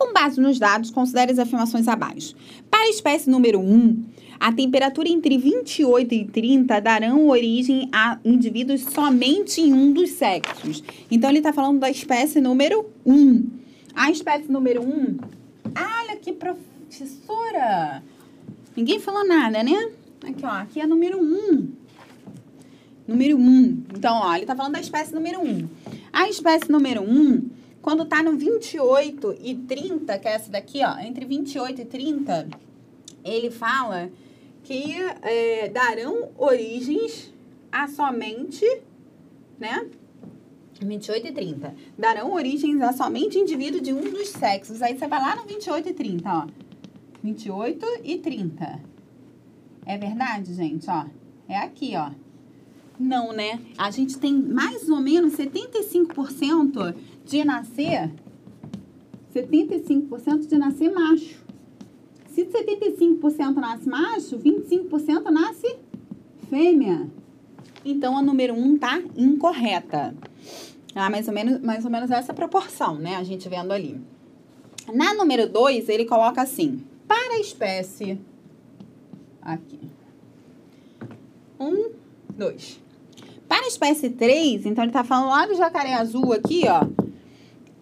Com 0.00 0.14
base 0.14 0.40
nos 0.40 0.58
dados, 0.58 0.90
considere 0.90 1.30
as 1.30 1.38
afirmações 1.38 1.86
abaixo. 1.86 2.34
Para 2.70 2.84
a 2.84 2.88
espécie 2.88 3.28
número 3.28 3.60
1, 3.60 4.02
a 4.40 4.50
temperatura 4.50 5.10
entre 5.10 5.36
28 5.36 6.14
e 6.14 6.24
30 6.24 6.80
darão 6.80 7.28
origem 7.28 7.86
a 7.92 8.18
indivíduos 8.24 8.80
somente 8.80 9.60
em 9.60 9.74
um 9.74 9.92
dos 9.92 10.12
sexos. 10.12 10.82
Então, 11.10 11.28
ele 11.28 11.40
está 11.40 11.52
falando 11.52 11.80
da 11.80 11.90
espécie 11.90 12.40
número 12.40 12.86
1. 13.04 13.46
A 13.94 14.10
espécie 14.10 14.50
número 14.50 14.80
1, 14.80 15.18
olha 15.66 16.16
que 16.16 16.32
professora! 16.32 18.02
Ninguém 18.74 18.98
falou 19.00 19.28
nada, 19.28 19.62
né? 19.62 19.90
Aqui, 20.26 20.46
ó, 20.46 20.48
aqui 20.48 20.80
é 20.80 20.86
número 20.86 21.20
1. 21.20 21.68
Número 23.06 23.36
1. 23.36 23.82
Então, 23.94 24.14
ó, 24.14 24.32
ele 24.32 24.44
está 24.44 24.56
falando 24.56 24.72
da 24.72 24.80
espécie 24.80 25.12
número 25.12 25.42
1. 25.42 25.68
A 26.10 26.26
espécie 26.30 26.72
número 26.72 27.02
1, 27.02 27.59
quando 27.82 28.02
está 28.02 28.22
no 28.22 28.36
28 28.36 29.36
e 29.40 29.54
30, 29.54 30.18
que 30.18 30.28
é 30.28 30.32
essa 30.32 30.50
daqui, 30.50 30.80
ó, 30.84 30.98
entre 30.98 31.24
28 31.24 31.80
e 31.80 31.84
30, 31.84 32.48
ele 33.24 33.50
fala 33.50 34.10
que 34.62 34.94
é, 35.22 35.68
darão 35.68 36.30
origens 36.36 37.32
a 37.72 37.88
somente, 37.88 38.64
né? 39.58 39.86
28 40.80 41.28
e 41.28 41.32
30. 41.32 41.74
Darão 41.98 42.32
origens 42.32 42.80
a 42.82 42.92
somente 42.92 43.38
indivíduo 43.38 43.80
de 43.80 43.92
um 43.92 44.10
dos 44.10 44.28
sexos. 44.28 44.80
Aí 44.82 44.98
você 44.98 45.06
vai 45.06 45.20
lá 45.20 45.36
no 45.36 45.44
28 45.44 45.88
e 45.88 45.92
30, 45.92 46.30
ó. 46.30 46.46
28 47.22 47.86
e 48.04 48.18
30. 48.18 48.80
É 49.84 49.98
verdade, 49.98 50.54
gente, 50.54 50.88
ó? 50.88 51.04
É 51.48 51.58
aqui, 51.58 51.92
ó. 51.96 52.10
Não, 52.98 53.32
né? 53.32 53.60
A 53.78 53.90
gente 53.90 54.18
tem 54.18 54.34
mais 54.34 54.88
ou 54.88 55.00
menos 55.00 55.34
75% 55.34 56.94
de 57.30 57.44
nascer 57.44 58.10
75% 59.32 60.48
de 60.48 60.58
nascer 60.58 60.92
macho. 60.92 61.38
Se 62.26 62.44
75% 62.44 63.54
nasce 63.54 63.88
macho, 63.88 64.38
25% 64.38 65.30
nasce 65.30 65.76
fêmea. 66.48 67.08
Então, 67.84 68.18
a 68.18 68.22
número 68.22 68.54
1 68.54 68.58
um 68.58 68.76
tá 68.76 69.00
incorreta. 69.16 70.14
Ah, 70.94 71.08
mais 71.08 71.28
ou 71.28 71.34
menos, 71.34 71.60
mais 71.60 71.84
ou 71.84 71.90
menos 71.90 72.10
essa 72.10 72.34
proporção, 72.34 72.96
né? 72.96 73.16
A 73.16 73.22
gente 73.22 73.48
vendo 73.48 73.72
ali. 73.72 74.00
Na 74.92 75.14
número 75.14 75.48
2, 75.48 75.88
ele 75.88 76.04
coloca 76.04 76.42
assim: 76.42 76.82
para 77.06 77.34
a 77.34 77.40
espécie. 77.40 78.18
Aqui. 79.40 79.78
1, 81.60 81.64
um, 81.64 81.90
2. 82.36 82.80
Para 83.46 83.64
a 83.64 83.68
espécie 83.68 84.10
3, 84.10 84.66
então 84.66 84.84
ele 84.84 84.92
tá 84.92 85.04
falando 85.04 85.28
lá 85.28 85.46
do 85.46 85.54
jacaré 85.54 85.94
azul 85.94 86.32
aqui, 86.32 86.62
ó. 86.66 87.09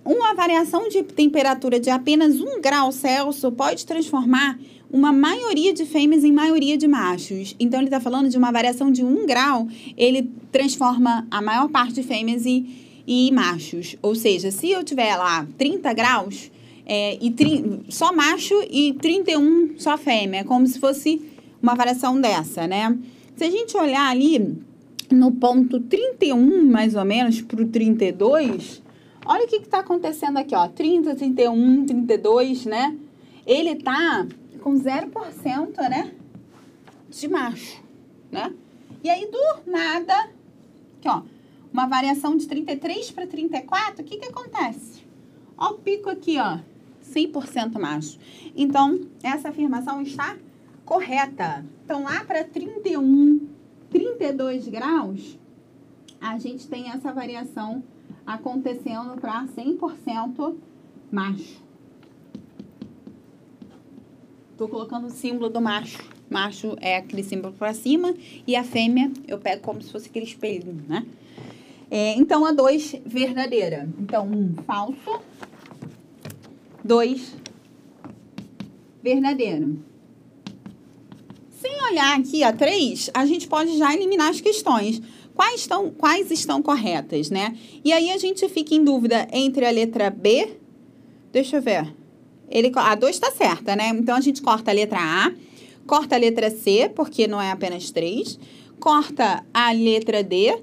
Uma 0.08 0.32
variação 0.32 0.88
de 0.88 1.02
temperatura 1.02 1.78
de 1.78 1.90
apenas 1.90 2.40
1 2.40 2.62
grau 2.62 2.90
Celsius 2.90 3.52
pode 3.54 3.84
transformar 3.84 4.58
uma 4.90 5.12
maioria 5.12 5.74
de 5.74 5.84
fêmeas 5.84 6.24
em 6.24 6.32
maioria 6.32 6.78
de 6.78 6.88
machos. 6.88 7.54
Então, 7.60 7.78
ele 7.78 7.88
está 7.88 8.00
falando 8.00 8.30
de 8.30 8.38
uma 8.38 8.50
variação 8.50 8.90
de 8.90 9.04
1 9.04 9.26
grau, 9.26 9.68
ele 9.98 10.30
transforma 10.50 11.26
a 11.30 11.42
maior 11.42 11.68
parte 11.68 11.92
de 11.92 12.02
fêmeas 12.02 12.46
e, 12.46 13.04
e 13.06 13.30
machos. 13.32 13.96
Ou 14.00 14.14
seja, 14.14 14.50
se 14.50 14.70
eu 14.70 14.82
tiver 14.82 15.14
lá 15.14 15.46
30 15.58 15.92
graus, 15.92 16.50
é, 16.86 17.18
e 17.20 17.30
tri, 17.30 17.82
só 17.90 18.10
macho 18.10 18.54
e 18.70 18.94
31 18.94 19.74
só 19.76 19.98
fêmea, 19.98 20.42
como 20.42 20.66
se 20.66 20.78
fosse 20.78 21.20
uma 21.62 21.74
variação 21.74 22.18
dessa, 22.18 22.66
né? 22.66 22.96
Se 23.36 23.44
a 23.44 23.50
gente 23.50 23.76
olhar 23.76 24.08
ali 24.08 24.56
no 25.10 25.32
ponto 25.32 25.80
31, 25.80 26.64
mais 26.64 26.94
ou 26.94 27.04
menos, 27.04 27.42
para 27.42 27.60
o 27.60 27.68
32, 27.68 28.87
olha 29.28 29.44
o 29.44 29.46
que 29.46 29.56
está 29.56 29.80
acontecendo 29.80 30.38
aqui, 30.38 30.54
ó. 30.54 30.66
30, 30.66 31.14
31, 31.14 31.84
32, 31.84 32.64
né? 32.64 32.96
Ele 33.46 33.76
tá 33.76 34.26
com 34.62 34.74
0%, 34.74 35.76
né? 35.88 36.14
De 37.10 37.28
macho, 37.28 37.82
né? 38.32 38.52
E 39.04 39.10
aí, 39.10 39.30
do 39.30 39.70
nada, 39.70 40.14
aqui, 40.98 41.08
ó, 41.08 41.22
uma 41.72 41.86
variação 41.86 42.36
de 42.36 42.48
33 42.48 43.10
para 43.10 43.26
34, 43.26 44.02
o 44.02 44.04
que 44.04 44.16
que 44.16 44.26
acontece? 44.26 45.06
Ó 45.56 45.72
o 45.72 45.74
pico 45.74 46.08
aqui, 46.08 46.38
ó, 46.38 46.58
100% 47.04 47.78
macho. 47.78 48.18
Então, 48.56 49.00
essa 49.22 49.50
afirmação 49.50 50.00
está 50.02 50.36
correta. 50.84 51.64
Então, 51.84 52.02
lá 52.02 52.24
para 52.24 52.44
31, 52.44 53.46
32 53.90 54.68
graus, 54.68 55.37
a 56.28 56.38
gente 56.38 56.68
tem 56.68 56.90
essa 56.90 57.10
variação 57.12 57.82
acontecendo 58.26 59.18
para 59.18 59.46
100% 59.46 60.56
macho. 61.10 61.62
Estou 64.52 64.68
colocando 64.68 65.06
o 65.06 65.10
símbolo 65.10 65.48
do 65.48 65.60
macho. 65.60 65.98
Macho 66.28 66.76
é 66.80 66.96
aquele 66.96 67.22
símbolo 67.22 67.54
para 67.54 67.72
cima 67.72 68.14
e 68.46 68.54
a 68.54 68.62
fêmea 68.62 69.10
eu 69.26 69.38
pego 69.38 69.62
como 69.62 69.80
se 69.80 69.90
fosse 69.90 70.08
aquele 70.08 70.26
espelho, 70.26 70.76
né? 70.86 71.06
É, 71.90 72.12
então, 72.18 72.44
a 72.44 72.52
2, 72.52 73.00
verdadeira. 73.06 73.88
Então, 73.98 74.26
1, 74.26 74.36
um, 74.36 74.54
falso. 74.66 75.22
2, 76.84 77.36
verdadeiro. 79.02 79.82
Sem 81.50 81.82
olhar 81.90 82.18
aqui 82.18 82.42
a 82.44 82.52
3, 82.52 83.10
a 83.14 83.24
gente 83.24 83.48
pode 83.48 83.78
já 83.78 83.94
eliminar 83.94 84.28
as 84.28 84.42
questões. 84.42 85.00
Quais 85.38 85.60
estão, 85.60 85.90
quais 85.92 86.32
estão 86.32 86.60
corretas, 86.60 87.30
né? 87.30 87.56
E 87.84 87.92
aí 87.92 88.10
a 88.10 88.18
gente 88.18 88.48
fica 88.48 88.74
em 88.74 88.82
dúvida 88.82 89.28
entre 89.32 89.64
a 89.64 89.70
letra 89.70 90.10
B. 90.10 90.58
Deixa 91.30 91.58
eu 91.58 91.62
ver. 91.62 91.94
Ele, 92.50 92.72
a 92.74 92.96
2 92.96 93.14
está 93.14 93.30
certa, 93.30 93.76
né? 93.76 93.90
Então 93.90 94.16
a 94.16 94.20
gente 94.20 94.42
corta 94.42 94.72
a 94.72 94.74
letra 94.74 94.98
A, 94.98 95.32
corta 95.86 96.16
a 96.16 96.18
letra 96.18 96.50
C, 96.50 96.90
porque 96.92 97.28
não 97.28 97.40
é 97.40 97.52
apenas 97.52 97.92
3, 97.92 98.36
corta 98.80 99.44
a 99.54 99.70
letra 99.70 100.24
D. 100.24 100.58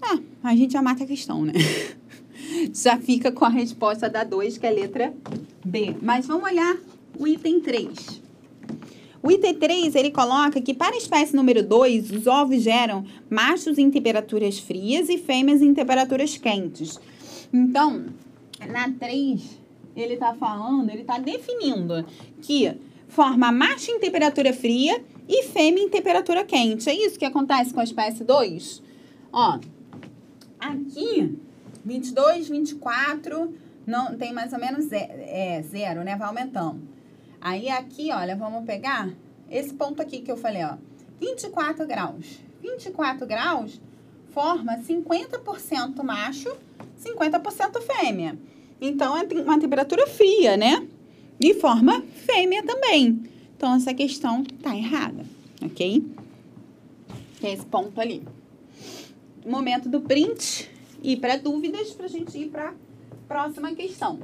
Ah, 0.00 0.18
a 0.44 0.54
gente 0.54 0.74
já 0.74 0.80
mata 0.80 1.02
a 1.02 1.06
questão, 1.06 1.44
né? 1.44 1.52
já 2.72 2.96
fica 2.98 3.32
com 3.32 3.44
a 3.44 3.48
resposta 3.48 4.08
da 4.08 4.22
2, 4.22 4.58
que 4.58 4.66
é 4.66 4.68
a 4.68 4.72
letra 4.72 5.12
B. 5.64 5.96
Mas 6.00 6.28
vamos 6.28 6.44
olhar 6.44 6.76
o 7.18 7.26
item 7.26 7.60
3. 7.60 8.22
O 9.22 9.30
item 9.30 9.54
3, 9.54 9.94
ele 9.94 10.10
coloca 10.10 10.60
que 10.60 10.74
para 10.74 10.94
a 10.94 10.98
espécie 10.98 11.36
número 11.36 11.62
2, 11.62 12.10
os 12.10 12.26
ovos 12.26 12.60
geram 12.60 13.04
machos 13.30 13.78
em 13.78 13.90
temperaturas 13.90 14.58
frias 14.58 15.08
e 15.08 15.16
fêmeas 15.16 15.62
em 15.62 15.72
temperaturas 15.72 16.36
quentes. 16.36 16.98
Então, 17.52 18.06
na 18.68 18.90
3, 18.90 19.60
ele 19.94 20.14
está 20.14 20.34
falando, 20.34 20.90
ele 20.90 21.02
está 21.02 21.18
definindo 21.18 22.04
que 22.40 22.74
forma 23.06 23.52
macho 23.52 23.90
em 23.92 24.00
temperatura 24.00 24.52
fria 24.52 25.04
e 25.28 25.44
fêmea 25.44 25.84
em 25.84 25.88
temperatura 25.88 26.44
quente. 26.44 26.88
É 26.88 26.94
isso 26.94 27.18
que 27.18 27.24
acontece 27.24 27.72
com 27.72 27.80
a 27.80 27.84
espécie 27.84 28.24
2? 28.24 28.82
Ó, 29.32 29.60
aqui 30.58 31.38
22, 31.84 32.48
24, 32.48 33.54
não, 33.86 34.16
tem 34.16 34.32
mais 34.32 34.52
ou 34.52 34.58
menos 34.58 34.86
zero, 34.86 35.12
é, 35.16 35.62
zero, 35.62 36.02
né? 36.02 36.16
Vai 36.16 36.28
aumentando. 36.28 36.80
Aí 37.42 37.68
aqui, 37.68 38.12
olha, 38.12 38.36
vamos 38.36 38.64
pegar 38.64 39.12
esse 39.50 39.74
ponto 39.74 40.00
aqui 40.00 40.20
que 40.20 40.30
eu 40.30 40.36
falei, 40.36 40.62
ó. 40.62 40.76
24 41.20 41.84
graus. 41.88 42.38
24 42.62 43.26
graus 43.26 43.80
forma 44.32 44.78
50% 44.78 46.02
macho, 46.04 46.56
50% 47.04 47.82
fêmea. 47.82 48.38
Então, 48.80 49.16
é 49.16 49.24
uma 49.42 49.58
temperatura 49.58 50.06
fria, 50.06 50.56
né? 50.56 50.86
E 51.40 51.52
forma 51.54 52.02
fêmea 52.02 52.62
também. 52.62 53.24
Então, 53.56 53.74
essa 53.74 53.92
questão 53.92 54.44
tá 54.62 54.76
errada, 54.76 55.24
ok? 55.60 56.04
Tem 57.40 57.52
esse 57.52 57.66
ponto 57.66 58.00
ali. 58.00 58.22
Momento 59.44 59.88
do 59.88 60.00
print 60.00 60.70
e 61.02 61.16
para 61.16 61.36
dúvidas, 61.36 61.90
para 61.90 62.06
a 62.06 62.08
gente 62.08 62.38
ir 62.38 62.50
para 62.50 62.72
próxima 63.26 63.74
questão. 63.74 64.20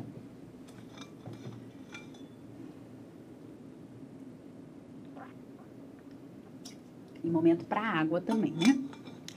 E 7.28 7.30
momento 7.30 7.66
para 7.66 7.82
água 7.82 8.22
também, 8.22 8.52
né? 8.52 8.78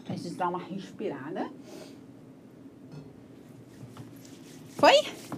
Pra 0.05 0.15
gente 0.15 0.35
dar 0.35 0.47
uma 0.47 0.59
respirada. 0.59 1.49
Foi? 4.77 4.93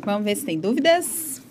Vamos 0.05 0.23
ver 0.23 0.35
se 0.37 0.45
tem 0.45 0.59
dúvidas. 0.59 1.41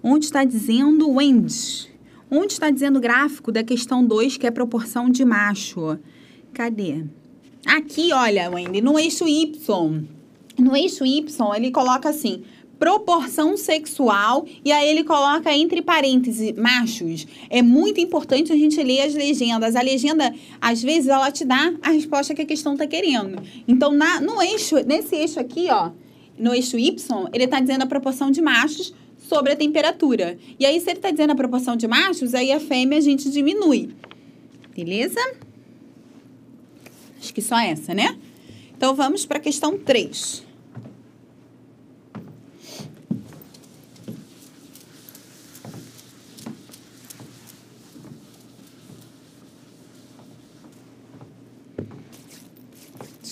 Onde 0.00 0.26
está 0.26 0.44
dizendo 0.44 1.10
Wendy? 1.10 1.90
Onde 2.30 2.52
está 2.52 2.70
dizendo 2.70 2.98
o 2.98 3.00
gráfico 3.00 3.50
da 3.50 3.64
questão 3.64 4.06
2, 4.06 4.36
que 4.36 4.46
é 4.46 4.50
proporção 4.52 5.10
de 5.10 5.24
macho? 5.24 5.98
Cadê? 6.54 7.04
Aqui, 7.66 8.12
olha, 8.12 8.48
Wendy, 8.48 8.80
no 8.80 8.96
eixo 8.96 9.26
Y. 9.26 10.06
No 10.56 10.76
eixo 10.76 11.04
Y, 11.04 11.56
ele 11.56 11.72
coloca 11.72 12.08
assim, 12.08 12.44
proporção 12.80 13.58
sexual, 13.58 14.46
e 14.64 14.72
aí 14.72 14.88
ele 14.88 15.04
coloca 15.04 15.52
entre 15.52 15.82
parênteses, 15.82 16.56
machos. 16.56 17.26
É 17.50 17.60
muito 17.60 18.00
importante 18.00 18.50
a 18.50 18.56
gente 18.56 18.82
ler 18.82 19.02
as 19.02 19.14
legendas. 19.14 19.76
A 19.76 19.82
legenda, 19.82 20.34
às 20.58 20.82
vezes, 20.82 21.08
ela 21.08 21.30
te 21.30 21.44
dá 21.44 21.74
a 21.82 21.90
resposta 21.90 22.34
que 22.34 22.40
a 22.40 22.46
questão 22.46 22.72
está 22.72 22.86
querendo. 22.86 23.40
Então, 23.68 23.92
na, 23.92 24.18
no 24.22 24.40
eixo, 24.40 24.76
nesse 24.86 25.14
eixo 25.14 25.38
aqui, 25.38 25.68
ó, 25.70 25.90
no 26.38 26.54
eixo 26.54 26.78
Y, 26.78 27.28
ele 27.34 27.44
está 27.44 27.60
dizendo 27.60 27.82
a 27.82 27.86
proporção 27.86 28.30
de 28.30 28.40
machos 28.40 28.94
sobre 29.18 29.52
a 29.52 29.56
temperatura. 29.56 30.38
E 30.58 30.64
aí, 30.64 30.80
se 30.80 30.88
ele 30.88 31.00
está 31.00 31.10
dizendo 31.10 31.32
a 31.32 31.36
proporção 31.36 31.76
de 31.76 31.86
machos, 31.86 32.34
aí 32.34 32.50
a 32.50 32.58
fêmea 32.58 32.96
a 32.96 33.02
gente 33.02 33.28
diminui. 33.28 33.90
Beleza? 34.74 35.20
Acho 37.20 37.34
que 37.34 37.42
só 37.42 37.58
essa, 37.60 37.92
né? 37.92 38.16
Então, 38.74 38.94
vamos 38.94 39.26
para 39.26 39.36
a 39.36 39.40
questão 39.40 39.78
3. 39.78 40.48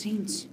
Gente, 0.00 0.48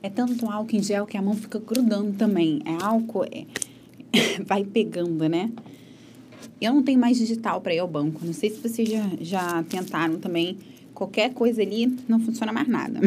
é 0.00 0.05
tanto 0.16 0.50
álcool 0.50 0.74
em 0.74 0.82
gel 0.82 1.06
que 1.06 1.18
a 1.18 1.22
mão 1.22 1.34
fica 1.34 1.58
grudando 1.58 2.14
também. 2.14 2.62
É 2.64 2.82
álcool, 2.82 3.24
é... 3.24 3.44
vai 4.42 4.64
pegando, 4.64 5.28
né? 5.28 5.50
Eu 6.58 6.72
não 6.72 6.82
tenho 6.82 6.98
mais 6.98 7.18
digital 7.18 7.60
para 7.60 7.74
ir 7.74 7.78
ao 7.80 7.86
banco. 7.86 8.24
Não 8.24 8.32
sei 8.32 8.48
se 8.48 8.56
vocês 8.56 8.88
já, 8.88 9.10
já 9.20 9.62
tentaram 9.64 10.18
também 10.18 10.56
qualquer 10.94 11.34
coisa 11.34 11.60
ali, 11.60 11.94
não 12.08 12.18
funciona 12.18 12.50
mais 12.50 12.66
nada. 12.66 12.98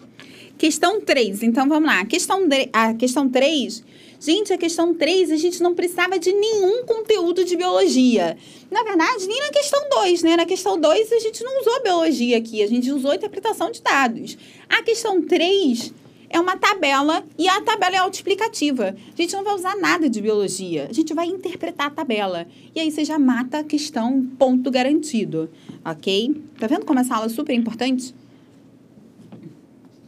questão 0.56 1.02
3, 1.02 1.42
então 1.42 1.68
vamos 1.68 1.86
lá. 1.86 2.02
Questão, 2.06 2.48
a 2.72 2.94
questão 2.94 3.28
3, 3.28 3.84
gente, 4.18 4.50
a 4.50 4.56
questão 4.56 4.94
3 4.94 5.32
a 5.32 5.36
gente 5.36 5.62
não 5.62 5.74
precisava 5.74 6.18
de 6.18 6.32
nenhum 6.32 6.86
conteúdo 6.86 7.44
de 7.44 7.54
biologia. 7.56 8.38
Na 8.70 8.82
verdade, 8.82 9.26
nem 9.26 9.38
na 9.38 9.50
questão 9.50 9.86
2, 9.90 10.22
né? 10.22 10.36
Na 10.38 10.46
questão 10.46 10.80
2 10.80 11.12
a 11.12 11.18
gente 11.18 11.44
não 11.44 11.60
usou 11.60 11.82
biologia 11.82 12.38
aqui, 12.38 12.62
a 12.62 12.66
gente 12.66 12.90
usou 12.90 13.12
interpretação 13.12 13.70
de 13.70 13.82
dados. 13.82 14.38
A 14.66 14.82
questão 14.82 15.20
3 15.20 15.92
é 16.34 16.40
uma 16.40 16.56
tabela 16.56 17.24
e 17.38 17.48
a 17.48 17.60
tabela 17.60 17.96
é 17.96 17.98
autoexplicativa. 17.98 18.96
A 19.12 19.22
gente 19.22 19.34
não 19.34 19.44
vai 19.44 19.54
usar 19.54 19.76
nada 19.76 20.10
de 20.10 20.20
biologia, 20.20 20.88
a 20.90 20.92
gente 20.92 21.14
vai 21.14 21.26
interpretar 21.26 21.86
a 21.86 21.90
tabela. 21.90 22.46
E 22.74 22.80
aí 22.80 22.90
você 22.90 23.04
já 23.04 23.18
mata 23.18 23.60
a 23.60 23.64
questão, 23.64 24.26
ponto 24.38 24.70
garantido 24.70 25.48
ok? 25.84 26.42
Tá 26.58 26.66
vendo 26.66 26.86
como 26.86 26.98
essa 26.98 27.14
aula 27.14 27.26
é 27.26 27.28
super 27.28 27.54
importante? 27.54 28.14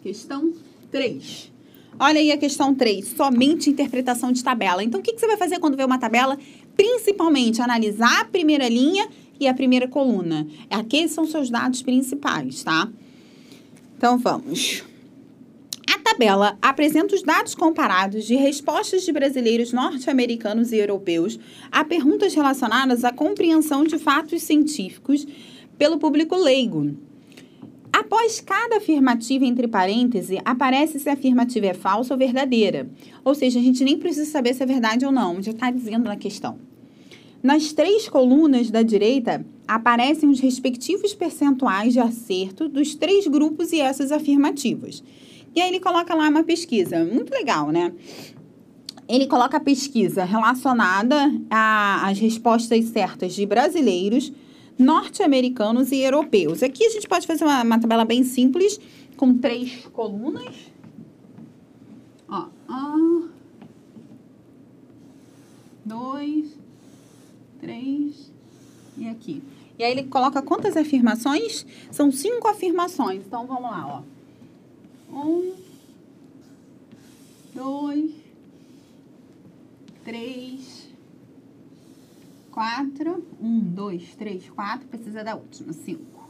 Questão 0.02 0.52
3. 0.90 1.52
Olha 1.98 2.20
aí 2.20 2.32
a 2.32 2.38
questão 2.38 2.74
3, 2.74 3.08
somente 3.16 3.70
interpretação 3.70 4.32
de 4.32 4.42
tabela. 4.42 4.82
Então, 4.82 5.00
o 5.00 5.02
que, 5.02 5.12
que 5.12 5.20
você 5.20 5.26
vai 5.26 5.36
fazer 5.36 5.58
quando 5.58 5.76
vê 5.76 5.84
uma 5.84 5.98
tabela? 5.98 6.38
Principalmente, 6.76 7.60
analisar 7.60 8.20
a 8.20 8.24
primeira 8.24 8.68
linha 8.68 9.08
e 9.38 9.48
a 9.48 9.54
primeira 9.54 9.88
coluna. 9.88 10.46
Aqueles 10.70 11.10
são 11.12 11.26
seus 11.26 11.50
dados 11.50 11.82
principais, 11.82 12.62
tá? 12.62 12.88
Então, 13.96 14.18
vamos. 14.18 14.84
A 15.88 15.98
tabela 15.98 16.58
apresenta 16.60 17.14
os 17.14 17.22
dados 17.22 17.54
comparados 17.54 18.24
de 18.24 18.34
respostas 18.34 19.04
de 19.04 19.12
brasileiros 19.12 19.72
norte-americanos 19.72 20.72
e 20.72 20.76
europeus 20.76 21.38
a 21.70 21.84
perguntas 21.84 22.34
relacionadas 22.34 23.04
à 23.04 23.12
compreensão 23.12 23.84
de 23.84 23.98
fatos 23.98 24.42
científicos 24.42 25.26
pelo 25.78 25.98
público 25.98 26.36
leigo. 26.36 26.96
Após 27.92 28.40
cada 28.40 28.76
afirmativa 28.76 29.46
entre 29.46 29.66
parênteses, 29.66 30.38
aparece 30.44 30.98
se 30.98 31.08
a 31.08 31.14
afirmativa 31.14 31.66
é 31.66 31.74
falsa 31.74 32.12
ou 32.12 32.18
verdadeira. 32.18 32.90
Ou 33.24 33.34
seja, 33.34 33.58
a 33.58 33.62
gente 33.62 33.82
nem 33.82 33.96
precisa 33.96 34.30
saber 34.30 34.54
se 34.54 34.62
é 34.62 34.66
verdade 34.66 35.06
ou 35.06 35.12
não, 35.12 35.42
já 35.42 35.50
está 35.50 35.70
dizendo 35.70 36.04
na 36.04 36.16
questão. 36.16 36.58
Nas 37.42 37.72
três 37.72 38.08
colunas 38.08 38.70
da 38.70 38.82
direita, 38.82 39.44
aparecem 39.66 40.28
os 40.28 40.40
respectivos 40.40 41.14
percentuais 41.14 41.92
de 41.92 42.00
acerto 42.00 42.68
dos 42.68 42.94
três 42.94 43.26
grupos 43.26 43.72
e 43.72 43.80
essas 43.80 44.12
afirmativas. 44.12 45.02
E 45.56 45.60
aí 45.62 45.70
ele 45.70 45.80
coloca 45.80 46.14
lá 46.14 46.28
uma 46.28 46.44
pesquisa, 46.44 47.02
muito 47.02 47.32
legal, 47.32 47.70
né? 47.70 47.90
Ele 49.08 49.26
coloca 49.26 49.56
a 49.56 49.60
pesquisa 49.60 50.22
relacionada 50.22 51.16
às 51.48 52.18
respostas 52.18 52.84
certas 52.86 53.34
de 53.34 53.46
brasileiros, 53.46 54.30
norte-americanos 54.78 55.92
e 55.92 56.02
europeus. 56.02 56.62
Aqui 56.62 56.84
a 56.84 56.90
gente 56.90 57.08
pode 57.08 57.26
fazer 57.26 57.44
uma, 57.44 57.62
uma 57.62 57.80
tabela 57.80 58.04
bem 58.04 58.22
simples, 58.22 58.78
com 59.16 59.38
três 59.38 59.86
colunas. 59.94 60.54
Ó, 62.28 62.48
um, 62.68 63.28
dois, 65.82 66.54
três 67.58 68.30
e 68.98 69.08
aqui. 69.08 69.42
E 69.78 69.84
aí 69.84 69.90
ele 69.90 70.02
coloca 70.02 70.42
quantas 70.42 70.76
afirmações? 70.76 71.64
São 71.90 72.12
cinco 72.12 72.46
afirmações. 72.46 73.22
Então 73.26 73.46
vamos 73.46 73.70
lá, 73.70 74.02
ó. 74.02 74.15
Um, 75.16 75.54
dois, 77.54 78.10
três, 80.04 80.88
quatro. 82.50 83.26
Um, 83.40 83.60
dois, 83.60 84.14
três, 84.14 84.46
quatro. 84.50 84.86
Precisa 84.88 85.24
da 85.24 85.34
última. 85.34 85.72
Cinco. 85.72 86.28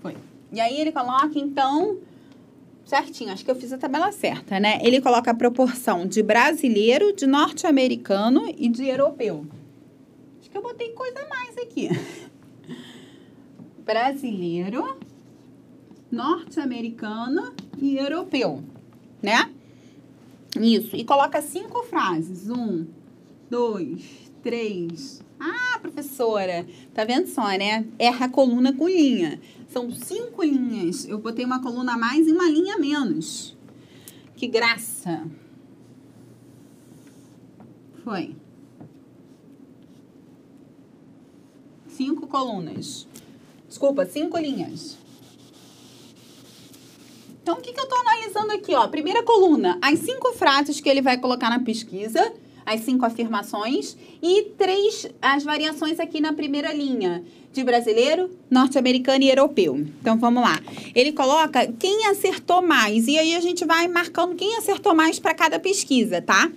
Foi. 0.00 0.16
E 0.50 0.60
aí 0.60 0.80
ele 0.80 0.90
coloca, 0.90 1.38
então, 1.38 1.98
certinho, 2.84 3.32
acho 3.32 3.44
que 3.44 3.50
eu 3.52 3.54
fiz 3.54 3.72
a 3.72 3.78
tabela 3.78 4.10
certa, 4.10 4.58
né? 4.58 4.80
Ele 4.82 5.00
coloca 5.00 5.30
a 5.30 5.34
proporção 5.34 6.04
de 6.08 6.24
brasileiro, 6.24 7.14
de 7.14 7.24
norte-americano 7.24 8.52
e 8.58 8.68
de 8.68 8.88
europeu. 8.88 9.46
Acho 10.40 10.50
que 10.50 10.58
eu 10.58 10.62
botei 10.62 10.90
coisa 10.90 11.20
a 11.20 11.28
mais 11.28 11.56
aqui. 11.56 11.88
Brasileiro, 13.84 14.96
norte-americano 16.10 17.52
e 17.78 17.96
europeu, 17.96 18.62
né? 19.22 19.50
Isso. 20.60 20.94
E 20.94 21.04
coloca 21.04 21.42
cinco 21.42 21.82
frases. 21.84 22.48
Um, 22.48 22.86
dois, 23.50 24.30
três. 24.42 25.22
Ah, 25.40 25.78
professora, 25.80 26.64
tá 26.94 27.04
vendo 27.04 27.26
só, 27.26 27.48
né? 27.58 27.84
Erra 27.98 28.26
a 28.26 28.28
coluna 28.28 28.72
com 28.72 28.88
linha. 28.88 29.40
São 29.68 29.90
cinco 29.90 30.44
linhas. 30.44 31.08
Eu 31.08 31.18
botei 31.18 31.44
uma 31.44 31.60
coluna 31.60 31.94
a 31.94 31.98
mais 31.98 32.28
e 32.28 32.32
uma 32.32 32.48
linha 32.48 32.76
a 32.76 32.78
menos. 32.78 33.56
Que 34.36 34.46
graça. 34.46 35.26
Foi. 38.04 38.36
Cinco 41.88 42.26
colunas. 42.26 43.08
Desculpa, 43.72 44.04
cinco 44.04 44.36
linhas. 44.36 44.98
Então, 47.42 47.54
o 47.54 47.60
que, 47.62 47.72
que 47.72 47.80
eu 47.80 47.84
estou 47.84 47.98
analisando 48.00 48.52
aqui? 48.52 48.74
Ó? 48.74 48.86
Primeira 48.88 49.22
coluna, 49.22 49.78
as 49.80 49.98
cinco 50.00 50.34
frases 50.34 50.78
que 50.78 50.90
ele 50.90 51.00
vai 51.00 51.16
colocar 51.16 51.48
na 51.48 51.58
pesquisa, 51.58 52.34
as 52.66 52.82
cinco 52.82 53.06
afirmações, 53.06 53.96
e 54.22 54.42
três, 54.58 55.06
as 55.22 55.42
variações 55.42 55.98
aqui 55.98 56.20
na 56.20 56.34
primeira 56.34 56.70
linha, 56.70 57.24
de 57.50 57.64
brasileiro, 57.64 58.28
norte-americano 58.50 59.24
e 59.24 59.30
europeu. 59.30 59.78
Então, 60.02 60.18
vamos 60.18 60.42
lá. 60.42 60.60
Ele 60.94 61.10
coloca 61.10 61.66
quem 61.78 62.08
acertou 62.08 62.60
mais, 62.60 63.08
e 63.08 63.16
aí 63.16 63.34
a 63.34 63.40
gente 63.40 63.64
vai 63.64 63.88
marcando 63.88 64.36
quem 64.36 64.54
acertou 64.58 64.94
mais 64.94 65.18
para 65.18 65.32
cada 65.32 65.58
pesquisa, 65.58 66.20
tá? 66.20 66.52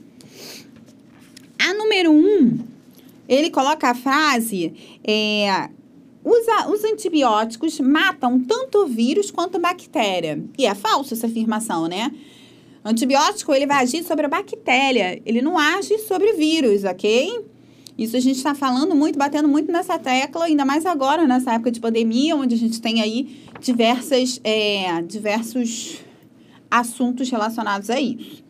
A 1.57 1.73
número 1.75 2.11
um, 2.11 2.59
ele 3.25 3.49
coloca 3.49 3.89
a 3.89 3.95
frase... 3.95 4.99
É, 5.01 5.69
os, 6.25 6.73
os 6.73 6.83
antibióticos 6.83 7.79
matam 7.79 8.39
tanto 8.39 8.87
vírus 8.87 9.29
quanto 9.29 9.59
bactéria. 9.59 10.43
E 10.57 10.65
é 10.65 10.73
falso 10.73 11.13
essa 11.13 11.27
afirmação, 11.27 11.87
né? 11.87 12.11
Antibiótico, 12.83 13.53
ele 13.53 13.67
vai 13.67 13.83
agir 13.83 14.03
sobre 14.03 14.25
a 14.25 14.29
bactéria, 14.29 15.21
ele 15.23 15.41
não 15.41 15.57
age 15.57 15.99
sobre 15.99 16.33
vírus, 16.33 16.83
ok? 16.83 17.45
Isso 17.97 18.17
a 18.17 18.19
gente 18.19 18.37
está 18.37 18.55
falando 18.55 18.95
muito, 18.95 19.17
batendo 19.17 19.47
muito 19.47 19.71
nessa 19.71 19.99
tecla, 19.99 20.45
ainda 20.45 20.65
mais 20.65 20.85
agora, 20.85 21.27
nessa 21.27 21.53
época 21.53 21.71
de 21.71 21.79
pandemia, 21.79 22.35
onde 22.35 22.55
a 22.55 22.57
gente 22.57 22.81
tem 22.81 23.01
aí 23.01 23.43
diversas, 23.61 24.41
é, 24.43 25.01
diversos 25.03 25.99
assuntos 26.69 27.29
relacionados 27.29 27.89
a 27.89 27.99
isso. 27.99 28.43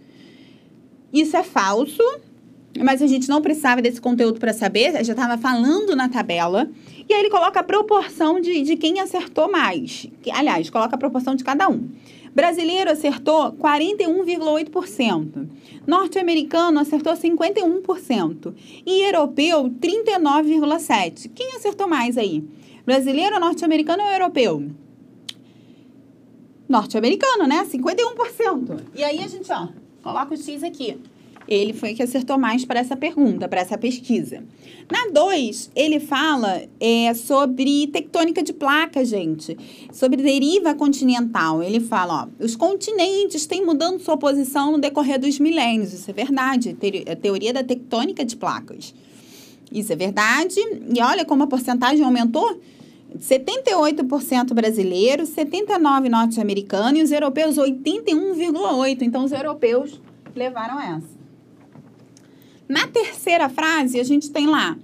Isso 1.13 1.35
é 1.37 1.43
falso, 1.43 2.03
mas 2.83 3.01
a 3.01 3.07
gente 3.07 3.29
não 3.29 3.41
precisava 3.41 3.81
desse 3.81 4.01
conteúdo 4.01 4.39
para 4.39 4.53
saber, 4.53 5.03
já 5.03 5.13
estava 5.13 5.37
falando 5.37 5.95
na 5.95 6.09
tabela. 6.09 6.69
E 7.07 7.13
aí 7.13 7.21
ele 7.21 7.29
coloca 7.29 7.59
a 7.59 7.63
proporção 7.63 8.39
de, 8.39 8.61
de 8.63 8.75
quem 8.75 8.99
acertou 8.99 9.49
mais. 9.49 10.07
Aliás, 10.33 10.69
coloca 10.69 10.95
a 10.95 10.97
proporção 10.97 11.35
de 11.35 11.43
cada 11.43 11.69
um. 11.69 11.89
Brasileiro 12.33 12.91
acertou 12.91 13.53
41,8%. 13.53 15.47
Norte-americano 15.87 16.79
acertou 16.79 17.13
51%. 17.13 18.53
E 18.85 19.03
europeu, 19.03 19.69
39,7%. 19.69 21.31
Quem 21.33 21.55
acertou 21.55 21.87
mais 21.87 22.17
aí? 22.17 22.43
Brasileiro, 22.85 23.39
norte-americano 23.39 24.03
ou 24.03 24.09
europeu? 24.09 24.69
Norte-americano, 26.67 27.47
né? 27.47 27.63
51%. 27.63 28.81
E 28.93 29.03
aí 29.03 29.23
a 29.23 29.27
gente, 29.27 29.49
ó, 29.51 29.69
coloca 30.03 30.33
o 30.33 30.37
X 30.37 30.61
aqui. 30.61 30.97
Ele 31.47 31.73
foi 31.73 31.93
que 31.93 32.01
acertou 32.01 32.37
mais 32.37 32.65
para 32.65 32.79
essa 32.79 32.95
pergunta, 32.95 33.47
para 33.47 33.61
essa 33.61 33.77
pesquisa. 33.77 34.43
Na 34.91 35.11
2, 35.11 35.71
ele 35.75 35.99
fala 35.99 36.63
é, 36.79 37.13
sobre 37.13 37.87
tectônica 37.87 38.41
de 38.41 38.51
placa, 38.53 39.05
gente. 39.05 39.57
Sobre 39.91 40.21
deriva 40.21 40.73
continental. 40.73 41.61
Ele 41.61 41.79
fala, 41.79 42.23
ó, 42.23 42.43
os 42.43 42.55
continentes 42.55 43.45
têm 43.45 43.63
mudando 43.63 43.99
sua 43.99 44.17
posição 44.17 44.71
no 44.71 44.79
decorrer 44.79 45.19
dos 45.19 45.39
milênios. 45.39 45.93
Isso 45.93 46.09
é 46.09 46.13
verdade. 46.13 46.75
A 47.11 47.15
teoria 47.15 47.53
da 47.53 47.63
tectônica 47.63 48.25
de 48.25 48.35
placas. 48.35 48.93
Isso 49.71 49.93
é 49.93 49.95
verdade. 49.95 50.59
E 50.59 51.01
olha 51.01 51.25
como 51.25 51.43
a 51.43 51.47
porcentagem 51.47 52.03
aumentou. 52.03 52.59
78% 53.17 54.53
brasileiro, 54.53 55.23
79% 55.23 56.09
norte-americano 56.09 56.97
e 56.97 57.01
os 57.01 57.11
europeus 57.11 57.55
81,8%. 57.55 59.01
Então, 59.01 59.23
os 59.23 59.31
europeus 59.31 60.01
levaram 60.35 60.79
essa. 60.79 61.14
Na 62.67 62.87
terceira 62.87 63.49
frase, 63.49 63.99
a 63.99 64.03
gente 64.03 64.31
tem 64.31 64.47
lá: 64.47 64.77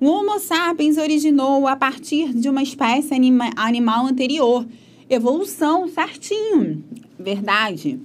o 0.00 0.06
Homo 0.06 0.38
sapiens 0.38 0.96
originou 0.96 1.66
a 1.66 1.76
partir 1.76 2.32
de 2.32 2.48
uma 2.48 2.62
espécie 2.62 3.12
anima 3.14 3.50
animal 3.56 4.06
anterior. 4.06 4.64
Evolução, 5.08 5.88
certinho. 5.88 6.84
Verdade. 7.18 7.98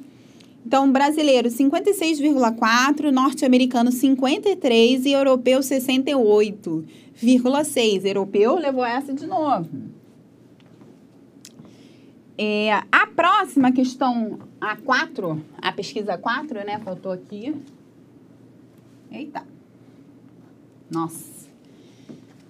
Então, 0.65 0.91
brasileiro 0.91 1.49
56,4, 1.49 3.11
norte-americano 3.11 3.91
53 3.91 5.05
e 5.05 5.11
europeu 5.11 5.59
68,6. 5.59 8.05
Europeu 8.05 8.55
levou 8.55 8.85
essa 8.85 9.13
de 9.13 9.27
novo. 9.27 9.69
É, 12.37 12.71
a 12.91 13.07
próxima 13.13 13.71
questão, 13.71 14.39
a 14.59 14.75
4, 14.75 15.39
a 15.61 15.71
pesquisa 15.71 16.17
4, 16.17 16.65
né? 16.65 16.79
Faltou 16.83 17.11
aqui. 17.11 17.53
Eita. 19.13 19.45
Nossa. 20.89 21.47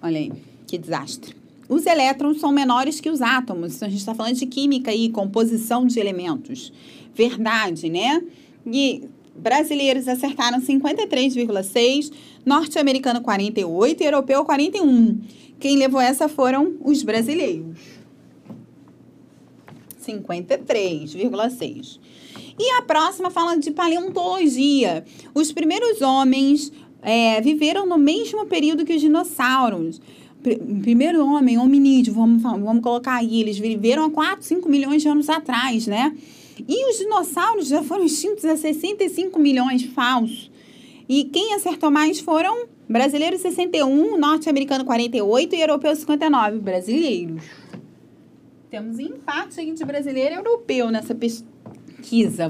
Olha 0.00 0.18
aí, 0.18 0.32
que 0.66 0.78
desastre. 0.78 1.36
Os 1.68 1.84
elétrons 1.86 2.40
são 2.40 2.50
menores 2.50 3.00
que 3.00 3.10
os 3.10 3.20
átomos. 3.20 3.76
Então, 3.76 3.86
a 3.86 3.90
gente 3.90 4.00
está 4.00 4.14
falando 4.14 4.34
de 4.34 4.46
química 4.46 4.92
e 4.92 5.10
composição 5.10 5.86
de 5.86 6.00
elementos. 6.00 6.72
Verdade, 7.14 7.90
né? 7.90 8.22
E 8.66 9.06
brasileiros 9.36 10.08
acertaram 10.08 10.60
53,6, 10.60 12.10
norte-americano 12.46 13.20
48 13.20 14.02
e 14.02 14.06
europeu 14.06 14.44
41. 14.44 15.20
Quem 15.60 15.76
levou 15.76 16.00
essa 16.00 16.28
foram 16.28 16.76
os 16.80 17.02
brasileiros. 17.02 17.78
53,6. 20.00 21.98
E 22.58 22.70
a 22.78 22.82
próxima 22.82 23.30
fala 23.30 23.56
de 23.56 23.70
paleontologia. 23.70 25.04
Os 25.34 25.52
primeiros 25.52 26.00
homens 26.00 26.72
é, 27.02 27.40
viveram 27.40 27.86
no 27.86 27.98
mesmo 27.98 28.46
período 28.46 28.84
que 28.84 28.94
os 28.94 29.00
dinossauros. 29.00 30.00
Primeiro 30.82 31.24
homem, 31.26 31.58
hominídeo, 31.58 32.12
vamos, 32.12 32.42
vamos 32.42 32.82
colocar 32.82 33.14
aí, 33.14 33.40
eles 33.40 33.58
viveram 33.58 34.04
há 34.04 34.10
4, 34.10 34.44
5 34.44 34.68
milhões 34.68 35.00
de 35.00 35.08
anos 35.08 35.30
atrás, 35.30 35.86
né? 35.86 36.14
E 36.68 36.90
os 36.90 36.98
dinossauros 36.98 37.66
já 37.66 37.82
foram 37.82 38.04
extintos 38.04 38.44
há 38.44 38.56
65 38.56 39.38
milhões, 39.38 39.84
falso. 39.84 40.50
E 41.08 41.24
quem 41.24 41.54
acertou 41.54 41.90
mais 41.90 42.20
foram 42.20 42.66
brasileiros 42.88 43.40
61, 43.40 44.18
norte-americano 44.18 44.84
48 44.84 45.54
e 45.54 45.60
europeu 45.60 45.96
59. 45.96 46.58
Brasileiros. 46.58 47.42
Temos 48.70 48.98
empate 48.98 49.60
entre 49.62 49.84
brasileiro 49.84 50.34
e 50.34 50.38
europeu 50.38 50.90
nessa 50.90 51.14
pesquisa. 51.14 51.53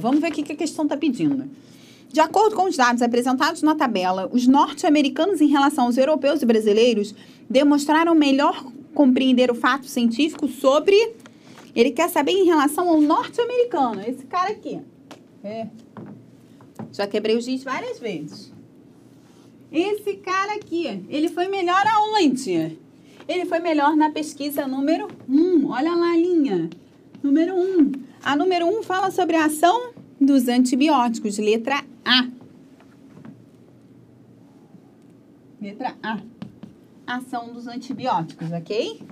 Vamos 0.00 0.20
ver 0.20 0.30
o 0.30 0.32
que 0.32 0.52
a 0.52 0.56
questão 0.56 0.84
está 0.84 0.96
pedindo. 0.96 1.48
De 2.12 2.20
acordo 2.20 2.54
com 2.54 2.64
os 2.64 2.76
dados 2.76 3.02
apresentados 3.02 3.60
na 3.62 3.74
tabela, 3.74 4.30
os 4.32 4.46
norte-americanos 4.46 5.40
em 5.40 5.48
relação 5.48 5.86
aos 5.86 5.96
europeus 5.96 6.42
e 6.42 6.46
brasileiros 6.46 7.14
demonstraram 7.50 8.14
melhor 8.14 8.64
compreender 8.94 9.50
o 9.50 9.54
fato 9.54 9.86
científico 9.86 10.46
sobre. 10.46 10.94
Ele 11.74 11.90
quer 11.90 12.08
saber 12.08 12.30
em 12.30 12.44
relação 12.44 12.88
ao 12.88 13.00
norte-americano, 13.00 14.00
esse 14.06 14.24
cara 14.26 14.50
aqui. 14.50 14.80
É. 15.42 15.66
Já 16.92 17.06
quebrei 17.06 17.36
o 17.36 17.40
giz 17.40 17.64
várias 17.64 17.98
vezes. 17.98 18.52
Esse 19.72 20.14
cara 20.14 20.54
aqui, 20.54 20.86
ele 21.08 21.28
foi 21.28 21.48
melhor 21.48 21.84
aonde? 21.84 22.78
Ele 23.26 23.44
foi 23.46 23.58
melhor 23.58 23.96
na 23.96 24.10
pesquisa 24.10 24.68
número 24.68 25.08
1. 25.28 25.36
Um. 25.36 25.70
Olha 25.70 25.94
lá 25.96 26.12
a 26.12 26.16
linha. 26.16 26.70
Número 27.20 27.56
1. 27.56 27.92
A 28.24 28.34
número 28.34 28.66
1 28.66 28.78
um 28.78 28.82
fala 28.82 29.10
sobre 29.10 29.36
a 29.36 29.44
ação 29.44 29.92
dos 30.18 30.48
antibióticos. 30.48 31.36
Letra 31.36 31.84
A. 32.02 32.26
Letra 35.60 35.94
A. 36.02 36.20
Ação 37.06 37.52
dos 37.52 37.66
antibióticos, 37.66 38.50
ok? 38.50 39.02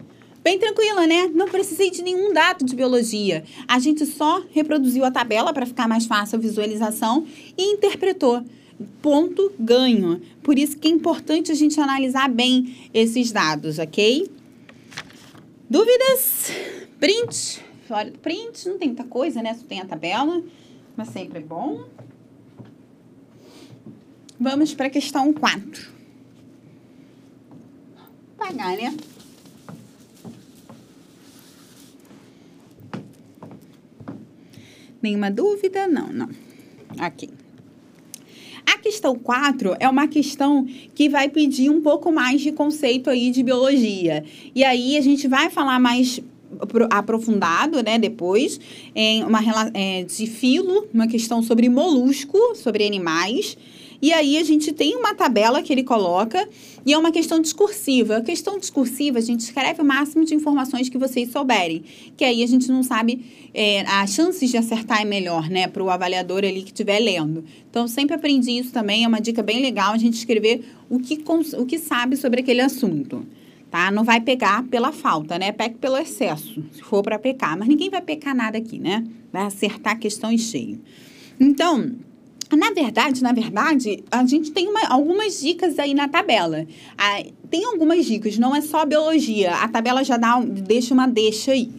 Bem 0.43 0.59
tranquila, 0.59 1.07
né? 1.07 1.27
Não 1.27 1.47
precisei 1.47 1.91
de 1.91 2.03
nenhum 2.03 2.33
dado 2.33 2.65
de 2.65 2.75
biologia. 2.75 3.45
A 3.69 3.79
gente 3.79 4.07
só 4.07 4.43
reproduziu 4.51 5.05
a 5.05 5.11
tabela 5.11 5.53
para 5.53 5.67
ficar 5.67 5.87
mais 5.87 6.07
fácil 6.07 6.39
a 6.39 6.41
visualização 6.41 7.27
e 7.57 7.75
interpretou. 7.75 8.43
Ponto 9.03 9.53
ganho. 9.61 10.23
Por 10.43 10.59
isso 10.59 10.79
que 10.79 10.89
é 10.89 10.91
importante 10.91 11.53
a 11.53 11.55
gente 11.55 11.79
analisar 11.79 12.31
bem 12.31 12.89
esses 12.95 13.31
dados, 13.31 13.79
ok? 13.79 14.27
Dúvidas? 15.69 16.51
Print? 16.99 17.72
Fora 17.93 18.11
do 18.11 18.19
print, 18.21 18.71
não 18.71 18.79
tem 18.79 18.89
muita 18.89 19.05
coisa, 19.05 19.43
né? 19.43 19.53
Só 19.53 19.67
tem 19.67 19.79
a 19.79 19.85
tabela, 19.85 20.43
mas 20.97 21.09
sempre 21.09 21.41
é 21.41 21.43
bom. 21.43 21.85
Vamos 24.41 24.73
para 24.73 24.87
a 24.87 24.91
questão 24.91 25.31
4. 25.31 25.93
Pagar, 28.39 28.79
né? 28.79 28.97
Nenhuma 35.03 35.31
dúvida? 35.31 35.87
Não, 35.87 36.11
não. 36.11 36.31
Aqui. 36.99 37.29
A 38.65 38.79
questão 38.79 39.15
4 39.19 39.77
é 39.79 39.87
uma 39.87 40.09
questão 40.09 40.65
que 40.95 41.11
vai 41.11 41.29
pedir 41.29 41.69
um 41.69 41.83
pouco 41.83 42.11
mais 42.11 42.41
de 42.41 42.53
conceito 42.53 43.11
aí 43.11 43.31
de 43.31 43.43
biologia. 43.43 44.25
E 44.55 44.65
aí 44.65 44.97
a 44.97 45.03
gente 45.03 45.29
vai 45.29 45.51
falar 45.51 45.79
mais 45.79 46.23
aprofundado, 46.91 47.83
né, 47.83 47.99
depois, 47.99 48.61
em 48.95 49.25
uma 49.25 49.41
é, 49.75 50.05
de 50.05 50.27
filo, 50.27 50.87
uma 50.93 51.07
questão 51.07 51.43
sobre 51.43 51.69
molusco, 51.69 52.39
sobre 52.55 52.87
animais. 52.87 53.57
E 54.03 54.13
aí 54.13 54.37
a 54.37 54.43
gente 54.43 54.73
tem 54.73 54.97
uma 54.97 55.15
tabela 55.15 55.63
que 55.63 55.73
ele 55.73 55.85
coloca 55.85 56.49
e 56.85 56.93
é 56.93 56.99
uma 56.99 57.13
questão 57.13 57.41
discursiva. 57.41 58.17
A 58.17 58.21
questão 58.21 58.59
discursiva, 58.59 59.19
a 59.19 59.23
gente 59.23 59.41
escreve 59.41 59.81
o 59.81 59.85
máximo 59.85 60.25
de 60.25 60.35
informações 60.35 60.89
que 60.89 60.99
vocês 60.99 61.31
souberem, 61.31 61.85
que 62.17 62.25
aí 62.25 62.43
a 62.43 62.47
gente 62.49 62.69
não 62.69 62.83
sabe, 62.83 63.25
é, 63.55 63.83
as 63.83 64.13
chances 64.13 64.51
de 64.51 64.57
acertar 64.57 65.03
é 65.03 65.05
melhor, 65.05 65.49
né, 65.49 65.69
para 65.69 65.85
o 65.85 65.89
avaliador 65.89 66.39
ali 66.39 66.63
que 66.63 66.73
estiver 66.73 66.99
lendo. 66.99 67.45
Então, 67.71 67.87
sempre 67.87 68.17
aprendi 68.17 68.51
isso 68.51 68.73
também, 68.73 69.05
é 69.05 69.09
uma 69.09 69.21
dica 69.21 69.41
bem 69.41 69.63
legal 69.63 69.93
a 69.93 69.99
gente 69.99 70.15
escrever 70.15 70.65
o 70.91 70.99
que, 70.99 71.23
o 71.57 71.65
que 71.65 71.79
sabe 71.79 72.17
sobre 72.17 72.41
aquele 72.41 72.61
assunto. 72.61 73.25
Tá? 73.73 73.91
Não 73.91 74.05
vai 74.05 74.21
pegar 74.21 74.65
pela 74.65 74.93
falta, 74.93 75.39
né? 75.39 75.51
Pegue 75.51 75.77
pelo 75.77 75.97
excesso, 75.97 76.63
se 76.73 76.83
for 76.83 77.03
para 77.03 77.19
pecar. 77.19 77.59
Mas 77.59 77.67
ninguém 77.67 77.89
vai 77.89 78.03
pecar 78.03 78.37
nada 78.37 78.59
aqui, 78.59 78.79
né? 78.79 79.03
Vai 79.33 79.45
acertar 79.45 79.95
a 79.95 79.97
questão 79.97 80.31
em 80.31 80.37
cheio. 80.37 80.79
Então, 81.41 81.91
na 82.55 82.71
verdade, 82.71 83.23
na 83.23 83.33
verdade, 83.33 84.05
a 84.11 84.27
gente 84.27 84.51
tem 84.51 84.69
uma, 84.69 84.87
algumas 84.89 85.41
dicas 85.41 85.79
aí 85.79 85.95
na 85.95 86.07
tabela. 86.07 86.67
Ah, 86.99 87.25
tem 87.49 87.65
algumas 87.65 88.05
dicas, 88.05 88.37
não 88.37 88.55
é 88.55 88.61
só 88.61 88.85
biologia. 88.85 89.55
A 89.55 89.67
tabela 89.67 90.05
já 90.05 90.19
dá, 90.19 90.39
deixa 90.39 90.93
uma 90.93 91.09
deixa 91.09 91.53
aí. 91.53 91.73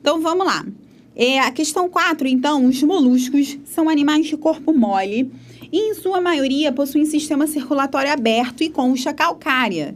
Então, 0.00 0.20
vamos 0.20 0.44
lá. 0.44 0.66
É, 1.14 1.38
a 1.38 1.52
questão 1.52 1.88
4, 1.88 2.26
então, 2.26 2.66
os 2.66 2.82
moluscos 2.82 3.56
são 3.64 3.88
animais 3.88 4.26
de 4.26 4.36
corpo 4.36 4.72
mole 4.72 5.30
e, 5.70 5.90
em 5.90 5.94
sua 5.94 6.20
maioria, 6.20 6.72
possuem 6.72 7.04
sistema 7.04 7.46
circulatório 7.46 8.10
aberto 8.10 8.64
e 8.64 8.68
concha 8.68 9.12
calcária. 9.12 9.94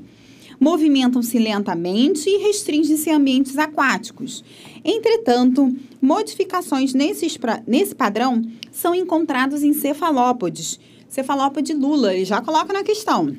Movimentam-se 0.63 1.41
lentamente 1.41 2.31
e 2.31 2.39
restringem-se 2.39 3.11
a 3.11 3.17
ambientes 3.17 3.59
aquáticos. 3.59 4.45
Entretanto, 4.85 5.75
modificações 6.01 6.95
nesses, 6.95 7.37
nesse 7.67 7.97
padrão 7.97 8.41
são 8.71 8.95
encontrados 8.95 9.65
em 9.65 9.73
cefalópodes. 9.73 10.79
Cefalópode 11.09 11.73
lula, 11.75 12.15
ele 12.15 12.25
já 12.25 12.41
coloca 12.41 12.73
na 12.73 12.85
questão. 12.85 13.37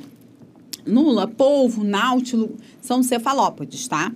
Lula, 0.85 1.25
polvo, 1.25 1.81
náutilo 1.81 2.57
são 2.81 3.01
cefalópodes, 3.01 3.87
tá? 3.87 4.11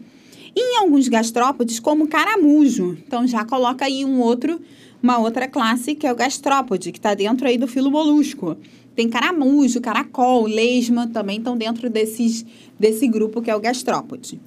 E 0.53 0.59
em 0.59 0.77
alguns 0.79 1.07
gastrópodes, 1.07 1.79
como 1.79 2.09
caramujo. 2.09 2.97
Então, 3.07 3.25
já 3.25 3.45
coloca 3.45 3.85
aí 3.85 4.03
um 4.03 4.19
outro, 4.19 4.59
uma 5.01 5.17
outra 5.17 5.47
classe, 5.47 5.95
que 5.95 6.05
é 6.05 6.11
o 6.11 6.15
gastrópode, 6.15 6.91
que 6.91 6.99
está 6.99 7.13
dentro 7.13 7.47
aí 7.47 7.57
do 7.57 7.69
filo 7.69 7.89
molusco. 7.89 8.57
Tem 8.97 9.07
caramujo, 9.07 9.79
caracol, 9.79 10.47
lesma, 10.47 11.05
também 11.05 11.37
estão 11.37 11.55
dentro 11.55 11.87
desses, 11.87 12.43
desse 12.79 13.07
grupo 13.07 13.43
que 13.43 13.51
é 13.51 13.55
o 13.55 13.59
gastrópode. 13.59 14.41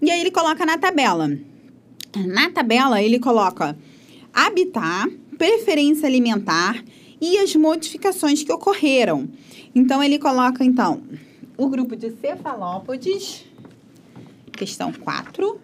E 0.00 0.08
aí 0.12 0.20
ele 0.20 0.30
coloca 0.30 0.64
na 0.64 0.78
tabela. 0.78 1.36
Na 2.14 2.48
tabela, 2.48 3.02
ele 3.02 3.18
coloca 3.18 3.76
habitat, 4.32 5.10
preferência 5.36 6.06
alimentar 6.06 6.84
e 7.20 7.36
as 7.38 7.56
modificações 7.56 8.44
que 8.44 8.52
ocorreram. 8.52 9.28
Então, 9.74 10.00
ele 10.00 10.20
coloca, 10.20 10.64
então, 10.64 11.02
o 11.58 11.68
grupo 11.68 11.96
de 11.96 12.12
cefalópodes, 12.12 13.44
questão 14.52 14.92
4. 14.92 15.60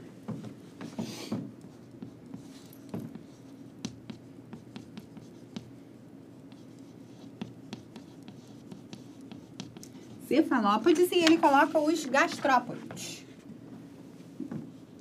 Cefalópodes 10.32 11.12
e 11.12 11.16
ele 11.16 11.36
coloca 11.36 11.78
os 11.78 12.06
gastrópodes. 12.06 13.22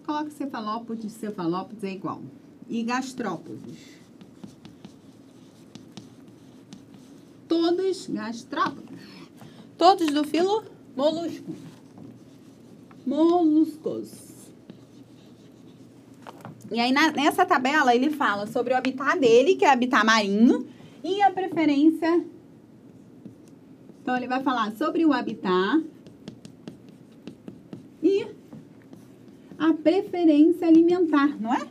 Coloca 0.05 0.29
cefalópodes, 0.29 1.13
cefalópodes 1.13 1.85
é 1.85 1.91
igual. 1.91 2.21
E 2.67 2.83
gastrópodes. 2.83 4.01
todos 7.47 8.07
gastrópodes. 8.07 8.99
Todos 9.77 10.07
do 10.07 10.25
filo 10.25 10.65
molusco. 10.97 11.55
Moluscos. 13.05 14.11
E 16.69 16.77
aí, 16.77 16.91
na, 16.91 17.09
nessa 17.11 17.45
tabela, 17.45 17.95
ele 17.95 18.09
fala 18.09 18.47
sobre 18.47 18.73
o 18.73 18.77
habitat 18.77 19.17
dele, 19.17 19.55
que 19.55 19.63
é 19.63 19.69
habitat 19.69 20.05
marinho, 20.05 20.67
e 21.01 21.21
a 21.21 21.31
preferência. 21.31 22.21
Então, 24.11 24.19
ele 24.19 24.27
vai 24.27 24.43
falar 24.43 24.73
sobre 24.73 25.05
o 25.05 25.13
habitat 25.13 25.85
e 28.03 28.27
a 29.57 29.73
preferência 29.73 30.67
alimentar, 30.67 31.39
não 31.39 31.53
é? 31.53 31.65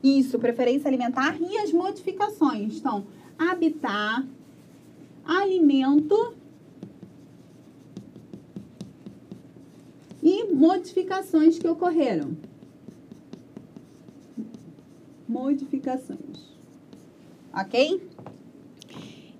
Isso, 0.00 0.38
preferência 0.38 0.86
alimentar 0.86 1.36
e 1.40 1.58
as 1.58 1.72
modificações. 1.72 2.76
Então, 2.76 3.04
habitat, 3.36 4.24
alimento 5.24 6.36
e 10.22 10.44
modificações 10.44 11.58
que 11.58 11.66
ocorreram. 11.66 12.36
Modificações. 15.28 16.54
Ok? 17.52 18.08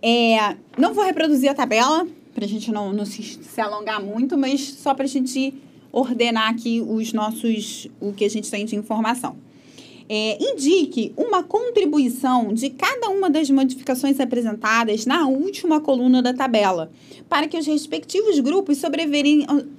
É, 0.03 0.57
não 0.77 0.93
vou 0.93 1.05
reproduzir 1.05 1.49
a 1.49 1.55
tabela, 1.55 2.09
para 2.35 2.45
a 2.45 2.49
gente 2.49 2.71
não, 2.71 2.93
não 2.93 3.05
se, 3.05 3.23
se 3.23 3.61
alongar 3.61 4.03
muito, 4.03 4.37
mas 4.37 4.61
só 4.61 4.95
para 4.95 5.05
a 5.05 5.09
gente 5.09 5.55
ordenar 5.93 6.51
aqui 6.51 6.81
os 6.81 7.13
nossos, 7.13 7.89
o 8.01 8.13
que 8.13 8.25
a 8.25 8.31
gente 8.31 8.51
tem 8.51 8.65
de 8.65 8.77
informação 8.77 9.37
é, 10.13 10.37
indique 10.43 11.13
uma 11.17 11.45
contribuição 11.45 12.53
de 12.53 12.69
cada 12.69 13.09
uma 13.11 13.31
das 13.31 13.49
modificações 13.49 14.19
apresentadas 14.19 15.07
na 15.07 15.29
última 15.29 15.81
coluna 15.81 16.21
da 16.21 16.35
tabela, 16.35 16.91
para 17.29 17.47
que 17.47 17.57
os 17.57 17.65
respectivos 17.65 18.41
grupos 18.41 18.79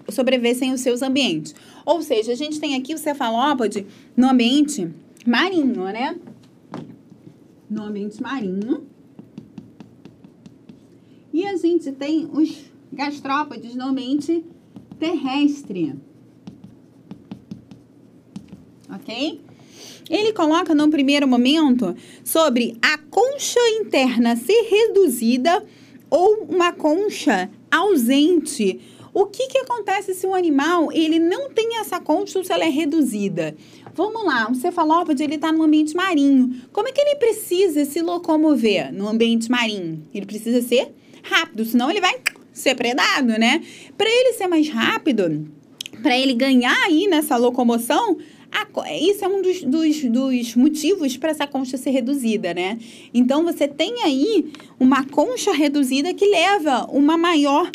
sobrevivessem 0.10 0.72
os 0.72 0.80
seus 0.80 1.02
ambientes. 1.02 1.54
Ou 1.86 2.02
seja, 2.02 2.32
a 2.32 2.36
gente 2.36 2.62
tem 2.62 2.76
aqui 2.76 2.94
o 2.94 2.98
cefalópode 2.98 3.86
no 4.16 4.30
ambiente 4.30 4.90
marinho, 5.28 5.84
né? 5.84 6.18
No 7.70 7.84
ambiente 7.84 8.22
marinho. 8.22 8.88
A 11.46 11.58
gente 11.58 11.92
tem 11.92 12.30
os 12.32 12.72
gastrópodes 12.92 13.76
no 13.76 13.86
ambiente 13.86 14.44
terrestre. 15.00 15.96
Ok? 18.94 19.42
Ele 20.10 20.34
coloca 20.34 20.76
no 20.76 20.90
primeiro 20.90 21.28
momento 21.28 21.96
sobre 22.24 22.78
a 22.82 22.98
concha 22.98 23.60
interna 23.80 24.36
ser 24.36 24.62
reduzida 24.64 25.64
ou 26.10 26.46
uma 26.50 26.74
concha 26.74 27.50
ausente. 27.72 28.80
O 29.14 29.26
que, 29.26 29.48
que 29.48 29.58
acontece 29.60 30.14
se 30.14 30.26
um 30.26 30.34
animal 30.36 30.92
ele 30.92 31.20
não 31.20 31.50
tem 31.50 31.78
essa 31.80 32.00
concha 32.00 32.40
ou 32.40 32.46
se 32.46 32.52
ela 32.52 32.64
é 32.64 32.70
reduzida? 32.70 33.56
Vamos 33.94 34.24
lá, 34.24 34.50
um 34.50 34.56
cefalópode 34.56 35.22
ele 35.22 35.36
está 35.36 35.52
no 35.52 35.64
ambiente 35.64 35.96
marinho. 35.96 36.62
Como 36.72 36.88
é 36.88 36.92
que 36.92 37.02
ele 37.02 37.16
precisa 37.16 37.84
se 37.84 38.02
locomover 38.02 38.94
no 38.94 39.08
ambiente 39.08 39.52
marinho? 39.52 40.06
Ele 40.14 40.26
precisa 40.26 40.62
ser 40.62 40.94
rápido, 41.24 41.66
senão 41.66 41.90
ele 41.90 42.02
vai 42.02 42.16
ser 42.54 42.76
predado, 42.76 43.28
né? 43.40 43.62
Para 43.98 44.10
ele 44.10 44.34
ser 44.34 44.48
mais 44.48 44.70
rápido, 44.70 45.48
para 46.02 46.18
ele 46.18 46.34
ganhar 46.34 46.76
aí 46.86 47.08
nessa 47.08 47.38
locomoção, 47.38 48.18
a, 48.52 48.94
isso 48.94 49.24
é 49.24 49.28
um 49.28 49.42
dos, 49.42 49.64
dos, 49.64 50.04
dos 50.04 50.56
motivos 50.56 51.16
para 51.16 51.32
essa 51.32 51.48
concha 51.48 51.78
ser 51.78 51.92
reduzida, 51.92 52.54
né? 52.54 52.78
Então, 53.14 53.46
você 53.46 53.68
tem 53.68 54.04
aí 54.04 54.52
uma 54.80 55.06
concha 55.06 55.54
reduzida 55.54 56.14
que 56.14 56.26
leva 56.26 56.86
uma 56.92 57.18
maior 57.18 57.72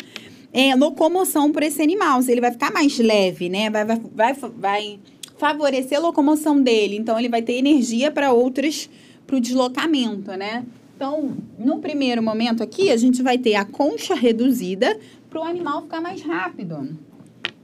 é, 0.53 0.75
locomoção 0.75 1.51
para 1.51 1.65
esse 1.65 1.81
animal. 1.81 2.21
Ele 2.27 2.41
vai 2.41 2.51
ficar 2.51 2.71
mais 2.71 2.97
leve, 2.99 3.49
né? 3.49 3.69
Vai, 3.71 3.85
vai, 3.85 3.99
vai, 4.13 4.33
vai 4.55 4.99
favorecer 5.37 5.97
a 5.97 6.01
locomoção 6.01 6.61
dele. 6.61 6.95
Então, 6.95 7.17
ele 7.17 7.29
vai 7.29 7.41
ter 7.41 7.53
energia 7.53 8.11
para 8.11 8.31
outras, 8.31 8.87
para 9.25 9.35
o 9.35 9.41
deslocamento, 9.41 10.31
né? 10.33 10.63
Então, 10.97 11.37
no 11.59 11.77
primeiro 11.77 12.23
momento 12.23 12.63
aqui, 12.63 12.89
a 12.89 12.97
gente 12.97 13.21
vai 13.21 13.37
ter 13.37 13.53
a 13.53 13.63
concha 13.63 14.15
reduzida 14.15 14.99
para 15.29 15.39
o 15.39 15.43
animal 15.43 15.83
ficar 15.83 16.01
mais 16.01 16.23
rápido. 16.23 16.97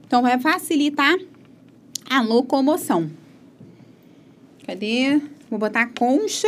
Então, 0.06 0.22
vai 0.22 0.38
facilitar 0.38 1.16
a 2.08 2.22
locomoção. 2.22 3.10
Cadê? 4.64 5.20
Vou 5.50 5.58
botar 5.58 5.86
concha 5.98 6.46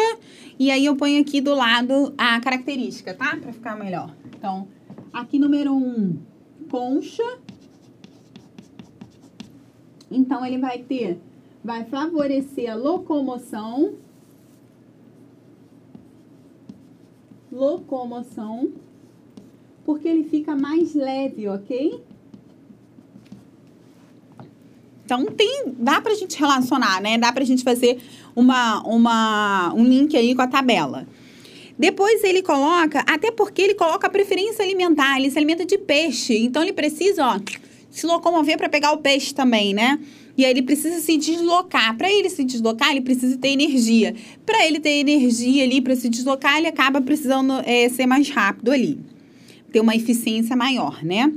e 0.60 0.70
aí 0.70 0.86
eu 0.86 0.94
ponho 0.94 1.20
aqui 1.20 1.40
do 1.40 1.56
lado 1.56 2.14
a 2.16 2.40
característica, 2.40 3.12
tá? 3.12 3.36
Para 3.36 3.52
ficar 3.52 3.76
melhor. 3.76 4.14
Então, 4.38 4.68
aqui 5.12 5.40
número 5.40 5.74
1, 5.74 5.76
um, 5.76 6.18
concha. 6.70 7.38
Então, 10.08 10.46
ele 10.46 10.58
vai 10.58 10.78
ter, 10.78 11.18
vai 11.64 11.84
favorecer 11.84 12.70
a 12.70 12.76
locomoção. 12.76 14.05
Locomoção. 17.56 18.70
Porque 19.84 20.06
ele 20.06 20.24
fica 20.24 20.54
mais 20.54 20.94
leve, 20.94 21.48
ok? 21.48 22.02
Então 25.04 25.24
tem, 25.26 25.74
dá 25.78 26.00
pra 26.00 26.14
gente 26.14 26.36
relacionar, 26.38 27.00
né? 27.00 27.16
Dá 27.16 27.32
pra 27.32 27.44
gente 27.44 27.62
fazer 27.62 27.98
uma, 28.34 28.82
uma, 28.82 29.72
um 29.74 29.84
link 29.84 30.16
aí 30.16 30.34
com 30.34 30.42
a 30.42 30.48
tabela. 30.48 31.06
Depois 31.78 32.24
ele 32.24 32.42
coloca, 32.42 33.04
até 33.06 33.30
porque 33.30 33.62
ele 33.62 33.74
coloca 33.74 34.06
a 34.06 34.10
preferência 34.10 34.64
alimentar, 34.64 35.18
ele 35.18 35.30
se 35.30 35.38
alimenta 35.38 35.64
de 35.64 35.78
peixe, 35.78 36.36
então 36.38 36.62
ele 36.62 36.72
precisa, 36.72 37.24
ó, 37.24 37.38
se 37.90 38.06
locomover 38.06 38.56
para 38.56 38.68
pegar 38.68 38.92
o 38.92 38.98
peixe 38.98 39.34
também, 39.34 39.72
né? 39.72 40.00
E 40.36 40.44
aí 40.44 40.50
ele 40.50 40.62
precisa 40.62 41.00
se 41.00 41.16
deslocar. 41.16 41.96
Para 41.96 42.10
ele 42.10 42.28
se 42.28 42.44
deslocar, 42.44 42.90
ele 42.90 43.00
precisa 43.00 43.38
ter 43.38 43.48
energia. 43.48 44.14
Para 44.44 44.66
ele 44.66 44.78
ter 44.78 44.90
energia 44.90 45.64
ali 45.64 45.80
para 45.80 45.96
se 45.96 46.08
deslocar, 46.08 46.58
ele 46.58 46.66
acaba 46.66 47.00
precisando 47.00 47.54
é, 47.64 47.88
ser 47.88 48.06
mais 48.06 48.28
rápido 48.28 48.70
ali, 48.70 48.98
ter 49.72 49.80
uma 49.80 49.96
eficiência 49.96 50.54
maior, 50.54 51.02
né? 51.02 51.32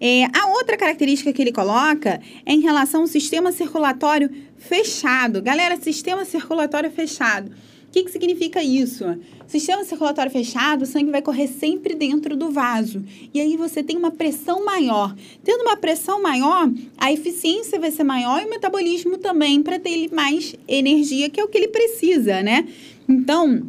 É, 0.00 0.24
a 0.36 0.48
outra 0.48 0.76
característica 0.76 1.32
que 1.32 1.40
ele 1.40 1.52
coloca 1.52 2.20
é 2.44 2.52
em 2.52 2.60
relação 2.60 3.02
ao 3.02 3.06
sistema 3.06 3.52
circulatório 3.52 4.28
fechado. 4.56 5.40
Galera, 5.40 5.76
sistema 5.76 6.24
circulatório 6.24 6.90
fechado. 6.90 7.52
O 7.92 7.94
que, 7.94 8.04
que 8.04 8.10
significa 8.10 8.64
isso? 8.64 9.04
Sistema 9.46 9.84
circulatório 9.84 10.32
fechado, 10.32 10.80
o 10.80 10.86
sangue 10.86 11.10
vai 11.10 11.20
correr 11.20 11.46
sempre 11.46 11.94
dentro 11.94 12.34
do 12.34 12.50
vaso. 12.50 13.04
E 13.34 13.38
aí 13.38 13.54
você 13.54 13.82
tem 13.82 13.98
uma 13.98 14.10
pressão 14.10 14.64
maior. 14.64 15.14
Tendo 15.44 15.60
uma 15.60 15.76
pressão 15.76 16.22
maior, 16.22 16.72
a 16.96 17.12
eficiência 17.12 17.78
vai 17.78 17.90
ser 17.90 18.04
maior 18.04 18.40
e 18.40 18.46
o 18.46 18.48
metabolismo 18.48 19.18
também, 19.18 19.62
para 19.62 19.78
ter 19.78 20.10
mais 20.10 20.54
energia, 20.66 21.28
que 21.28 21.38
é 21.38 21.44
o 21.44 21.48
que 21.48 21.58
ele 21.58 21.68
precisa, 21.68 22.42
né? 22.42 22.66
Então, 23.06 23.62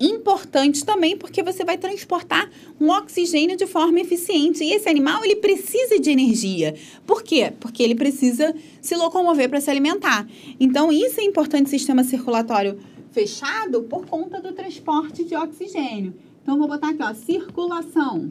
importante 0.00 0.82
também 0.82 1.14
porque 1.14 1.42
você 1.42 1.62
vai 1.62 1.76
transportar 1.76 2.50
um 2.80 2.88
oxigênio 2.88 3.58
de 3.58 3.66
forma 3.66 4.00
eficiente. 4.00 4.64
E 4.64 4.72
esse 4.72 4.88
animal, 4.88 5.22
ele 5.22 5.36
precisa 5.36 6.00
de 6.00 6.10
energia. 6.10 6.74
Por 7.06 7.22
quê? 7.22 7.52
Porque 7.60 7.82
ele 7.82 7.94
precisa 7.94 8.54
se 8.80 8.96
locomover 8.96 9.50
para 9.50 9.60
se 9.60 9.70
alimentar. 9.70 10.26
Então, 10.58 10.90
isso 10.90 11.20
é 11.20 11.24
importante 11.24 11.68
sistema 11.68 12.02
circulatório 12.02 12.78
fechado 13.10 13.82
por 13.82 14.06
conta 14.06 14.40
do 14.40 14.52
transporte 14.52 15.24
de 15.24 15.34
oxigênio. 15.34 16.14
Então, 16.42 16.58
vou 16.58 16.68
botar 16.68 16.90
aqui, 16.90 17.02
ó, 17.02 17.12
circulação. 17.14 18.30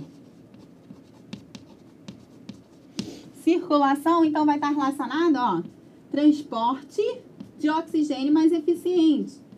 Circulação, 3.44 4.26
então, 4.26 4.46
vai 4.46 4.56
estar 4.56 4.70
relacionado, 4.70 5.36
ó, 5.38 5.64
transporte 6.12 7.02
de 7.58 7.70
oxigênio 7.70 8.34
mais 8.34 8.52
eficiente. 8.52 9.50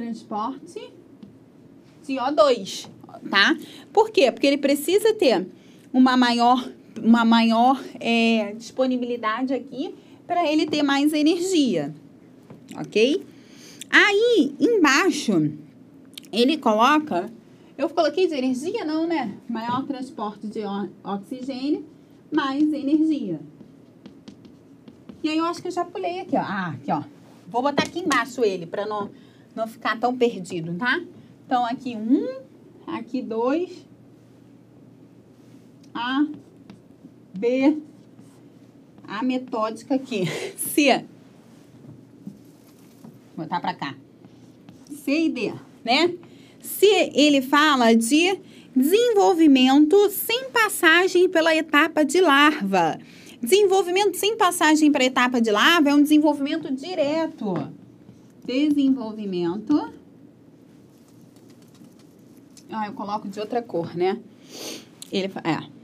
transporte 0.00 0.92
de 2.06 2.14
O2, 2.14 2.88
tá? 3.28 3.56
Por 3.92 4.10
quê? 4.10 4.32
Porque 4.32 4.46
ele 4.46 4.56
precisa 4.56 5.12
ter 5.12 5.46
uma 5.92 6.16
maior, 6.16 6.66
uma 7.02 7.22
maior 7.24 7.78
é, 8.00 8.54
disponibilidade 8.54 9.52
aqui 9.52 9.94
para 10.30 10.46
ele 10.46 10.64
ter 10.64 10.84
mais 10.84 11.12
energia, 11.12 11.92
ok? 12.78 13.26
Aí, 13.90 14.54
embaixo, 14.60 15.32
ele 16.30 16.56
coloca... 16.56 17.28
Eu 17.76 17.88
coloquei 17.90 18.28
de 18.28 18.34
energia, 18.34 18.84
não, 18.84 19.08
né? 19.08 19.36
Maior 19.48 19.84
transporte 19.86 20.46
de 20.46 20.60
oxigênio, 21.02 21.84
mais 22.30 22.62
energia. 22.72 23.40
E 25.20 25.28
aí, 25.28 25.36
eu 25.36 25.46
acho 25.46 25.60
que 25.60 25.66
eu 25.66 25.72
já 25.72 25.84
pulei 25.84 26.20
aqui, 26.20 26.36
ó. 26.36 26.42
Ah, 26.42 26.74
aqui, 26.76 26.92
ó. 26.92 27.02
Vou 27.48 27.60
botar 27.60 27.82
aqui 27.82 27.98
embaixo 27.98 28.44
ele, 28.44 28.66
para 28.66 28.86
não 28.86 29.10
não 29.56 29.66
ficar 29.66 29.98
tão 29.98 30.16
perdido, 30.16 30.76
tá? 30.76 31.00
Então, 31.44 31.66
aqui 31.66 31.96
um, 31.96 32.40
aqui 32.86 33.20
dois, 33.20 33.84
A, 35.92 36.24
B, 37.36 37.82
a 39.10 39.22
metódica 39.22 39.94
aqui, 39.94 40.24
C. 40.56 41.04
Vou 43.36 43.44
botar 43.44 43.60
para 43.60 43.74
cá. 43.74 43.94
C 45.04 45.26
e 45.26 45.28
D, 45.28 45.52
né? 45.84 46.14
Se 46.60 46.86
ele 47.14 47.42
fala 47.42 47.94
de 47.94 48.38
desenvolvimento 48.74 50.10
sem 50.10 50.50
passagem 50.50 51.28
pela 51.28 51.54
etapa 51.54 52.04
de 52.04 52.20
larva. 52.20 52.98
Desenvolvimento 53.42 54.16
sem 54.16 54.36
passagem 54.36 54.92
para 54.92 55.02
a 55.02 55.06
etapa 55.06 55.40
de 55.40 55.50
larva 55.50 55.90
é 55.90 55.94
um 55.94 56.02
desenvolvimento 56.02 56.72
direto 56.72 57.54
desenvolvimento. 58.50 59.92
Ah, 62.70 62.86
eu 62.86 62.92
coloco 62.92 63.28
de 63.28 63.38
outra 63.40 63.62
cor, 63.62 63.96
né? 63.96 64.20
Ele 65.10 65.32
é. 65.44 65.79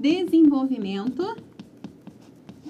Desenvolvimento 0.00 1.36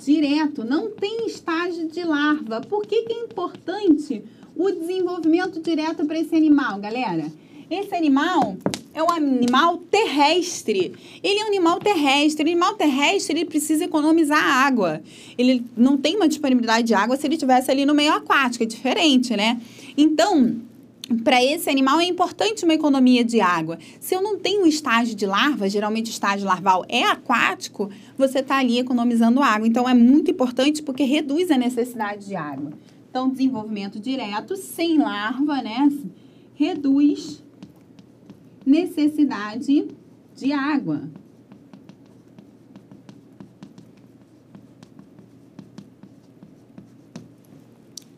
direto, 0.04 0.64
não 0.64 0.90
tem 0.90 1.26
estágio 1.26 1.88
de 1.88 2.02
larva. 2.02 2.60
Por 2.60 2.84
que, 2.84 3.02
que 3.02 3.12
é 3.12 3.20
importante 3.20 4.24
o 4.56 4.68
desenvolvimento 4.68 5.60
direto 5.60 6.04
para 6.04 6.18
esse 6.18 6.34
animal, 6.34 6.80
galera? 6.80 7.30
Esse 7.70 7.94
animal 7.94 8.56
é 8.92 9.00
um 9.00 9.10
animal 9.10 9.78
terrestre. 9.78 10.92
Ele 11.22 11.38
é 11.38 11.44
um 11.44 11.46
animal 11.46 11.78
terrestre. 11.78 12.44
O 12.44 12.48
animal 12.48 12.74
terrestre 12.74 13.38
ele 13.38 13.44
precisa 13.44 13.84
economizar 13.84 14.42
água. 14.42 15.00
Ele 15.38 15.64
não 15.76 15.96
tem 15.96 16.16
uma 16.16 16.26
disponibilidade 16.26 16.88
de 16.88 16.94
água 16.94 17.16
se 17.16 17.28
ele 17.28 17.34
estivesse 17.34 17.70
ali 17.70 17.86
no 17.86 17.94
meio 17.94 18.12
aquático. 18.12 18.64
É 18.64 18.66
diferente, 18.66 19.36
né? 19.36 19.60
Então, 19.96 20.56
para 21.24 21.42
esse 21.42 21.68
animal 21.68 22.00
é 22.00 22.04
importante 22.04 22.64
uma 22.64 22.74
economia 22.74 23.24
de 23.24 23.40
água. 23.40 23.78
Se 23.98 24.14
eu 24.14 24.22
não 24.22 24.38
tenho 24.38 24.66
estágio 24.66 25.14
de 25.14 25.26
larva, 25.26 25.68
geralmente 25.68 26.08
o 26.08 26.12
estágio 26.12 26.46
larval 26.46 26.84
é 26.88 27.02
aquático, 27.02 27.90
você 28.16 28.38
está 28.38 28.58
ali 28.58 28.78
economizando 28.78 29.42
água. 29.42 29.66
Então 29.66 29.88
é 29.88 29.94
muito 29.94 30.30
importante 30.30 30.82
porque 30.82 31.02
reduz 31.02 31.50
a 31.50 31.58
necessidade 31.58 32.26
de 32.26 32.36
água. 32.36 32.72
Então, 33.10 33.28
desenvolvimento 33.28 33.98
direto, 33.98 34.56
sem 34.56 34.96
larva, 34.98 35.60
né? 35.60 35.90
Reduz 36.54 37.42
necessidade 38.64 39.88
de 40.36 40.52
água. 40.52 41.10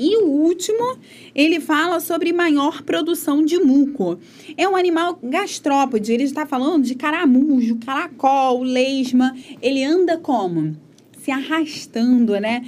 E 0.02 0.16
o 0.16 0.26
último, 0.26 0.98
ele 1.32 1.60
fala 1.60 2.00
sobre 2.00 2.32
maior 2.32 2.82
produção 2.82 3.44
de 3.44 3.56
muco. 3.60 4.18
É 4.56 4.68
um 4.68 4.74
animal 4.74 5.16
gastrópode, 5.22 6.12
ele 6.12 6.24
está 6.24 6.44
falando 6.44 6.82
de 6.82 6.96
caramujo, 6.96 7.76
caracol, 7.76 8.64
lesma. 8.64 9.32
Ele 9.62 9.84
anda 9.84 10.18
como? 10.18 10.76
Se 11.18 11.30
arrastando, 11.30 12.32
né? 12.40 12.66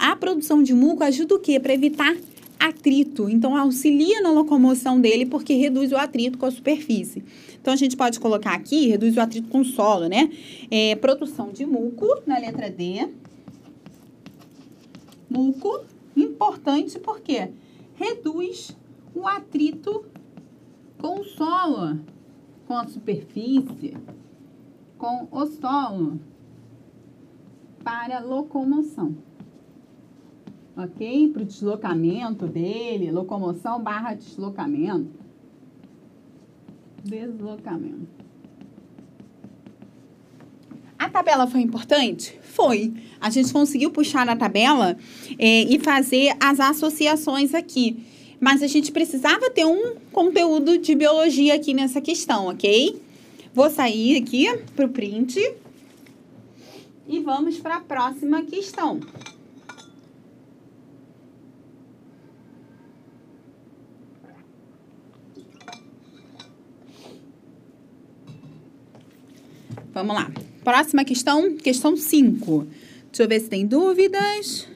A 0.00 0.16
produção 0.16 0.60
de 0.60 0.74
muco 0.74 1.04
ajuda 1.04 1.36
o 1.36 1.38
quê? 1.38 1.60
Para 1.60 1.72
evitar 1.72 2.16
atrito. 2.58 3.28
Então, 3.28 3.56
auxilia 3.56 4.20
na 4.20 4.32
locomoção 4.32 5.00
dele 5.00 5.24
porque 5.24 5.54
reduz 5.54 5.92
o 5.92 5.96
atrito 5.96 6.36
com 6.36 6.46
a 6.46 6.50
superfície. 6.50 7.22
Então, 7.60 7.72
a 7.72 7.76
gente 7.76 7.96
pode 7.96 8.18
colocar 8.18 8.54
aqui, 8.54 8.88
reduz 8.88 9.16
o 9.16 9.20
atrito 9.20 9.46
com 9.46 9.60
o 9.60 9.64
solo, 9.64 10.08
né? 10.08 10.28
É, 10.68 10.96
produção 10.96 11.52
de 11.52 11.64
muco, 11.64 12.08
na 12.26 12.38
letra 12.38 12.68
D. 12.68 13.08
Muco 15.30 15.91
Importante 16.16 16.98
porque 16.98 17.52
reduz 17.94 18.76
o 19.14 19.26
atrito 19.26 20.04
com 20.98 21.20
o 21.20 21.24
solo, 21.24 22.00
com 22.66 22.76
a 22.76 22.86
superfície, 22.86 23.96
com 24.98 25.26
o 25.30 25.46
solo 25.46 26.20
para 27.82 28.20
locomoção. 28.20 29.16
Ok? 30.76 31.32
Para 31.32 31.42
o 31.42 31.44
deslocamento 31.44 32.46
dele, 32.46 33.10
locomoção 33.10 33.82
barra 33.82 34.14
deslocamento. 34.14 35.20
Deslocamento. 37.04 38.22
Tabela 41.12 41.46
foi 41.46 41.60
importante? 41.60 42.38
Foi. 42.42 42.92
A 43.20 43.30
gente 43.30 43.52
conseguiu 43.52 43.90
puxar 43.90 44.28
a 44.28 44.34
tabela 44.34 44.96
é, 45.38 45.62
e 45.62 45.78
fazer 45.78 46.34
as 46.40 46.58
associações 46.58 47.54
aqui. 47.54 48.04
Mas 48.40 48.62
a 48.62 48.66
gente 48.66 48.90
precisava 48.90 49.50
ter 49.50 49.64
um 49.64 49.94
conteúdo 50.10 50.78
de 50.78 50.94
biologia 50.94 51.54
aqui 51.54 51.72
nessa 51.74 52.00
questão, 52.00 52.46
ok? 52.46 53.00
Vou 53.54 53.70
sair 53.70 54.16
aqui 54.16 54.46
para 54.74 54.86
o 54.86 54.88
print 54.88 55.38
e 57.06 57.20
vamos 57.20 57.58
para 57.58 57.76
a 57.76 57.80
próxima 57.80 58.42
questão. 58.42 58.98
Vamos 69.92 70.16
lá. 70.16 70.51
Próxima 70.64 71.04
questão, 71.04 71.56
questão 71.56 71.96
5. 71.96 72.66
Deixa 73.06 73.22
eu 73.24 73.28
ver 73.28 73.40
se 73.40 73.48
tem 73.48 73.66
dúvidas. 73.66 74.68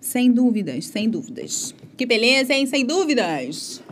Sem 0.00 0.32
dúvidas, 0.32 0.86
sem 0.86 1.08
dúvidas. 1.08 1.74
Que 1.96 2.06
beleza, 2.06 2.54
hein? 2.54 2.66
Sem 2.66 2.84
dúvidas. 2.86 3.82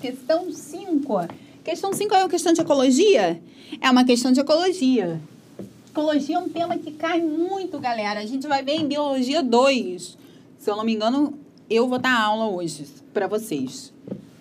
Questão 0.00 0.52
5. 0.52 1.28
Questão 1.64 1.92
5 1.92 2.14
é 2.14 2.18
uma 2.18 2.28
questão 2.28 2.52
de 2.52 2.60
ecologia? 2.60 3.40
É 3.80 3.90
uma 3.90 4.04
questão 4.04 4.30
de 4.30 4.40
ecologia. 4.40 5.20
Ecologia 5.90 6.36
é 6.36 6.38
um 6.38 6.48
tema 6.48 6.76
que 6.78 6.92
cai 6.92 7.20
muito, 7.20 7.78
galera. 7.78 8.20
A 8.20 8.26
gente 8.26 8.46
vai 8.46 8.62
ver 8.62 8.74
em 8.74 8.86
Biologia 8.86 9.42
2. 9.42 10.18
Se 10.58 10.70
eu 10.70 10.76
não 10.76 10.84
me 10.84 10.94
engano, 10.94 11.38
eu 11.68 11.88
vou 11.88 11.98
dar 11.98 12.18
aula 12.18 12.48
hoje 12.48 12.86
para 13.12 13.26
vocês. 13.26 13.92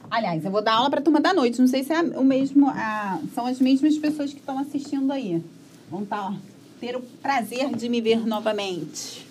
Aliás, 0.09 0.43
eu 0.43 0.51
vou 0.51 0.61
dar 0.61 0.73
aula 0.73 0.89
para 0.89 0.99
a 0.99 1.03
turma 1.03 1.19
da 1.19 1.33
noite. 1.33 1.59
Não 1.59 1.67
sei 1.67 1.83
se 1.83 1.93
é 1.93 2.01
o 2.01 2.23
mesmo, 2.23 2.67
a, 2.69 3.19
são 3.35 3.45
as 3.45 3.59
mesmas 3.59 3.97
pessoas 3.97 4.33
que 4.33 4.39
estão 4.39 4.57
assistindo 4.57 5.11
aí. 5.11 5.43
Vão 5.89 6.05
tá, 6.05 6.33
ter 6.79 6.95
o 6.95 7.01
prazer 7.21 7.75
de 7.75 7.87
me 7.87 8.01
ver 8.01 8.25
novamente. 8.25 9.25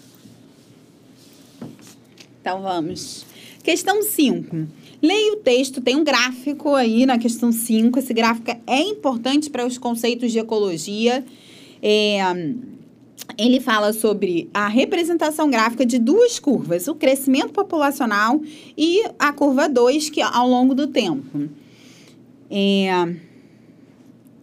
Então 2.41 2.63
vamos. 2.63 3.27
Questão 3.63 4.03
5. 4.03 4.69
Leia 5.03 5.33
o 5.35 5.37
texto, 5.37 5.81
tem 5.81 5.97
um 5.97 6.05
gráfico 6.05 6.75
aí 6.75 7.07
na 7.07 7.19
questão 7.19 7.53
5. 7.53 7.99
Esse 7.99 8.15
gráfico 8.15 8.51
é 8.67 8.81
importante 8.81 9.51
para 9.51 9.67
os 9.67 9.79
conceitos 9.79 10.33
de 10.33 10.39
ecologia. 10.39 11.25
É, 11.83 12.21
ele 13.37 13.61
fala 13.61 13.93
sobre 13.93 14.49
a 14.55 14.69
representação 14.69 15.51
gráfica 15.51 15.85
de 15.85 15.99
duas 15.99 16.39
curvas, 16.39 16.89
o 16.89 16.95
crescimento 16.95 17.53
populacional 17.53 18.41
e 18.77 19.03
a 19.19 19.33
curva 19.33 19.69
2, 19.69 20.11
que 20.11 20.23
ao 20.23 20.49
longo 20.49 20.75
do 20.75 20.87
tempo. 20.87 21.49
É... 22.51 22.89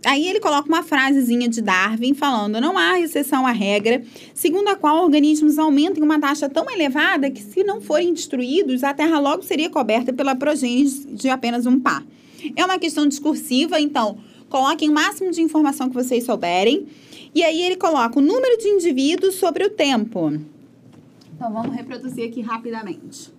Aí 0.06 0.28
ele 0.28 0.40
coloca 0.40 0.70
uma 0.70 0.84
frasezinha 0.84 1.50
de 1.50 1.62
Darwin 1.62 2.14
falando: 2.14 2.62
não 2.62 2.78
há 2.78 3.00
exceção 3.00 3.48
à 3.48 3.52
regra, 3.52 4.04
segundo 4.36 4.68
a 4.68 4.76
qual 4.76 5.04
organismos 5.04 5.58
aumentam 5.58 6.04
em 6.04 6.06
uma 6.06 6.20
taxa 6.20 6.48
tão 6.48 6.70
elevada 6.70 7.32
que, 7.32 7.42
se 7.42 7.64
não 7.64 7.82
forem 7.82 8.14
destruídos, 8.14 8.84
a 8.84 8.94
Terra 8.94 9.20
logo 9.20 9.42
seria 9.42 9.70
coberta 9.70 10.14
pela 10.14 10.36
progênese 10.36 11.08
de 11.08 11.28
apenas 11.28 11.66
um 11.66 11.80
par. 11.80 12.06
É 12.56 12.64
uma 12.64 12.78
questão 12.78 13.08
discursiva, 13.08 13.80
então 13.80 14.20
coloquem 14.48 14.90
o 14.90 14.94
máximo 14.94 15.32
de 15.32 15.42
informação 15.42 15.90
que 15.90 15.96
vocês 15.96 16.24
souberem. 16.24 16.86
E 17.36 17.44
aí 17.44 17.64
ele 17.64 17.76
coloca 17.76 18.18
o 18.18 18.22
número 18.22 18.58
de 18.58 18.70
indivíduos 18.70 19.36
sobre 19.36 19.66
o 19.66 19.70
tempo. 19.70 20.40
Então 21.36 21.52
vamos 21.52 21.76
reproduzir 21.76 22.30
aqui 22.30 22.40
rapidamente. 22.40 23.30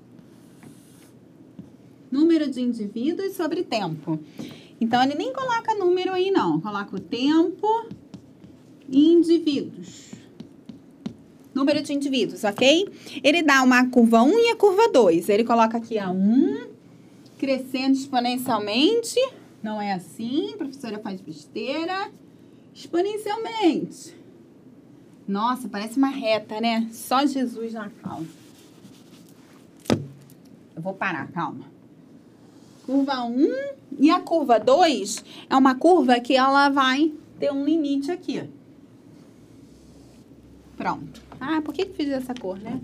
Número 2.12 2.50
de 2.50 2.60
indivíduos 2.60 3.32
sobre 3.32 3.62
tempo. 3.62 4.20
Então 4.78 5.02
ele 5.02 5.14
nem 5.14 5.32
coloca 5.32 5.74
número 5.74 6.12
aí 6.12 6.30
não, 6.30 6.60
coloca 6.60 6.94
o 6.94 7.00
tempo 7.00 7.66
e 8.86 9.08
indivíduos. 9.14 10.10
Número 11.54 11.82
de 11.82 11.94
indivíduos, 11.94 12.44
ok? 12.44 12.86
Ele 13.24 13.42
dá 13.42 13.62
uma 13.62 13.88
curva 13.88 14.22
1 14.22 14.38
e 14.40 14.50
a 14.50 14.56
curva 14.56 14.90
2. 14.92 15.26
Ele 15.30 15.42
coloca 15.42 15.78
aqui 15.78 15.98
a 15.98 16.10
1 16.10 16.66
crescendo 17.38 17.96
exponencialmente. 17.96 19.18
Não 19.62 19.80
é 19.80 19.94
assim, 19.94 20.52
a 20.52 20.58
professora 20.58 20.98
faz 20.98 21.18
besteira 21.22 22.10
exponencialmente. 22.76 24.14
Nossa, 25.26 25.68
parece 25.68 25.96
uma 25.96 26.08
reta, 26.08 26.60
né? 26.60 26.88
Só 26.92 27.26
Jesus 27.26 27.72
na 27.72 27.88
causa. 27.88 28.28
Eu 29.90 30.82
vou 30.82 30.92
parar, 30.92 31.26
calma. 31.32 31.64
Curva 32.84 33.24
1 33.24 33.48
e 33.98 34.10
a 34.10 34.20
curva 34.20 34.60
2 34.60 35.24
é 35.48 35.56
uma 35.56 35.74
curva 35.74 36.20
que 36.20 36.36
ela 36.36 36.68
vai 36.68 37.12
ter 37.40 37.50
um 37.50 37.64
limite 37.64 38.12
aqui. 38.12 38.48
Pronto. 40.76 41.22
Ah, 41.40 41.60
por 41.62 41.74
que 41.74 41.86
que 41.86 41.94
fiz 41.94 42.10
essa 42.10 42.34
cor, 42.34 42.58
né? 42.58 42.80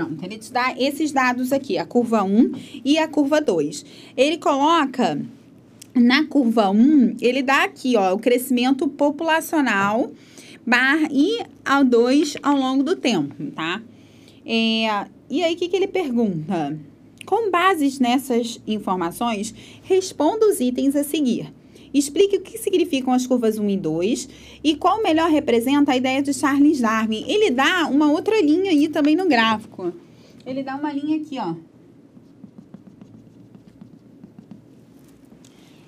Pronto, 0.00 0.24
ele 0.24 0.38
te 0.38 0.50
dá 0.50 0.74
esses 0.78 1.12
dados 1.12 1.52
aqui, 1.52 1.76
a 1.76 1.84
curva 1.84 2.24
1 2.24 2.52
e 2.82 2.96
a 2.96 3.06
curva 3.06 3.38
2. 3.38 3.84
Ele 4.16 4.38
coloca 4.38 5.20
na 5.94 6.24
curva 6.24 6.70
1, 6.70 7.16
ele 7.20 7.42
dá 7.42 7.64
aqui, 7.64 7.98
ó, 7.98 8.14
o 8.14 8.18
crescimento 8.18 8.88
populacional 8.88 10.10
bar 10.66 11.06
e 11.10 11.40
ao 11.62 11.84
2 11.84 12.38
ao 12.42 12.56
longo 12.56 12.82
do 12.82 12.96
tempo, 12.96 13.34
tá? 13.54 13.82
É, 14.46 15.06
e 15.28 15.44
aí, 15.44 15.54
o 15.54 15.56
que, 15.58 15.68
que 15.68 15.76
ele 15.76 15.86
pergunta? 15.86 16.78
Com 17.26 17.50
bases 17.50 17.98
nessas 17.98 18.58
informações, 18.66 19.54
responda 19.82 20.46
os 20.46 20.60
itens 20.60 20.96
a 20.96 21.04
seguir. 21.04 21.52
Explique 21.92 22.36
o 22.36 22.40
que 22.40 22.56
significam 22.56 23.12
as 23.12 23.26
curvas 23.26 23.58
1 23.58 23.68
e 23.68 23.76
2 23.76 24.28
e 24.62 24.76
qual 24.76 25.02
melhor 25.02 25.28
representa 25.28 25.92
a 25.92 25.96
ideia 25.96 26.22
de 26.22 26.32
Charles 26.32 26.80
Darwin. 26.80 27.24
Ele 27.26 27.50
dá 27.50 27.88
uma 27.88 28.10
outra 28.10 28.40
linha 28.40 28.70
aí 28.70 28.88
também 28.88 29.16
no 29.16 29.26
gráfico. 29.26 29.92
Ele 30.46 30.62
dá 30.62 30.76
uma 30.76 30.92
linha 30.92 31.16
aqui, 31.16 31.36
ó. 31.38 31.54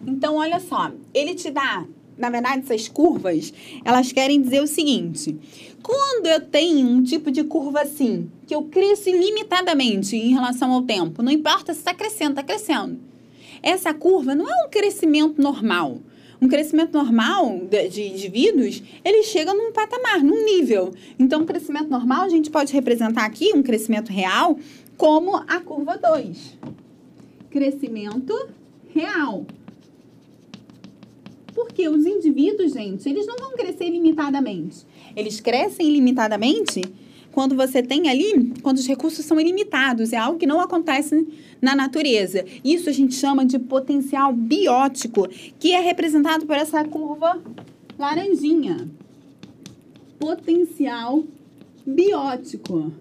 Então, 0.05 0.37
olha 0.37 0.59
só, 0.59 0.91
ele 1.15 1.35
te 1.37 1.49
dá, 1.49 1.87
na 2.19 2.29
verdade, 2.29 2.63
essas 2.65 2.89
curvas, 2.89 3.55
elas 3.85 4.11
querem 4.11 4.43
dizer 4.43 4.61
o 4.61 4.67
seguinte: 4.67 5.39
quando 5.81 6.27
eu 6.27 6.41
tenho 6.41 6.89
um 6.89 7.05
tipo 7.05 7.31
de 7.31 7.45
curva 7.45 7.83
assim, 7.83 8.29
que 8.45 8.55
eu 8.55 8.65
cresço 8.65 9.09
ilimitadamente 9.09 10.17
em 10.17 10.33
relação 10.33 10.73
ao 10.73 10.83
tempo, 10.83 11.23
não 11.23 11.31
importa 11.31 11.73
se 11.73 11.79
está 11.79 11.95
crescendo, 11.95 12.33
está 12.33 12.43
crescendo 12.43 13.12
essa 13.63 13.95
curva 13.95 14.35
não 14.35 14.49
é 14.49 14.67
um 14.67 14.69
crescimento 14.69 15.41
normal. 15.41 15.99
Um 16.41 16.49
crescimento 16.49 16.93
normal 16.93 17.61
de, 17.71 17.89
de 17.89 18.03
indivíduos, 18.03 18.83
ele 19.05 19.23
chega 19.23 19.55
num 19.55 19.71
patamar, 19.71 20.25
num 20.25 20.45
nível. 20.45 20.93
Então, 21.17 21.43
o 21.43 21.47
crescimento 21.47 21.89
normal, 21.89 22.23
a 22.23 22.29
gente 22.29 22.51
pode 22.51 22.73
representar 22.73 23.25
aqui 23.25 23.53
um 23.55 23.63
crescimento 23.63 24.11
real 24.11 24.59
como 24.97 25.37
a 25.37 25.61
curva 25.61 25.97
2. 25.97 26.59
Crescimento 27.49 28.35
real. 28.93 29.47
Porque 31.55 31.89
os 31.89 32.05
indivíduos, 32.05 32.73
gente, 32.73 33.09
eles 33.09 33.27
não 33.27 33.37
vão 33.37 33.53
crescer 33.53 33.85
ilimitadamente. 33.85 34.85
Eles 35.15 35.41
crescem 35.41 35.87
ilimitadamente 35.87 36.83
quando 37.33 37.57
você 37.57 37.83
tem 37.83 38.09
ali, 38.09 38.53
quando 38.63 38.77
os 38.77 38.87
recursos 38.87 39.25
são 39.25 39.41
ilimitados. 39.41 40.13
É 40.13 40.19
algo 40.19 40.39
que 40.39 40.47
não 40.47 40.61
acontece 40.61 41.27
na 41.61 41.75
natureza. 41.75 42.45
Isso 42.63 42.89
a 42.89 42.93
gente 42.93 43.15
chama 43.15 43.45
de 43.45 43.59
potencial 43.59 44.33
biótico, 44.33 45.27
que 45.59 45.73
é 45.73 45.81
representado 45.81 46.47
por 46.47 46.57
essa 46.57 46.85
curva 46.85 47.43
laranjinha. 47.99 48.89
Potencial 50.19 51.25
biótico. 51.85 52.93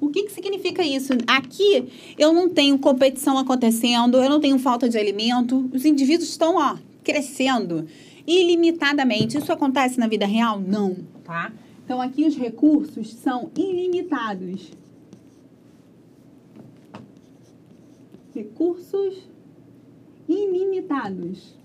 O 0.00 0.08
que, 0.08 0.22
que 0.22 0.32
significa 0.32 0.82
isso? 0.82 1.12
Aqui 1.26 1.86
eu 2.18 2.32
não 2.32 2.48
tenho 2.48 2.78
competição 2.78 3.36
acontecendo, 3.36 4.16
eu 4.16 4.30
não 4.30 4.40
tenho 4.40 4.58
falta 4.58 4.88
de 4.88 4.96
alimento, 4.96 5.68
os 5.74 5.84
indivíduos 5.84 6.30
estão 6.30 6.56
ó, 6.56 6.76
crescendo 7.04 7.86
ilimitadamente. 8.26 9.38
Isso 9.38 9.52
acontece 9.52 9.98
na 9.98 10.06
vida 10.06 10.26
real? 10.26 10.60
Não, 10.60 10.96
tá? 11.24 11.52
Então 11.84 12.00
aqui 12.00 12.24
os 12.24 12.36
recursos 12.36 13.12
são 13.14 13.50
ilimitados. 13.56 14.70
Recursos 18.34 19.28
ilimitados. 20.28 21.58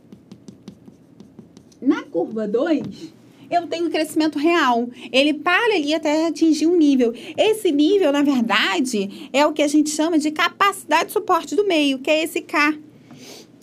Na 1.81 2.01
curva 2.03 2.47
2, 2.47 3.13
eu 3.51 3.67
tenho 3.67 3.89
crescimento 3.89 4.39
real. 4.39 4.89
Ele 5.11 5.33
para 5.33 5.75
ali 5.75 5.93
até 5.93 6.27
atingir 6.27 6.65
um 6.65 6.75
nível. 6.75 7.13
Esse 7.37 7.71
nível, 7.71 8.11
na 8.11 8.23
verdade, 8.23 9.29
é 9.31 9.45
o 9.45 9.53
que 9.53 9.61
a 9.61 9.67
gente 9.67 9.89
chama 9.89 10.17
de 10.17 10.31
capacidade 10.31 11.07
de 11.07 11.13
suporte 11.13 11.55
do 11.55 11.65
meio, 11.67 11.99
que 11.99 12.09
é 12.09 12.23
esse 12.23 12.41
K. 12.41 12.75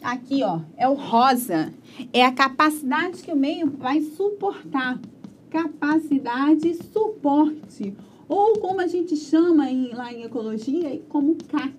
Aqui, 0.02 0.42
ó, 0.42 0.60
é 0.76 0.88
o 0.88 0.94
rosa. 0.94 1.72
É 2.12 2.24
a 2.24 2.32
capacidade 2.32 3.22
que 3.22 3.32
o 3.32 3.36
meio 3.36 3.70
vai 3.70 4.00
suportar. 4.00 5.00
Capacidade 5.50 6.74
suporte. 6.92 7.94
Ou 8.28 8.58
como 8.58 8.80
a 8.80 8.86
gente 8.86 9.16
chama 9.16 9.70
em, 9.70 9.92
lá 9.92 10.12
em 10.12 10.22
ecologia, 10.22 11.00
como 11.08 11.36
K. 11.36 11.70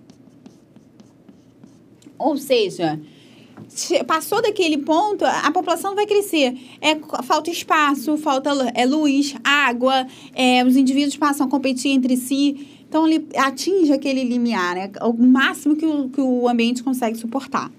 Ou 2.18 2.36
seja, 2.36 3.00
passou 4.06 4.40
daquele 4.40 4.78
ponto, 4.78 5.24
a 5.24 5.50
população 5.50 5.94
vai 5.94 6.06
crescer. 6.06 6.56
É, 6.80 6.94
falta 7.22 7.50
espaço, 7.50 8.16
falta 8.16 8.50
é, 8.74 8.86
luz, 8.86 9.34
água, 9.42 10.06
é, 10.32 10.64
os 10.64 10.76
indivíduos 10.76 11.16
passam 11.16 11.46
a 11.46 11.50
competir 11.50 11.90
entre 11.90 12.16
si. 12.16 12.84
Então, 12.88 13.06
ele 13.06 13.26
atinge 13.36 13.92
aquele 13.92 14.22
limiar, 14.22 14.76
né? 14.76 14.90
o 15.02 15.12
máximo 15.12 15.74
que 15.74 15.84
o, 15.84 16.08
que 16.08 16.20
o 16.20 16.48
ambiente 16.48 16.82
consegue 16.82 17.18
suportar. 17.18 17.70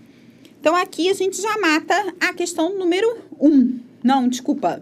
Então, 0.65 0.75
aqui 0.75 1.11
a 1.11 1.13
gente 1.13 1.39
já 1.39 1.59
mata 1.59 2.15
a 2.19 2.33
questão 2.33 2.75
número 2.75 3.19
um. 3.39 3.77
Não, 4.03 4.27
desculpa. 4.27 4.81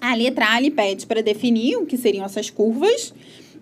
A 0.00 0.14
letra 0.14 0.52
A 0.52 0.58
ele 0.60 0.70
pede 0.70 1.04
para 1.04 1.20
definir 1.20 1.76
o 1.78 1.84
que 1.84 1.98
seriam 1.98 2.24
essas 2.24 2.48
curvas. 2.48 3.12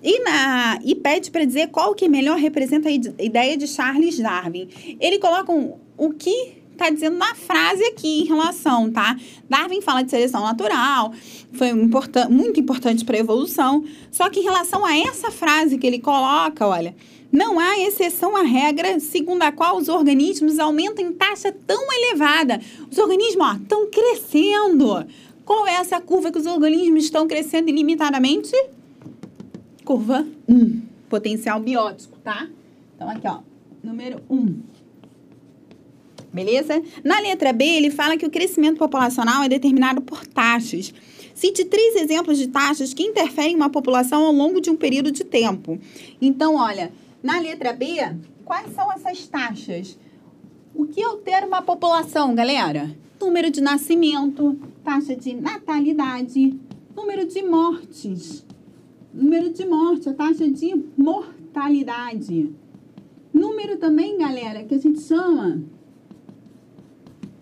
E, 0.02 0.22
na, 0.24 0.78
e 0.84 0.94
pede 0.94 1.30
para 1.30 1.46
dizer 1.46 1.68
qual 1.68 1.94
que 1.94 2.06
melhor 2.06 2.36
representa 2.36 2.90
a 2.90 2.92
ideia 2.92 3.56
de 3.56 3.66
Charles 3.66 4.18
Darwin. 4.18 4.68
Ele 5.00 5.18
coloca 5.18 5.50
um, 5.50 5.72
o 5.96 6.10
que 6.10 6.52
está 6.70 6.90
dizendo 6.90 7.16
na 7.16 7.34
frase 7.34 7.82
aqui 7.84 8.20
em 8.20 8.24
relação, 8.26 8.92
tá? 8.92 9.16
Darwin 9.48 9.80
fala 9.80 10.02
de 10.02 10.10
seleção 10.10 10.42
natural, 10.42 11.14
foi 11.54 11.70
important, 11.70 12.28
muito 12.28 12.60
importante 12.60 13.06
para 13.06 13.16
a 13.16 13.20
evolução. 13.20 13.82
Só 14.10 14.28
que 14.28 14.40
em 14.40 14.42
relação 14.42 14.84
a 14.84 14.94
essa 14.98 15.30
frase 15.30 15.78
que 15.78 15.86
ele 15.86 15.98
coloca, 15.98 16.66
olha, 16.66 16.94
não 17.32 17.58
há 17.58 17.78
exceção 17.78 18.36
à 18.36 18.42
regra 18.42 19.00
segundo 19.00 19.42
a 19.42 19.50
qual 19.50 19.78
os 19.78 19.88
organismos 19.88 20.58
aumentam 20.58 21.04
em 21.04 21.12
taxa 21.12 21.50
tão 21.66 21.90
elevada. 21.90 22.60
Os 22.90 22.98
organismos 22.98 23.56
estão 23.56 23.88
crescendo. 23.90 25.06
Qual 25.42 25.66
é 25.66 25.72
essa 25.72 25.98
curva 25.98 26.30
que 26.30 26.38
os 26.38 26.46
organismos 26.46 27.04
estão 27.04 27.26
crescendo 27.26 27.70
ilimitadamente? 27.70 28.52
Curva 29.82 30.26
1, 30.46 30.82
potencial 31.08 31.58
biótico, 31.58 32.18
tá? 32.18 32.48
Então, 32.94 33.08
aqui, 33.08 33.26
ó, 33.26 33.38
número 33.82 34.20
1. 34.28 34.60
Beleza? 36.32 36.82
Na 37.02 37.18
letra 37.18 37.52
B, 37.52 37.64
ele 37.64 37.90
fala 37.90 38.16
que 38.16 38.24
o 38.24 38.30
crescimento 38.30 38.78
populacional 38.78 39.42
é 39.42 39.48
determinado 39.48 40.00
por 40.00 40.26
taxas. 40.26 40.94
Cite 41.34 41.64
três 41.64 41.96
exemplos 41.96 42.38
de 42.38 42.48
taxas 42.48 42.94
que 42.94 43.02
interferem 43.02 43.52
em 43.52 43.56
uma 43.56 43.70
população 43.70 44.24
ao 44.24 44.32
longo 44.32 44.60
de 44.60 44.70
um 44.70 44.76
período 44.76 45.10
de 45.10 45.24
tempo. 45.24 45.78
Então, 46.20 46.54
olha, 46.54 46.92
na 47.22 47.38
letra 47.38 47.72
B, 47.72 47.86
quais 48.44 48.74
são 48.74 48.90
essas 48.92 49.26
taxas? 49.28 49.98
O 50.74 50.86
que 50.86 51.02
altera 51.02 51.46
uma 51.46 51.62
população, 51.62 52.34
galera? 52.34 52.90
Número 53.20 53.50
de 53.50 53.60
nascimento, 53.60 54.58
taxa 54.82 55.14
de 55.14 55.34
natalidade, 55.34 56.58
número 56.96 57.24
de 57.26 57.42
mortes, 57.42 58.44
número 59.14 59.50
de 59.50 59.64
morte, 59.64 60.08
a 60.08 60.14
taxa 60.14 60.50
de 60.50 60.74
mortalidade. 60.96 62.52
Número 63.32 63.76
também, 63.76 64.18
galera, 64.18 64.64
que 64.64 64.74
a 64.74 64.78
gente 64.78 65.00
chama 65.00 65.62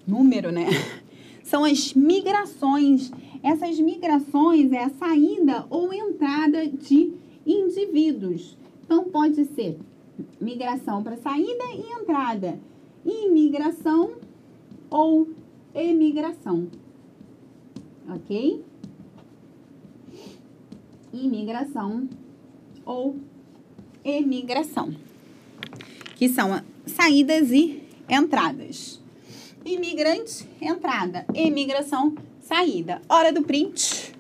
número, 0.06 0.52
né? 0.52 0.66
São 1.42 1.64
as 1.64 1.94
migrações. 1.94 3.10
Essas 3.42 3.80
migrações 3.80 4.70
é 4.72 4.84
a 4.84 4.90
saída 4.90 5.66
ou 5.70 5.92
entrada 5.94 6.66
de 6.66 7.12
indivíduos. 7.46 8.58
Então, 8.90 9.04
pode 9.04 9.44
ser 9.54 9.78
migração 10.40 11.00
para 11.00 11.16
saída 11.16 11.62
e 11.76 11.92
entrada, 11.92 12.58
imigração 13.06 14.14
ou 14.90 15.28
emigração. 15.72 16.66
Ok? 18.08 18.64
Imigração 21.12 22.08
ou 22.84 23.14
emigração, 24.04 24.92
que 26.16 26.28
são 26.28 26.60
saídas 26.84 27.52
e 27.52 27.80
entradas. 28.08 29.00
Imigrante, 29.64 30.48
entrada. 30.60 31.24
Imigração, 31.32 32.16
saída. 32.40 33.00
Hora 33.08 33.32
do 33.32 33.42
print. 33.42 34.12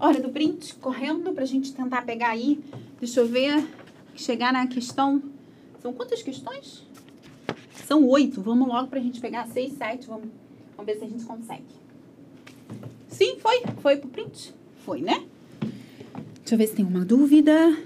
Hora 0.00 0.20
do 0.20 0.30
print, 0.30 0.74
correndo 0.76 1.32
pra 1.32 1.44
gente 1.44 1.74
tentar 1.74 2.02
pegar 2.02 2.30
aí. 2.30 2.58
Deixa 3.04 3.20
eu 3.20 3.28
ver. 3.28 3.68
Chegar 4.16 4.50
na 4.50 4.66
questão. 4.66 5.22
São 5.82 5.92
quantas 5.92 6.22
questões? 6.22 6.82
São 7.86 8.02
oito. 8.08 8.40
Vamos 8.40 8.66
logo 8.66 8.88
pra 8.88 8.98
gente 8.98 9.20
pegar 9.20 9.46
seis, 9.46 9.74
sete. 9.74 10.06
Vamos, 10.06 10.28
vamos 10.74 10.90
ver 10.90 10.98
se 10.98 11.04
a 11.04 11.08
gente 11.08 11.22
consegue. 11.22 11.66
Sim, 13.08 13.36
foi. 13.40 13.62
Foi 13.82 13.98
pro 13.98 14.08
print? 14.08 14.54
Foi, 14.86 15.02
né? 15.02 15.22
Deixa 16.40 16.54
eu 16.54 16.58
ver 16.58 16.66
se 16.66 16.76
tem 16.76 16.84
uma 16.86 17.04
dúvida. 17.04 17.76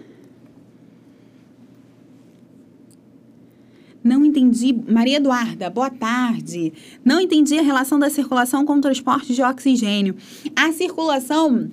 Não 4.04 4.24
entendi. 4.24 4.72
Maria 4.72 5.16
Eduarda, 5.16 5.68
boa 5.68 5.90
tarde. 5.90 6.72
Não 7.04 7.20
entendi 7.20 7.58
a 7.58 7.62
relação 7.62 7.98
da 7.98 8.08
circulação 8.08 8.64
com 8.64 8.74
o 8.74 8.80
transporte 8.80 9.34
de 9.34 9.42
oxigênio. 9.42 10.14
A 10.54 10.70
circulação. 10.72 11.72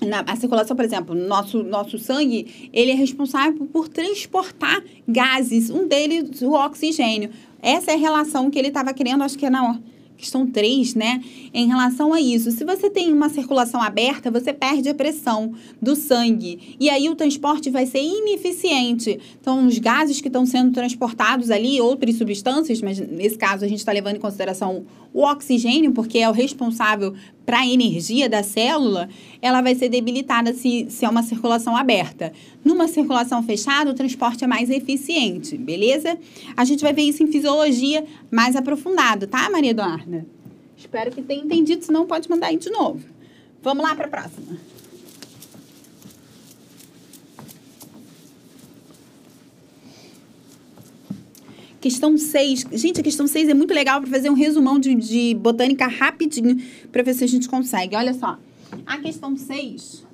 Na, 0.00 0.20
a 0.20 0.36
circulação, 0.36 0.76
por 0.76 0.84
exemplo, 0.84 1.14
nosso, 1.14 1.62
nosso 1.62 1.98
sangue, 1.98 2.68
ele 2.72 2.90
é 2.90 2.94
responsável 2.94 3.66
por 3.66 3.88
transportar 3.88 4.82
gases, 5.08 5.70
um 5.70 5.88
deles 5.88 6.42
o 6.42 6.52
oxigênio. 6.52 7.30
Essa 7.62 7.92
é 7.92 7.94
a 7.94 7.98
relação 7.98 8.50
que 8.50 8.58
ele 8.58 8.68
estava 8.68 8.92
querendo, 8.92 9.22
acho 9.22 9.38
que 9.38 9.46
é 9.46 9.50
na 9.50 9.80
questão 10.16 10.46
3, 10.46 10.94
né? 10.94 11.22
Em 11.52 11.66
relação 11.66 12.12
a 12.12 12.20
isso. 12.20 12.50
Se 12.50 12.64
você 12.64 12.90
tem 12.90 13.12
uma 13.12 13.28
circulação 13.28 13.80
aberta, 13.80 14.30
você 14.30 14.52
perde 14.52 14.88
a 14.88 14.94
pressão 14.94 15.52
do 15.80 15.94
sangue. 15.94 16.76
E 16.80 16.88
aí 16.88 17.08
o 17.08 17.14
transporte 17.14 17.70
vai 17.70 17.86
ser 17.86 18.02
ineficiente. 18.02 19.18
Então, 19.40 19.66
os 19.66 19.78
gases 19.78 20.20
que 20.20 20.28
estão 20.28 20.46
sendo 20.46 20.72
transportados 20.72 21.50
ali, 21.50 21.80
outras 21.80 22.16
substâncias, 22.16 22.80
mas 22.80 22.98
nesse 22.98 23.36
caso 23.36 23.64
a 23.64 23.68
gente 23.68 23.78
está 23.78 23.92
levando 23.92 24.16
em 24.16 24.20
consideração 24.20 24.84
o 25.12 25.22
oxigênio, 25.22 25.92
porque 25.92 26.18
é 26.18 26.28
o 26.28 26.32
responsável 26.32 27.14
para 27.46 27.60
a 27.60 27.66
energia 27.66 28.28
da 28.28 28.42
célula, 28.42 29.08
ela 29.40 29.62
vai 29.62 29.76
ser 29.76 29.88
debilitada 29.88 30.52
se, 30.52 30.86
se 30.90 31.04
é 31.04 31.08
uma 31.08 31.22
circulação 31.22 31.76
aberta. 31.76 32.32
Numa 32.64 32.88
circulação 32.88 33.40
fechada, 33.44 33.88
o 33.88 33.94
transporte 33.94 34.42
é 34.42 34.46
mais 34.48 34.68
eficiente, 34.68 35.56
beleza? 35.56 36.18
A 36.56 36.64
gente 36.64 36.82
vai 36.82 36.92
ver 36.92 37.02
isso 37.02 37.22
em 37.22 37.28
fisiologia 37.28 38.04
mais 38.30 38.56
aprofundado, 38.56 39.28
tá, 39.28 39.48
Maria 39.48 39.70
Eduarda? 39.70 40.26
Espero 40.76 41.12
que 41.12 41.22
tenha 41.22 41.42
entendido, 41.42 41.84
senão 41.84 42.04
pode 42.04 42.28
mandar 42.28 42.48
aí 42.48 42.58
de 42.58 42.68
novo. 42.68 43.00
Vamos 43.62 43.82
lá 43.82 43.94
para 43.94 44.06
a 44.06 44.10
próxima. 44.10 44.58
Questão 51.80 52.16
6. 52.16 52.66
Gente, 52.72 53.00
a 53.00 53.02
questão 53.02 53.26
6 53.26 53.48
é 53.48 53.54
muito 53.54 53.72
legal 53.72 54.00
para 54.00 54.10
fazer 54.10 54.30
um 54.30 54.34
resumão 54.34 54.78
de, 54.78 54.94
de 54.94 55.34
botânica 55.34 55.86
rapidinho 55.86 56.56
para 56.90 57.02
ver 57.02 57.14
se 57.14 57.24
a 57.24 57.28
gente 57.28 57.48
consegue. 57.48 57.94
Olha 57.94 58.14
só. 58.14 58.38
A 58.86 58.98
questão 58.98 59.36
6 59.36 60.06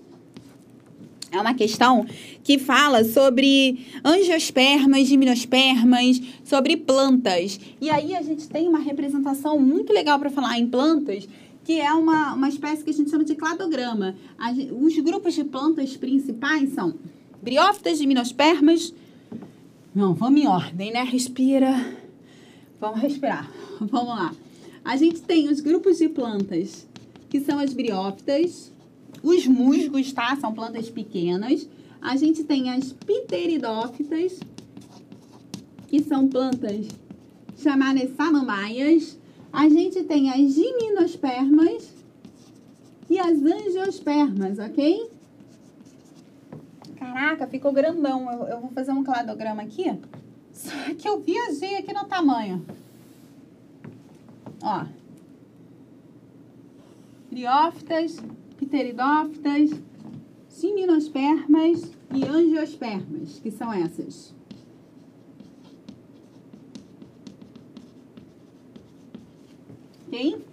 é 1.33 1.41
uma 1.41 1.55
questão 1.55 2.07
que 2.45 2.59
fala 2.59 3.03
sobre 3.05 3.87
angiospermas, 4.05 5.09
gimnospermas, 5.09 6.21
sobre 6.45 6.77
plantas. 6.77 7.59
E 7.81 7.89
aí 7.89 8.15
a 8.15 8.21
gente 8.21 8.47
tem 8.49 8.69
uma 8.69 8.79
representação 8.79 9.59
muito 9.59 9.93
legal 9.93 10.19
para 10.19 10.29
falar 10.31 10.59
em 10.59 10.67
plantas, 10.67 11.27
que 11.65 11.81
é 11.81 11.93
uma, 11.93 12.35
uma 12.35 12.49
espécie 12.49 12.85
que 12.85 12.91
a 12.91 12.93
gente 12.93 13.11
chama 13.11 13.25
de 13.25 13.35
cladograma. 13.35 14.15
As, 14.39 14.57
os 14.59 14.99
grupos 14.99 15.35
de 15.35 15.45
plantas 15.45 15.97
principais 15.97 16.75
são 16.75 16.95
briófitas, 17.41 17.99
gimnospermas. 17.99 18.93
Não, 19.95 20.15
vamos 20.15 20.41
em 20.41 20.47
ordem, 20.47 20.91
né? 20.91 21.03
Respira. 21.03 21.99
Vamos 22.81 23.01
respirar. 23.01 23.51
Vamos 23.79 24.09
lá. 24.09 24.35
A 24.83 24.97
gente 24.97 25.21
tem 25.21 25.49
os 25.49 25.61
grupos 25.61 25.99
de 25.99 26.09
plantas, 26.09 26.89
que 27.29 27.41
são 27.41 27.59
as 27.59 27.75
briófitas, 27.75 28.73
os 29.23 29.47
musgos, 29.47 30.13
tá? 30.13 30.35
São 30.37 30.55
plantas 30.55 30.89
pequenas. 30.89 31.69
A 32.01 32.17
gente 32.17 32.43
tem 32.43 32.71
as 32.71 32.93
pteridófitas, 32.93 34.41
que 35.89 36.03
são 36.03 36.27
plantas 36.27 36.87
chamadas 37.59 38.11
samambaias. 38.17 39.19
A 39.53 39.69
gente 39.69 40.03
tem 40.05 40.31
as 40.31 40.55
gimnospermas 40.55 41.93
e 43.11 43.19
as 43.19 43.39
angiospermas, 43.43 44.59
ok? 44.59 45.12
Caraca, 47.13 47.47
ficou 47.47 47.73
grandão. 47.73 48.33
Eu, 48.33 48.47
eu 48.47 48.61
vou 48.61 48.71
fazer 48.71 48.91
um 48.91 49.05
cladograma 49.05 49.63
aqui. 49.63 49.85
Só 50.51 50.73
que 50.97 51.07
eu 51.07 51.21
viajei 51.21 51.77
aqui 51.77 51.93
no 51.93 52.07
tamanho. 52.07 52.65
Ó. 54.63 54.87
Briófitas, 57.31 58.17
pteridófitas, 58.57 59.71
gimnospermas 60.59 61.93
e 62.15 62.25
angiospermas, 62.25 63.39
que 63.41 63.51
são 63.51 63.73
essas. 63.73 64.35
Ok? 70.07 70.52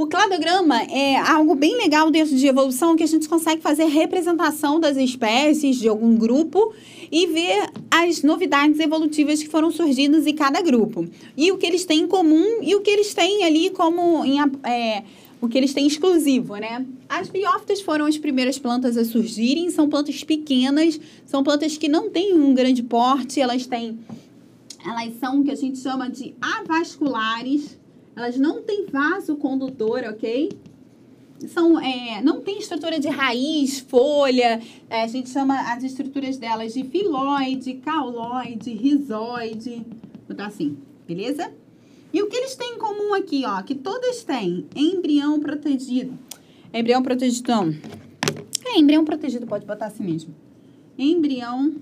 O 0.00 0.06
cladograma 0.06 0.80
é 0.84 1.18
algo 1.18 1.54
bem 1.54 1.76
legal 1.76 2.10
dentro 2.10 2.34
de 2.34 2.46
evolução 2.46 2.96
que 2.96 3.02
a 3.02 3.06
gente 3.06 3.28
consegue 3.28 3.60
fazer 3.60 3.84
representação 3.84 4.80
das 4.80 4.96
espécies 4.96 5.76
de 5.76 5.88
algum 5.88 6.16
grupo 6.16 6.72
e 7.12 7.26
ver 7.26 7.68
as 7.90 8.22
novidades 8.22 8.80
evolutivas 8.80 9.42
que 9.42 9.48
foram 9.50 9.70
surgidas 9.70 10.26
em 10.26 10.34
cada 10.34 10.62
grupo. 10.62 11.06
E 11.36 11.52
o 11.52 11.58
que 11.58 11.66
eles 11.66 11.84
têm 11.84 12.04
em 12.04 12.06
comum 12.08 12.62
e 12.62 12.74
o 12.74 12.80
que 12.80 12.88
eles 12.88 13.12
têm 13.12 13.44
ali 13.44 13.68
como 13.68 14.24
em, 14.24 14.38
é, 14.64 15.02
o 15.38 15.46
que 15.46 15.58
eles 15.58 15.74
têm 15.74 15.86
exclusivo, 15.86 16.56
né? 16.56 16.86
As 17.06 17.28
biófitas 17.28 17.82
foram 17.82 18.06
as 18.06 18.16
primeiras 18.16 18.58
plantas 18.58 18.96
a 18.96 19.04
surgirem, 19.04 19.68
são 19.68 19.86
plantas 19.86 20.24
pequenas, 20.24 20.98
são 21.26 21.44
plantas 21.44 21.76
que 21.76 21.90
não 21.90 22.08
têm 22.08 22.32
um 22.32 22.54
grande 22.54 22.82
porte, 22.82 23.38
elas 23.38 23.66
têm 23.66 23.98
elas 24.82 25.12
são 25.20 25.40
o 25.40 25.44
que 25.44 25.50
a 25.50 25.54
gente 25.54 25.78
chama 25.78 26.08
de 26.08 26.34
avasculares, 26.40 27.78
elas 28.20 28.36
não 28.36 28.62
têm 28.62 28.84
vaso 28.86 29.34
condutor, 29.36 30.04
ok? 30.10 30.50
São, 31.48 31.80
é, 31.80 32.20
não 32.22 32.42
tem 32.42 32.58
estrutura 32.58 33.00
de 33.00 33.08
raiz, 33.08 33.80
folha, 33.80 34.60
é, 34.90 35.02
a 35.02 35.06
gente 35.06 35.30
chama 35.30 35.72
as 35.72 35.82
estruturas 35.82 36.36
delas 36.36 36.74
de 36.74 36.84
filoide, 36.84 37.74
cauloide, 37.74 38.74
rizoide, 38.74 39.76
vou 39.76 40.28
botar 40.28 40.46
assim, 40.46 40.76
beleza? 41.08 41.50
E 42.12 42.22
o 42.22 42.28
que 42.28 42.36
eles 42.36 42.54
têm 42.56 42.74
em 42.74 42.78
comum 42.78 43.14
aqui, 43.14 43.42
ó, 43.46 43.62
que 43.62 43.74
todas 43.74 44.22
têm 44.22 44.66
embrião 44.76 45.40
protegido. 45.40 46.12
Embrião 46.74 47.02
protegido, 47.02 47.50
não. 47.50 47.74
É, 48.66 48.78
embrião 48.78 49.02
protegido, 49.02 49.46
pode 49.46 49.64
botar 49.64 49.86
assim 49.86 50.04
mesmo. 50.04 50.34
Embrião 50.98 51.74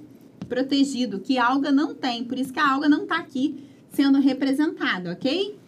protegido, 0.49 1.19
que 1.19 1.37
a 1.37 1.47
alga 1.47 1.73
não 1.73 1.95
tem, 1.95 2.23
por 2.23 2.39
isso 2.39 2.53
que 2.53 2.61
a 2.61 2.71
alga 2.71 2.89
não 2.89 3.07
tá 3.07 3.17
aqui 3.17 3.59
sendo 3.91 4.21
representada, 4.21 5.11
ok? 5.13 5.59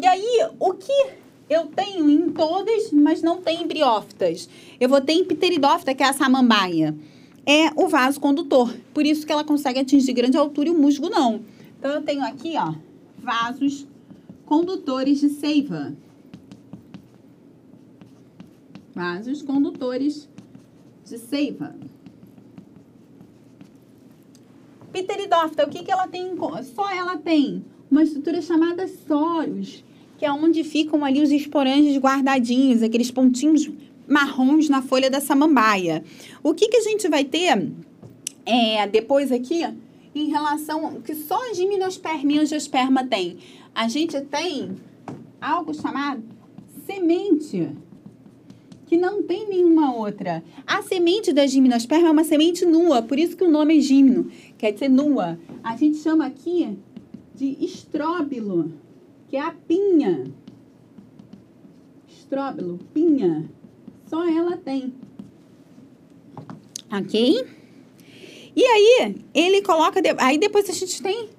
E 0.00 0.06
aí, 0.06 0.48
o 0.58 0.74
que 0.74 1.10
eu 1.48 1.66
tenho 1.66 2.08
em 2.08 2.30
todas, 2.30 2.90
mas 2.92 3.22
não 3.22 3.40
tem 3.40 3.62
em 3.62 3.66
briófitas? 3.66 4.48
Eu 4.80 4.88
vou 4.88 5.00
ter 5.00 5.12
em 5.12 5.24
pteridófita, 5.24 5.94
que 5.94 6.02
é 6.02 6.08
a 6.08 6.12
samambaia. 6.12 6.96
É 7.44 7.70
o 7.76 7.88
vaso 7.88 8.20
condutor. 8.20 8.74
Por 8.94 9.04
isso 9.04 9.26
que 9.26 9.32
ela 9.32 9.44
consegue 9.44 9.80
atingir 9.80 10.12
grande 10.12 10.36
altura 10.36 10.68
e 10.68 10.72
o 10.72 10.78
musgo 10.78 11.08
não. 11.08 11.42
Então, 11.78 11.90
eu 11.90 12.02
tenho 12.02 12.24
aqui, 12.24 12.54
ó, 12.56 12.74
vasos 13.18 13.86
condutores 14.46 15.20
de 15.20 15.28
seiva. 15.28 15.94
Vasos 18.94 19.42
condutores 19.42 20.28
de 21.04 21.18
seiva. 21.18 21.74
Pteridófita, 24.92 25.64
o 25.64 25.70
que, 25.70 25.82
que 25.82 25.90
ela 25.90 26.06
tem? 26.06 26.36
Só 26.74 26.90
ela 26.90 27.16
tem 27.16 27.64
uma 27.92 28.02
estrutura 28.02 28.40
chamada 28.40 28.88
soros, 29.06 29.84
que 30.16 30.24
é 30.24 30.32
onde 30.32 30.64
ficam 30.64 31.04
ali 31.04 31.20
os 31.20 31.30
esporanges 31.30 31.98
guardadinhos, 31.98 32.82
aqueles 32.82 33.10
pontinhos 33.10 33.70
marrons 34.08 34.70
na 34.70 34.80
folha 34.80 35.10
da 35.10 35.20
samambaia. 35.20 36.02
O 36.42 36.54
que, 36.54 36.68
que 36.68 36.78
a 36.78 36.80
gente 36.80 37.06
vai 37.06 37.22
ter 37.22 37.70
é, 38.46 38.86
depois 38.86 39.30
aqui 39.30 39.62
em 40.14 40.30
relação 40.30 41.02
que 41.02 41.14
só 41.14 41.50
a 41.50 41.52
gimnosperma 41.52 42.32
e 42.32 42.38
angiosperma 42.38 43.04
tem? 43.04 43.36
A 43.74 43.86
gente 43.88 44.18
tem 44.22 44.74
algo 45.38 45.74
chamado 45.74 46.22
semente 46.86 47.68
que 48.86 48.96
não 48.96 49.22
tem 49.22 49.46
nenhuma 49.46 49.94
outra. 49.94 50.42
A 50.66 50.80
semente 50.80 51.30
da 51.30 51.46
gimnosperma 51.46 52.08
é 52.08 52.10
uma 52.10 52.24
semente 52.24 52.64
nua, 52.64 53.02
por 53.02 53.18
isso 53.18 53.36
que 53.36 53.44
o 53.44 53.50
nome 53.50 53.76
é 53.76 53.80
gimno, 53.80 54.30
quer 54.56 54.72
dizer 54.72 54.88
nua. 54.88 55.38
A 55.62 55.76
gente 55.76 55.98
chama 55.98 56.24
aqui 56.24 56.78
de 57.34 57.56
estróbilo, 57.64 58.72
que 59.28 59.36
é 59.36 59.40
a 59.40 59.52
pinha. 59.52 60.24
Estróbilo, 62.08 62.78
pinha. 62.92 63.48
Só 64.06 64.28
ela 64.28 64.56
tem. 64.56 64.92
Ok? 66.90 67.46
E 68.54 68.64
aí, 68.64 69.16
ele 69.34 69.62
coloca. 69.62 70.00
Aí 70.18 70.38
depois 70.38 70.68
a 70.68 70.72
gente 70.72 71.02
tem 71.02 71.30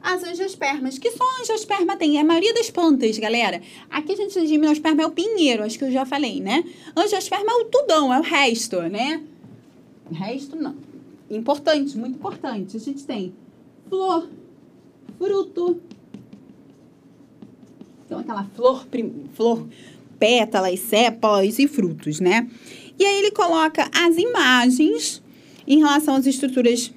as 0.00 0.24
angiospermas, 0.24 0.98
que 0.98 1.10
só 1.10 1.24
angiosperma 1.40 1.96
tem. 1.96 2.18
A 2.18 2.24
maioria 2.24 2.54
das 2.54 2.70
plantas, 2.70 3.18
galera. 3.18 3.60
Aqui 3.90 4.12
a 4.12 4.16
gente 4.16 4.32
tem 4.32 4.46
gimnosperma 4.46 5.02
é 5.02 5.06
o 5.06 5.10
pinheiro, 5.10 5.62
acho 5.62 5.78
que 5.78 5.84
eu 5.84 5.90
já 5.92 6.06
falei, 6.06 6.40
né? 6.40 6.64
Angiosperma 6.96 7.52
é 7.52 7.54
o 7.56 7.64
tudão, 7.66 8.12
é 8.12 8.18
o 8.18 8.22
resto, 8.22 8.80
né? 8.82 9.22
Resto 10.10 10.56
não. 10.56 10.76
Importante, 11.30 11.98
muito 11.98 12.16
importante. 12.16 12.76
A 12.76 12.80
gente 12.80 13.04
tem 13.04 13.34
flor, 13.88 14.28
fruto. 15.18 15.80
Então, 18.06 18.20
aquela 18.20 18.44
flor, 18.54 18.86
flor, 19.34 19.68
pétalas, 20.18 20.80
sépalas 20.80 21.58
e 21.58 21.68
frutos, 21.68 22.20
né? 22.20 22.48
E 22.98 23.04
aí 23.04 23.18
ele 23.18 23.30
coloca 23.30 23.88
as 23.94 24.16
imagens 24.16 25.22
em 25.66 25.78
relação 25.78 26.14
às 26.14 26.26
estruturas 26.26 26.92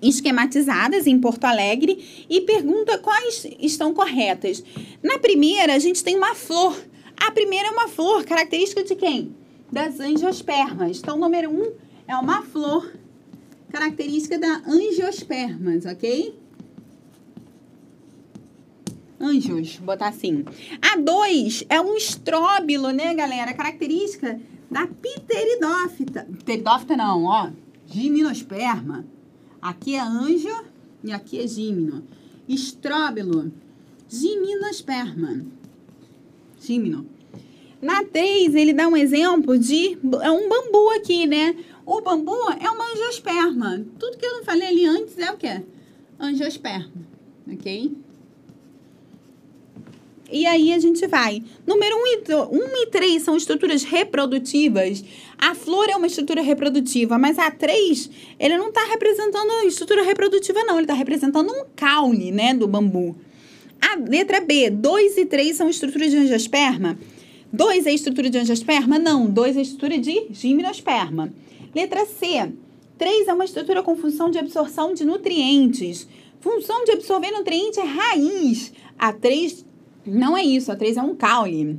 esquematizadas 0.00 1.06
em 1.06 1.18
Porto 1.18 1.44
Alegre 1.44 2.26
e 2.28 2.40
pergunta 2.42 2.98
quais 2.98 3.46
estão 3.60 3.94
corretas. 3.94 4.62
Na 5.02 5.18
primeira, 5.18 5.74
a 5.74 5.78
gente 5.78 6.02
tem 6.02 6.16
uma 6.16 6.34
flor. 6.34 6.76
A 7.16 7.30
primeira 7.30 7.68
é 7.68 7.70
uma 7.70 7.88
flor, 7.88 8.24
característica 8.24 8.82
de 8.82 8.94
quem? 8.94 9.34
Das 9.70 10.00
angiospermas. 10.00 10.98
Então, 10.98 11.18
número 11.18 11.50
um 11.50 11.72
é 12.06 12.16
uma 12.16 12.42
flor, 12.42 12.92
característica 13.70 14.38
da 14.38 14.62
angiospermas, 14.66 15.86
ok? 15.86 16.34
Anjos, 19.24 19.76
botar 19.76 20.08
assim. 20.08 20.44
A 20.80 20.96
2 20.96 21.64
é 21.68 21.80
um 21.80 21.96
estróbilo, 21.96 22.90
né, 22.90 23.14
galera? 23.14 23.54
Característica 23.54 24.40
da 24.70 24.86
pteridófita. 24.86 26.26
Pteridófita 26.40 26.96
não, 26.96 27.24
ó. 27.24 27.50
Gimnosperma. 27.86 29.04
Aqui 29.60 29.94
é 29.94 30.00
anjo 30.00 30.64
e 31.02 31.12
aqui 31.12 31.40
é 31.40 31.46
gímino. 31.46 32.04
Estróbilo. 32.48 33.52
Gimnosperma. 34.08 35.44
Gímino. 36.60 37.06
Na 37.80 38.02
3, 38.02 38.54
ele 38.54 38.72
dá 38.72 38.88
um 38.88 38.96
exemplo 38.96 39.58
de 39.58 39.98
é 40.22 40.30
um 40.30 40.48
bambu 40.48 40.90
aqui, 40.96 41.26
né? 41.26 41.54
O 41.84 42.00
bambu 42.00 42.34
é 42.58 42.70
uma 42.70 42.92
angiosperma. 42.92 43.84
Tudo 43.98 44.16
que 44.16 44.24
eu 44.24 44.38
não 44.38 44.44
falei 44.44 44.68
ali 44.68 44.86
antes 44.86 45.18
é 45.18 45.30
o 45.30 45.36
quê? 45.36 45.62
Angiosperma, 46.18 46.90
ok? 47.52 47.94
E 50.30 50.46
aí 50.46 50.72
a 50.72 50.78
gente 50.78 51.06
vai. 51.06 51.42
Número 51.66 51.96
1 51.96 51.98
um 51.98 52.06
e, 52.06 52.34
um 52.58 52.82
e 52.82 52.86
3 52.86 53.22
são 53.22 53.36
estruturas 53.36 53.82
reprodutivas. 53.82 55.04
A 55.38 55.54
flor 55.54 55.88
é 55.88 55.96
uma 55.96 56.06
estrutura 56.06 56.40
reprodutiva, 56.40 57.18
mas 57.18 57.38
a 57.38 57.50
3, 57.50 58.10
ele 58.38 58.56
não 58.56 58.68
está 58.68 58.84
representando 58.84 59.66
estrutura 59.66 60.02
reprodutiva, 60.02 60.64
não. 60.64 60.76
Ele 60.76 60.84
está 60.84 60.94
representando 60.94 61.50
um 61.50 61.64
caule, 61.76 62.32
né, 62.32 62.54
do 62.54 62.66
bambu. 62.66 63.14
A 63.80 63.96
letra 63.96 64.40
B, 64.40 64.70
2 64.70 65.18
e 65.18 65.26
3 65.26 65.56
são 65.56 65.68
estruturas 65.68 66.10
de 66.10 66.16
angiosperma. 66.16 66.98
2 67.52 67.86
é 67.86 67.92
estrutura 67.92 68.30
de 68.30 68.38
angiosperma? 68.38 68.98
Não. 68.98 69.26
2 69.26 69.56
é 69.56 69.60
estrutura 69.60 69.98
de 69.98 70.26
gimnosperma. 70.30 71.32
Letra 71.74 72.06
C, 72.06 72.50
3 72.96 73.28
é 73.28 73.32
uma 73.32 73.44
estrutura 73.44 73.82
com 73.82 73.96
função 73.96 74.30
de 74.30 74.38
absorção 74.38 74.94
de 74.94 75.04
nutrientes. 75.04 76.08
Função 76.40 76.84
de 76.84 76.92
absorver 76.92 77.30
nutriente 77.30 77.78
é 77.78 77.84
raiz. 77.84 78.72
A 78.98 79.12
3 79.12 79.64
Não 80.06 80.36
é 80.36 80.42
isso, 80.42 80.70
a 80.70 80.76
3 80.76 80.96
é 80.96 81.02
um 81.02 81.14
caule. 81.14 81.78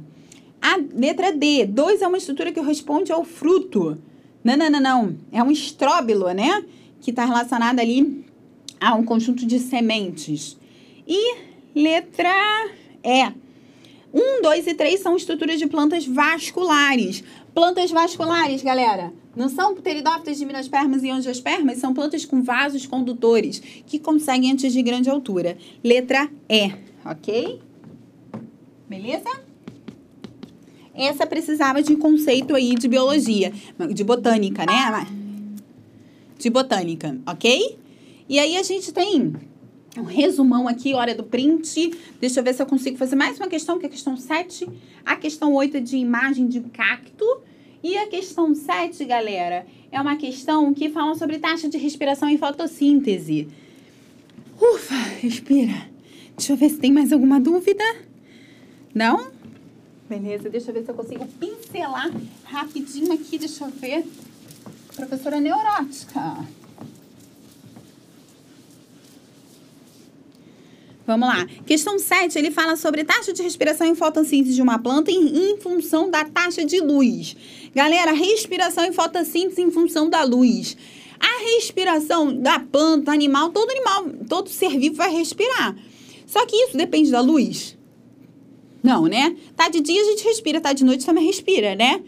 A 0.61 0.77
letra 0.95 1.31
D, 1.31 1.65
2 1.65 2.01
é 2.01 2.07
uma 2.07 2.17
estrutura 2.17 2.51
que 2.51 2.59
responde 2.59 3.11
ao 3.11 3.23
fruto. 3.23 3.97
Não, 4.43 4.57
não, 4.57 4.69
não, 4.69 4.79
não. 4.79 5.17
É 5.31 5.43
um 5.43 5.51
estróbilo, 5.51 6.29
né? 6.31 6.63
Que 7.01 7.11
está 7.11 7.25
relacionado 7.25 7.79
ali 7.79 8.25
a 8.79 8.95
um 8.95 9.03
conjunto 9.03 9.45
de 9.45 9.59
sementes. 9.59 10.57
E 11.07 11.35
letra 11.75 12.33
E. 13.03 13.31
1, 14.13 14.41
2 14.41 14.67
e 14.67 14.73
3 14.73 14.99
são 14.99 15.15
estruturas 15.15 15.59
de 15.59 15.67
plantas 15.67 16.05
vasculares. 16.05 17.23
Plantas 17.53 17.91
vasculares, 17.91 18.63
galera, 18.63 19.13
não 19.35 19.49
são 19.49 19.75
pteridófitas, 19.75 20.37
gimnospermas 20.37 21.03
e 21.03 21.09
angiospermas, 21.09 21.77
são 21.77 21.93
plantas 21.93 22.25
com 22.25 22.41
vasos 22.41 22.85
condutores 22.85 23.59
que 23.85 23.99
conseguem 23.99 24.51
atingir 24.51 24.83
grande 24.83 25.09
altura. 25.09 25.57
Letra 25.83 26.29
E, 26.49 26.73
ok? 27.05 27.59
Beleza? 28.87 29.29
Essa 30.93 31.27
precisava 31.27 31.83
de 31.83 31.95
conceito 31.95 32.55
aí 32.55 32.75
de 32.75 32.87
biologia, 32.87 33.51
de 33.93 34.03
botânica, 34.03 34.65
né? 34.65 35.07
De 36.37 36.49
botânica, 36.49 37.17
ok? 37.25 37.77
E 38.29 38.39
aí 38.39 38.57
a 38.57 38.63
gente 38.63 38.91
tem 38.93 39.33
um 39.97 40.03
resumão 40.03 40.67
aqui, 40.67 40.93
hora 40.93 41.13
do 41.13 41.23
print. 41.23 41.91
Deixa 42.19 42.39
eu 42.39 42.43
ver 42.43 42.53
se 42.53 42.61
eu 42.61 42.65
consigo 42.65 42.97
fazer 42.97 43.15
mais 43.15 43.37
uma 43.37 43.47
questão, 43.47 43.77
que 43.77 43.85
é 43.85 43.89
a 43.89 43.91
questão 43.91 44.15
7. 44.15 44.67
A 45.05 45.15
questão 45.15 45.53
8 45.53 45.77
é 45.77 45.79
de 45.79 45.97
imagem 45.97 46.47
de 46.47 46.61
cacto. 46.61 47.25
E 47.83 47.97
a 47.97 48.07
questão 48.07 48.55
7, 48.55 49.05
galera, 49.05 49.65
é 49.91 50.01
uma 50.01 50.15
questão 50.15 50.73
que 50.73 50.89
fala 50.89 51.13
sobre 51.15 51.37
taxa 51.39 51.69
de 51.69 51.77
respiração 51.77 52.29
e 52.29 52.37
fotossíntese. 52.37 53.47
Ufa, 54.59 54.95
respira. 55.21 55.89
Deixa 56.35 56.53
eu 56.53 56.57
ver 56.57 56.69
se 56.69 56.77
tem 56.77 56.91
mais 56.91 57.13
alguma 57.13 57.39
dúvida. 57.39 57.83
Não? 58.95 59.27
Beleza, 60.07 60.49
deixa 60.49 60.69
eu 60.69 60.73
ver 60.73 60.85
se 60.85 60.89
eu 60.89 60.95
consigo 60.95 61.27
pincelar 61.27 62.09
rapidinho 62.45 63.11
aqui, 63.11 63.37
deixa 63.37 63.65
eu 63.65 63.69
ver. 63.69 64.05
Professora 64.95 65.41
neurótica. 65.41 66.47
Vamos 71.05 71.27
lá. 71.27 71.45
Questão 71.67 71.99
7, 71.99 72.37
ele 72.39 72.49
fala 72.49 72.77
sobre 72.77 73.03
taxa 73.03 73.33
de 73.33 73.43
respiração 73.43 73.91
e 73.91 73.95
fotossíntese 73.95 74.55
de 74.55 74.61
uma 74.61 74.79
planta 74.79 75.11
em, 75.11 75.51
em, 75.51 75.57
função 75.57 76.09
da 76.09 76.23
taxa 76.23 76.63
de 76.63 76.79
luz. 76.79 77.35
Galera, 77.75 78.13
respiração 78.13 78.85
e 78.85 78.93
fotossíntese 78.93 79.61
em 79.61 79.69
função 79.69 80.09
da 80.09 80.23
luz. 80.23 80.77
A 81.19 81.43
respiração 81.55 82.33
da 82.33 82.59
planta, 82.59 83.11
animal, 83.11 83.49
todo 83.49 83.69
animal, 83.69 84.05
todo 84.29 84.49
ser 84.49 84.79
vivo 84.79 84.95
vai 84.95 85.11
respirar. 85.11 85.75
Só 86.25 86.45
que 86.45 86.55
isso 86.55 86.77
depende 86.77 87.11
da 87.11 87.19
luz? 87.19 87.74
Não, 88.85 89.07
né? 89.07 89.35
Tá 89.55 89.67
de 89.67 89.81
dia 89.81 89.99
a 89.99 90.05
gente 90.05 90.23
respira, 90.23 90.61
tá 90.61 90.71
de 90.71 90.85
noite 90.85 91.03
também 91.03 91.25
respira, 91.25 91.73
né? 91.73 92.03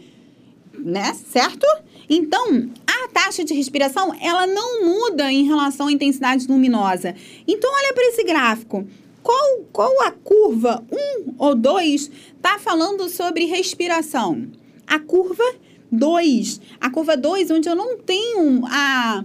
Né? 0.78 1.12
Certo? 1.12 1.66
Então, 2.08 2.70
a 2.86 3.08
taxa 3.08 3.44
de 3.44 3.52
respiração, 3.52 4.14
ela 4.20 4.46
não 4.46 4.84
muda 4.84 5.30
em 5.32 5.42
relação 5.42 5.88
à 5.88 5.92
intensidade 5.92 6.46
luminosa. 6.46 7.16
Então, 7.48 7.68
olha 7.74 7.92
para 7.92 8.04
esse 8.04 8.22
gráfico. 8.22 8.86
Qual, 9.24 9.64
qual 9.72 10.02
a 10.02 10.12
curva 10.12 10.84
1 11.26 11.34
ou 11.36 11.56
2 11.56 12.10
está 12.36 12.60
falando 12.60 13.08
sobre 13.08 13.46
respiração? 13.46 14.46
A 14.86 15.00
curva 15.00 15.42
2. 15.90 16.60
A 16.80 16.90
curva 16.90 17.16
2, 17.16 17.50
onde 17.50 17.68
eu 17.68 17.74
não 17.74 17.98
tenho 17.98 18.62
a 18.66 19.24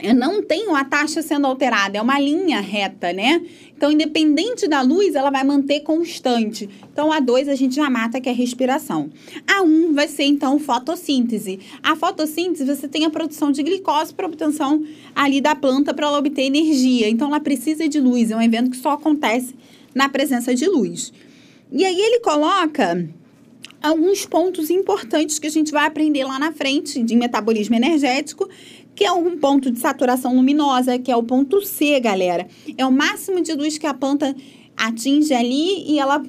eu 0.00 0.14
não 0.14 0.42
tenho 0.42 0.74
a 0.76 0.84
taxa 0.84 1.22
sendo 1.22 1.46
alterada, 1.46 1.98
é 1.98 2.02
uma 2.02 2.20
linha 2.20 2.60
reta, 2.60 3.12
né? 3.12 3.42
Então, 3.76 3.90
independente 3.90 4.68
da 4.68 4.80
luz, 4.80 5.14
ela 5.14 5.30
vai 5.30 5.42
manter 5.42 5.80
constante. 5.80 6.68
Então, 6.92 7.12
a 7.12 7.18
2 7.18 7.48
a 7.48 7.54
gente 7.54 7.74
já 7.74 7.90
mata, 7.90 8.20
que 8.20 8.28
é 8.28 8.32
respiração. 8.32 9.10
A 9.46 9.62
1 9.62 9.66
um 9.66 9.92
vai 9.94 10.06
ser, 10.06 10.24
então, 10.24 10.58
fotossíntese. 10.58 11.58
A 11.82 11.96
fotossíntese, 11.96 12.64
você 12.64 12.86
tem 12.86 13.04
a 13.04 13.10
produção 13.10 13.50
de 13.50 13.62
glicose 13.62 14.14
para 14.14 14.26
obtenção 14.26 14.84
ali 15.14 15.40
da 15.40 15.54
planta 15.54 15.92
para 15.92 16.06
ela 16.06 16.18
obter 16.18 16.42
energia. 16.42 17.08
Então, 17.08 17.28
ela 17.28 17.40
precisa 17.40 17.88
de 17.88 18.00
luz, 18.00 18.30
é 18.30 18.36
um 18.36 18.42
evento 18.42 18.70
que 18.70 18.76
só 18.76 18.92
acontece 18.92 19.54
na 19.94 20.08
presença 20.08 20.54
de 20.54 20.66
luz. 20.66 21.12
E 21.72 21.84
aí, 21.84 22.00
ele 22.00 22.20
coloca 22.20 23.08
alguns 23.82 24.26
pontos 24.26 24.70
importantes 24.70 25.38
que 25.38 25.46
a 25.46 25.50
gente 25.50 25.70
vai 25.70 25.86
aprender 25.86 26.24
lá 26.24 26.38
na 26.38 26.52
frente 26.52 27.02
de 27.02 27.16
metabolismo 27.16 27.74
energético 27.76 28.48
que 28.98 29.04
é 29.04 29.12
um 29.12 29.38
ponto 29.38 29.70
de 29.70 29.78
saturação 29.78 30.34
luminosa, 30.34 30.98
que 30.98 31.08
é 31.08 31.14
o 31.14 31.22
ponto 31.22 31.64
C, 31.64 32.00
galera. 32.00 32.48
É 32.76 32.84
o 32.84 32.90
máximo 32.90 33.40
de 33.40 33.54
luz 33.54 33.78
que 33.78 33.86
a 33.86 33.94
planta 33.94 34.34
atinge 34.76 35.32
ali 35.32 35.88
e 35.88 36.00
ela 36.00 36.20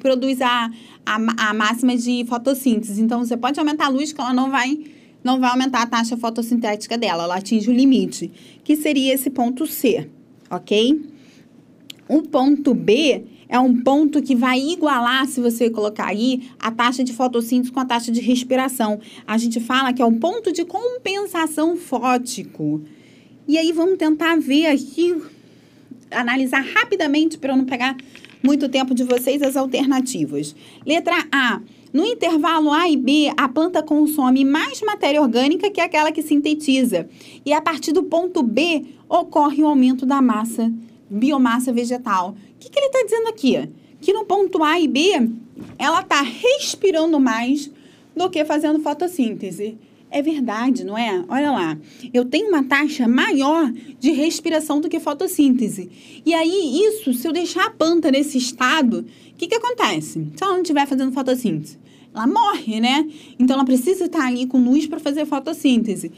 produz 0.00 0.40
a, 0.40 0.70
a, 1.04 1.48
a 1.50 1.52
máxima 1.52 1.94
de 1.98 2.24
fotossíntese. 2.26 3.02
Então, 3.02 3.22
você 3.22 3.36
pode 3.36 3.60
aumentar 3.60 3.84
a 3.84 3.88
luz 3.90 4.10
que 4.10 4.18
ela 4.22 4.32
não 4.32 4.50
vai 4.50 4.78
não 5.22 5.38
vai 5.38 5.50
aumentar 5.50 5.82
a 5.82 5.86
taxa 5.86 6.16
fotossintética 6.16 6.96
dela, 6.96 7.24
ela 7.24 7.36
atinge 7.36 7.68
o 7.68 7.74
limite, 7.74 8.30
que 8.64 8.74
seria 8.74 9.12
esse 9.12 9.28
ponto 9.28 9.66
C, 9.66 10.08
ok? 10.48 11.10
O 12.08 12.22
ponto 12.22 12.72
B 12.72 13.22
é 13.48 13.58
um 13.58 13.82
ponto 13.82 14.20
que 14.20 14.36
vai 14.36 14.60
igualar, 14.60 15.26
se 15.26 15.40
você 15.40 15.70
colocar 15.70 16.06
aí, 16.06 16.50
a 16.58 16.70
taxa 16.70 17.02
de 17.02 17.12
fotossíntese 17.12 17.72
com 17.72 17.80
a 17.80 17.84
taxa 17.84 18.12
de 18.12 18.20
respiração. 18.20 19.00
A 19.26 19.38
gente 19.38 19.58
fala 19.58 19.92
que 19.92 20.02
é 20.02 20.04
um 20.04 20.18
ponto 20.18 20.52
de 20.52 20.64
compensação 20.64 21.76
fótico. 21.76 22.82
E 23.46 23.56
aí 23.56 23.72
vamos 23.72 23.96
tentar 23.96 24.38
ver 24.38 24.66
aqui, 24.66 25.16
analisar 26.10 26.60
rapidamente 26.60 27.38
para 27.38 27.54
eu 27.54 27.56
não 27.56 27.64
pegar 27.64 27.96
muito 28.42 28.68
tempo 28.68 28.94
de 28.94 29.04
vocês 29.04 29.42
as 29.42 29.56
alternativas. 29.56 30.54
Letra 30.84 31.26
A. 31.32 31.60
No 31.90 32.04
intervalo 32.04 32.70
A 32.70 32.86
e 32.86 32.98
B, 32.98 33.32
a 33.34 33.48
planta 33.48 33.82
consome 33.82 34.44
mais 34.44 34.82
matéria 34.82 35.22
orgânica 35.22 35.70
que 35.70 35.80
aquela 35.80 36.12
que 36.12 36.20
sintetiza. 36.20 37.08
E 37.46 37.52
a 37.52 37.62
partir 37.62 37.92
do 37.92 38.02
ponto 38.02 38.42
B, 38.42 38.84
ocorre 39.08 39.62
o 39.62 39.66
aumento 39.66 40.04
da 40.04 40.20
massa, 40.20 40.70
biomassa 41.08 41.72
vegetal. 41.72 42.36
O 42.58 42.60
que, 42.60 42.68
que 42.68 42.78
ele 42.78 42.86
está 42.86 43.02
dizendo 43.04 43.28
aqui? 43.28 43.70
Que 44.00 44.12
no 44.12 44.24
ponto 44.24 44.64
A 44.64 44.80
e 44.80 44.88
B, 44.88 45.30
ela 45.78 46.00
está 46.00 46.22
respirando 46.22 47.20
mais 47.20 47.70
do 48.16 48.28
que 48.28 48.44
fazendo 48.44 48.80
fotossíntese. 48.80 49.78
É 50.10 50.20
verdade, 50.20 50.82
não 50.84 50.98
é? 50.98 51.24
Olha 51.28 51.52
lá, 51.52 51.78
eu 52.12 52.24
tenho 52.24 52.48
uma 52.48 52.64
taxa 52.64 53.06
maior 53.06 53.70
de 54.00 54.10
respiração 54.10 54.80
do 54.80 54.88
que 54.88 54.98
fotossíntese. 54.98 55.88
E 56.26 56.34
aí, 56.34 56.82
isso, 56.82 57.14
se 57.14 57.28
eu 57.28 57.32
deixar 57.32 57.66
a 57.66 57.70
planta 57.70 58.10
nesse 58.10 58.38
estado, 58.38 59.06
o 59.30 59.34
que, 59.36 59.46
que 59.46 59.54
acontece? 59.54 60.26
Se 60.34 60.42
ela 60.42 60.54
não 60.54 60.62
estiver 60.62 60.86
fazendo 60.86 61.12
fotossíntese, 61.12 61.78
ela 62.12 62.26
morre, 62.26 62.80
né? 62.80 63.08
Então, 63.38 63.54
ela 63.54 63.64
precisa 63.64 64.06
estar 64.06 64.26
ali 64.26 64.46
com 64.46 64.58
luz 64.58 64.86
para 64.86 64.98
fazer 64.98 65.26
fotossíntese. 65.26 66.10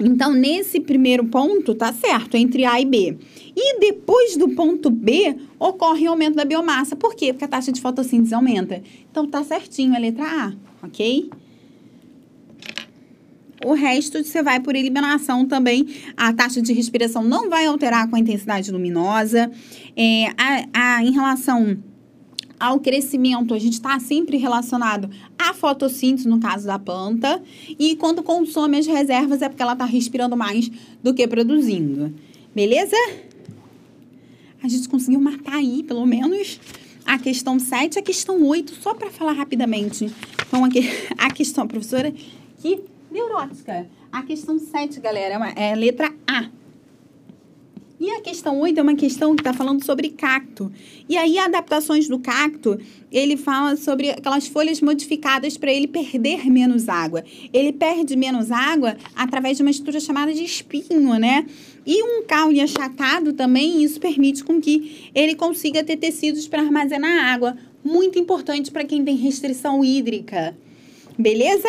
Então, 0.00 0.32
nesse 0.32 0.80
primeiro 0.80 1.24
ponto, 1.26 1.74
tá 1.74 1.92
certo, 1.92 2.36
entre 2.36 2.64
A 2.64 2.80
e 2.80 2.84
B. 2.84 3.18
E 3.54 3.78
depois 3.78 4.36
do 4.36 4.48
ponto 4.50 4.90
B, 4.90 5.36
ocorre 5.58 6.06
o 6.08 6.10
aumento 6.10 6.36
da 6.36 6.44
biomassa. 6.44 6.96
Por 6.96 7.14
quê? 7.14 7.32
Porque 7.32 7.44
a 7.44 7.48
taxa 7.48 7.70
de 7.70 7.80
fotossíntese 7.80 8.34
aumenta. 8.34 8.82
Então, 9.10 9.26
tá 9.26 9.44
certinho 9.44 9.94
a 9.94 9.98
letra 9.98 10.24
A, 10.24 10.52
ok? 10.86 11.28
O 13.64 13.74
resto 13.74 14.24
você 14.24 14.42
vai 14.42 14.58
por 14.58 14.74
eliminação 14.74 15.44
também. 15.44 15.86
A 16.16 16.32
taxa 16.32 16.62
de 16.62 16.72
respiração 16.72 17.22
não 17.22 17.50
vai 17.50 17.66
alterar 17.66 18.08
com 18.08 18.16
a 18.16 18.18
intensidade 18.18 18.70
luminosa. 18.72 19.50
É, 19.94 20.28
a, 20.28 20.96
a, 20.96 21.04
em 21.04 21.12
relação 21.12 21.76
ao 22.60 22.78
crescimento, 22.78 23.54
a 23.54 23.58
gente 23.58 23.72
está 23.72 23.98
sempre 23.98 24.36
relacionado 24.36 25.10
à 25.38 25.54
fotossíntese, 25.54 26.28
no 26.28 26.38
caso 26.38 26.66
da 26.66 26.78
planta, 26.78 27.42
e 27.78 27.96
quando 27.96 28.22
consome 28.22 28.76
as 28.76 28.86
reservas 28.86 29.40
é 29.40 29.48
porque 29.48 29.62
ela 29.62 29.72
está 29.72 29.86
respirando 29.86 30.36
mais 30.36 30.70
do 31.02 31.14
que 31.14 31.26
produzindo. 31.26 32.14
Beleza? 32.54 32.96
A 34.62 34.68
gente 34.68 34.88
conseguiu 34.88 35.20
matar 35.20 35.54
aí, 35.54 35.82
pelo 35.82 36.04
menos, 36.04 36.60
a 37.06 37.18
questão 37.18 37.58
7 37.58 37.98
a 37.98 38.02
questão 38.02 38.46
8, 38.46 38.74
só 38.74 38.92
para 38.94 39.10
falar 39.10 39.32
rapidamente. 39.32 40.12
Então, 40.46 40.64
aqui, 40.64 40.80
a 41.16 41.30
questão, 41.30 41.66
professora, 41.66 42.12
que 42.58 42.80
neurótica. 43.10 43.88
A 44.12 44.22
questão 44.22 44.58
7, 44.58 45.00
galera, 45.00 45.52
é, 45.56 45.70
é 45.70 45.74
letra 45.74 46.12
A. 46.26 46.59
E 48.00 48.10
a 48.12 48.20
questão 48.22 48.58
8 48.58 48.80
é 48.80 48.82
uma 48.82 48.96
questão 48.96 49.36
que 49.36 49.42
está 49.42 49.52
falando 49.52 49.84
sobre 49.84 50.08
cacto. 50.08 50.72
E 51.06 51.18
aí, 51.18 51.38
adaptações 51.38 52.08
do 52.08 52.18
cacto, 52.18 52.80
ele 53.12 53.36
fala 53.36 53.76
sobre 53.76 54.08
aquelas 54.08 54.46
folhas 54.46 54.80
modificadas 54.80 55.58
para 55.58 55.70
ele 55.70 55.86
perder 55.86 56.50
menos 56.50 56.88
água. 56.88 57.22
Ele 57.52 57.74
perde 57.74 58.16
menos 58.16 58.50
água 58.50 58.96
através 59.14 59.58
de 59.58 59.62
uma 59.62 59.70
estrutura 59.70 60.00
chamada 60.00 60.32
de 60.32 60.42
espinho, 60.42 61.18
né? 61.18 61.46
E 61.84 62.02
um 62.02 62.24
caule 62.26 62.62
achatado 62.62 63.34
também, 63.34 63.82
isso 63.82 64.00
permite 64.00 64.42
com 64.44 64.58
que 64.58 65.10
ele 65.14 65.34
consiga 65.34 65.84
ter 65.84 65.98
tecidos 65.98 66.48
para 66.48 66.62
armazenar 66.62 67.26
água. 67.34 67.54
Muito 67.84 68.18
importante 68.18 68.70
para 68.70 68.84
quem 68.84 69.04
tem 69.04 69.14
restrição 69.14 69.84
hídrica. 69.84 70.56
Beleza? 71.18 71.68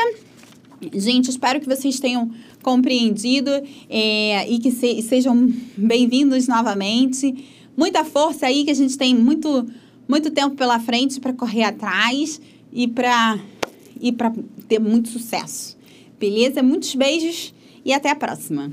Gente, 0.93 1.29
espero 1.29 1.59
que 1.59 1.67
vocês 1.67 1.99
tenham 1.99 2.31
compreendido 2.61 3.51
é, 3.89 4.49
e 4.49 4.59
que 4.59 4.71
se, 4.71 5.01
sejam 5.01 5.51
bem-vindos 5.77 6.47
novamente. 6.47 7.45
Muita 7.75 8.03
força 8.03 8.47
aí, 8.47 8.63
que 8.63 8.71
a 8.71 8.75
gente 8.75 8.97
tem 8.97 9.15
muito, 9.15 9.65
muito 10.07 10.31
tempo 10.31 10.55
pela 10.55 10.79
frente 10.79 11.19
para 11.19 11.33
correr 11.33 11.63
atrás 11.63 12.39
e 12.71 12.87
para 12.87 13.39
e 13.99 14.11
ter 14.67 14.79
muito 14.79 15.09
sucesso. 15.09 15.77
Beleza? 16.19 16.63
Muitos 16.63 16.95
beijos 16.95 17.53
e 17.85 17.93
até 17.93 18.09
a 18.09 18.15
próxima. 18.15 18.71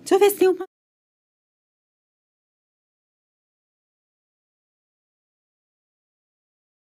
Deixa 0.00 0.14
eu 0.14 0.18
ver 0.18 0.30
se 0.30 0.36
tem 0.36 0.48
uma 0.48 0.71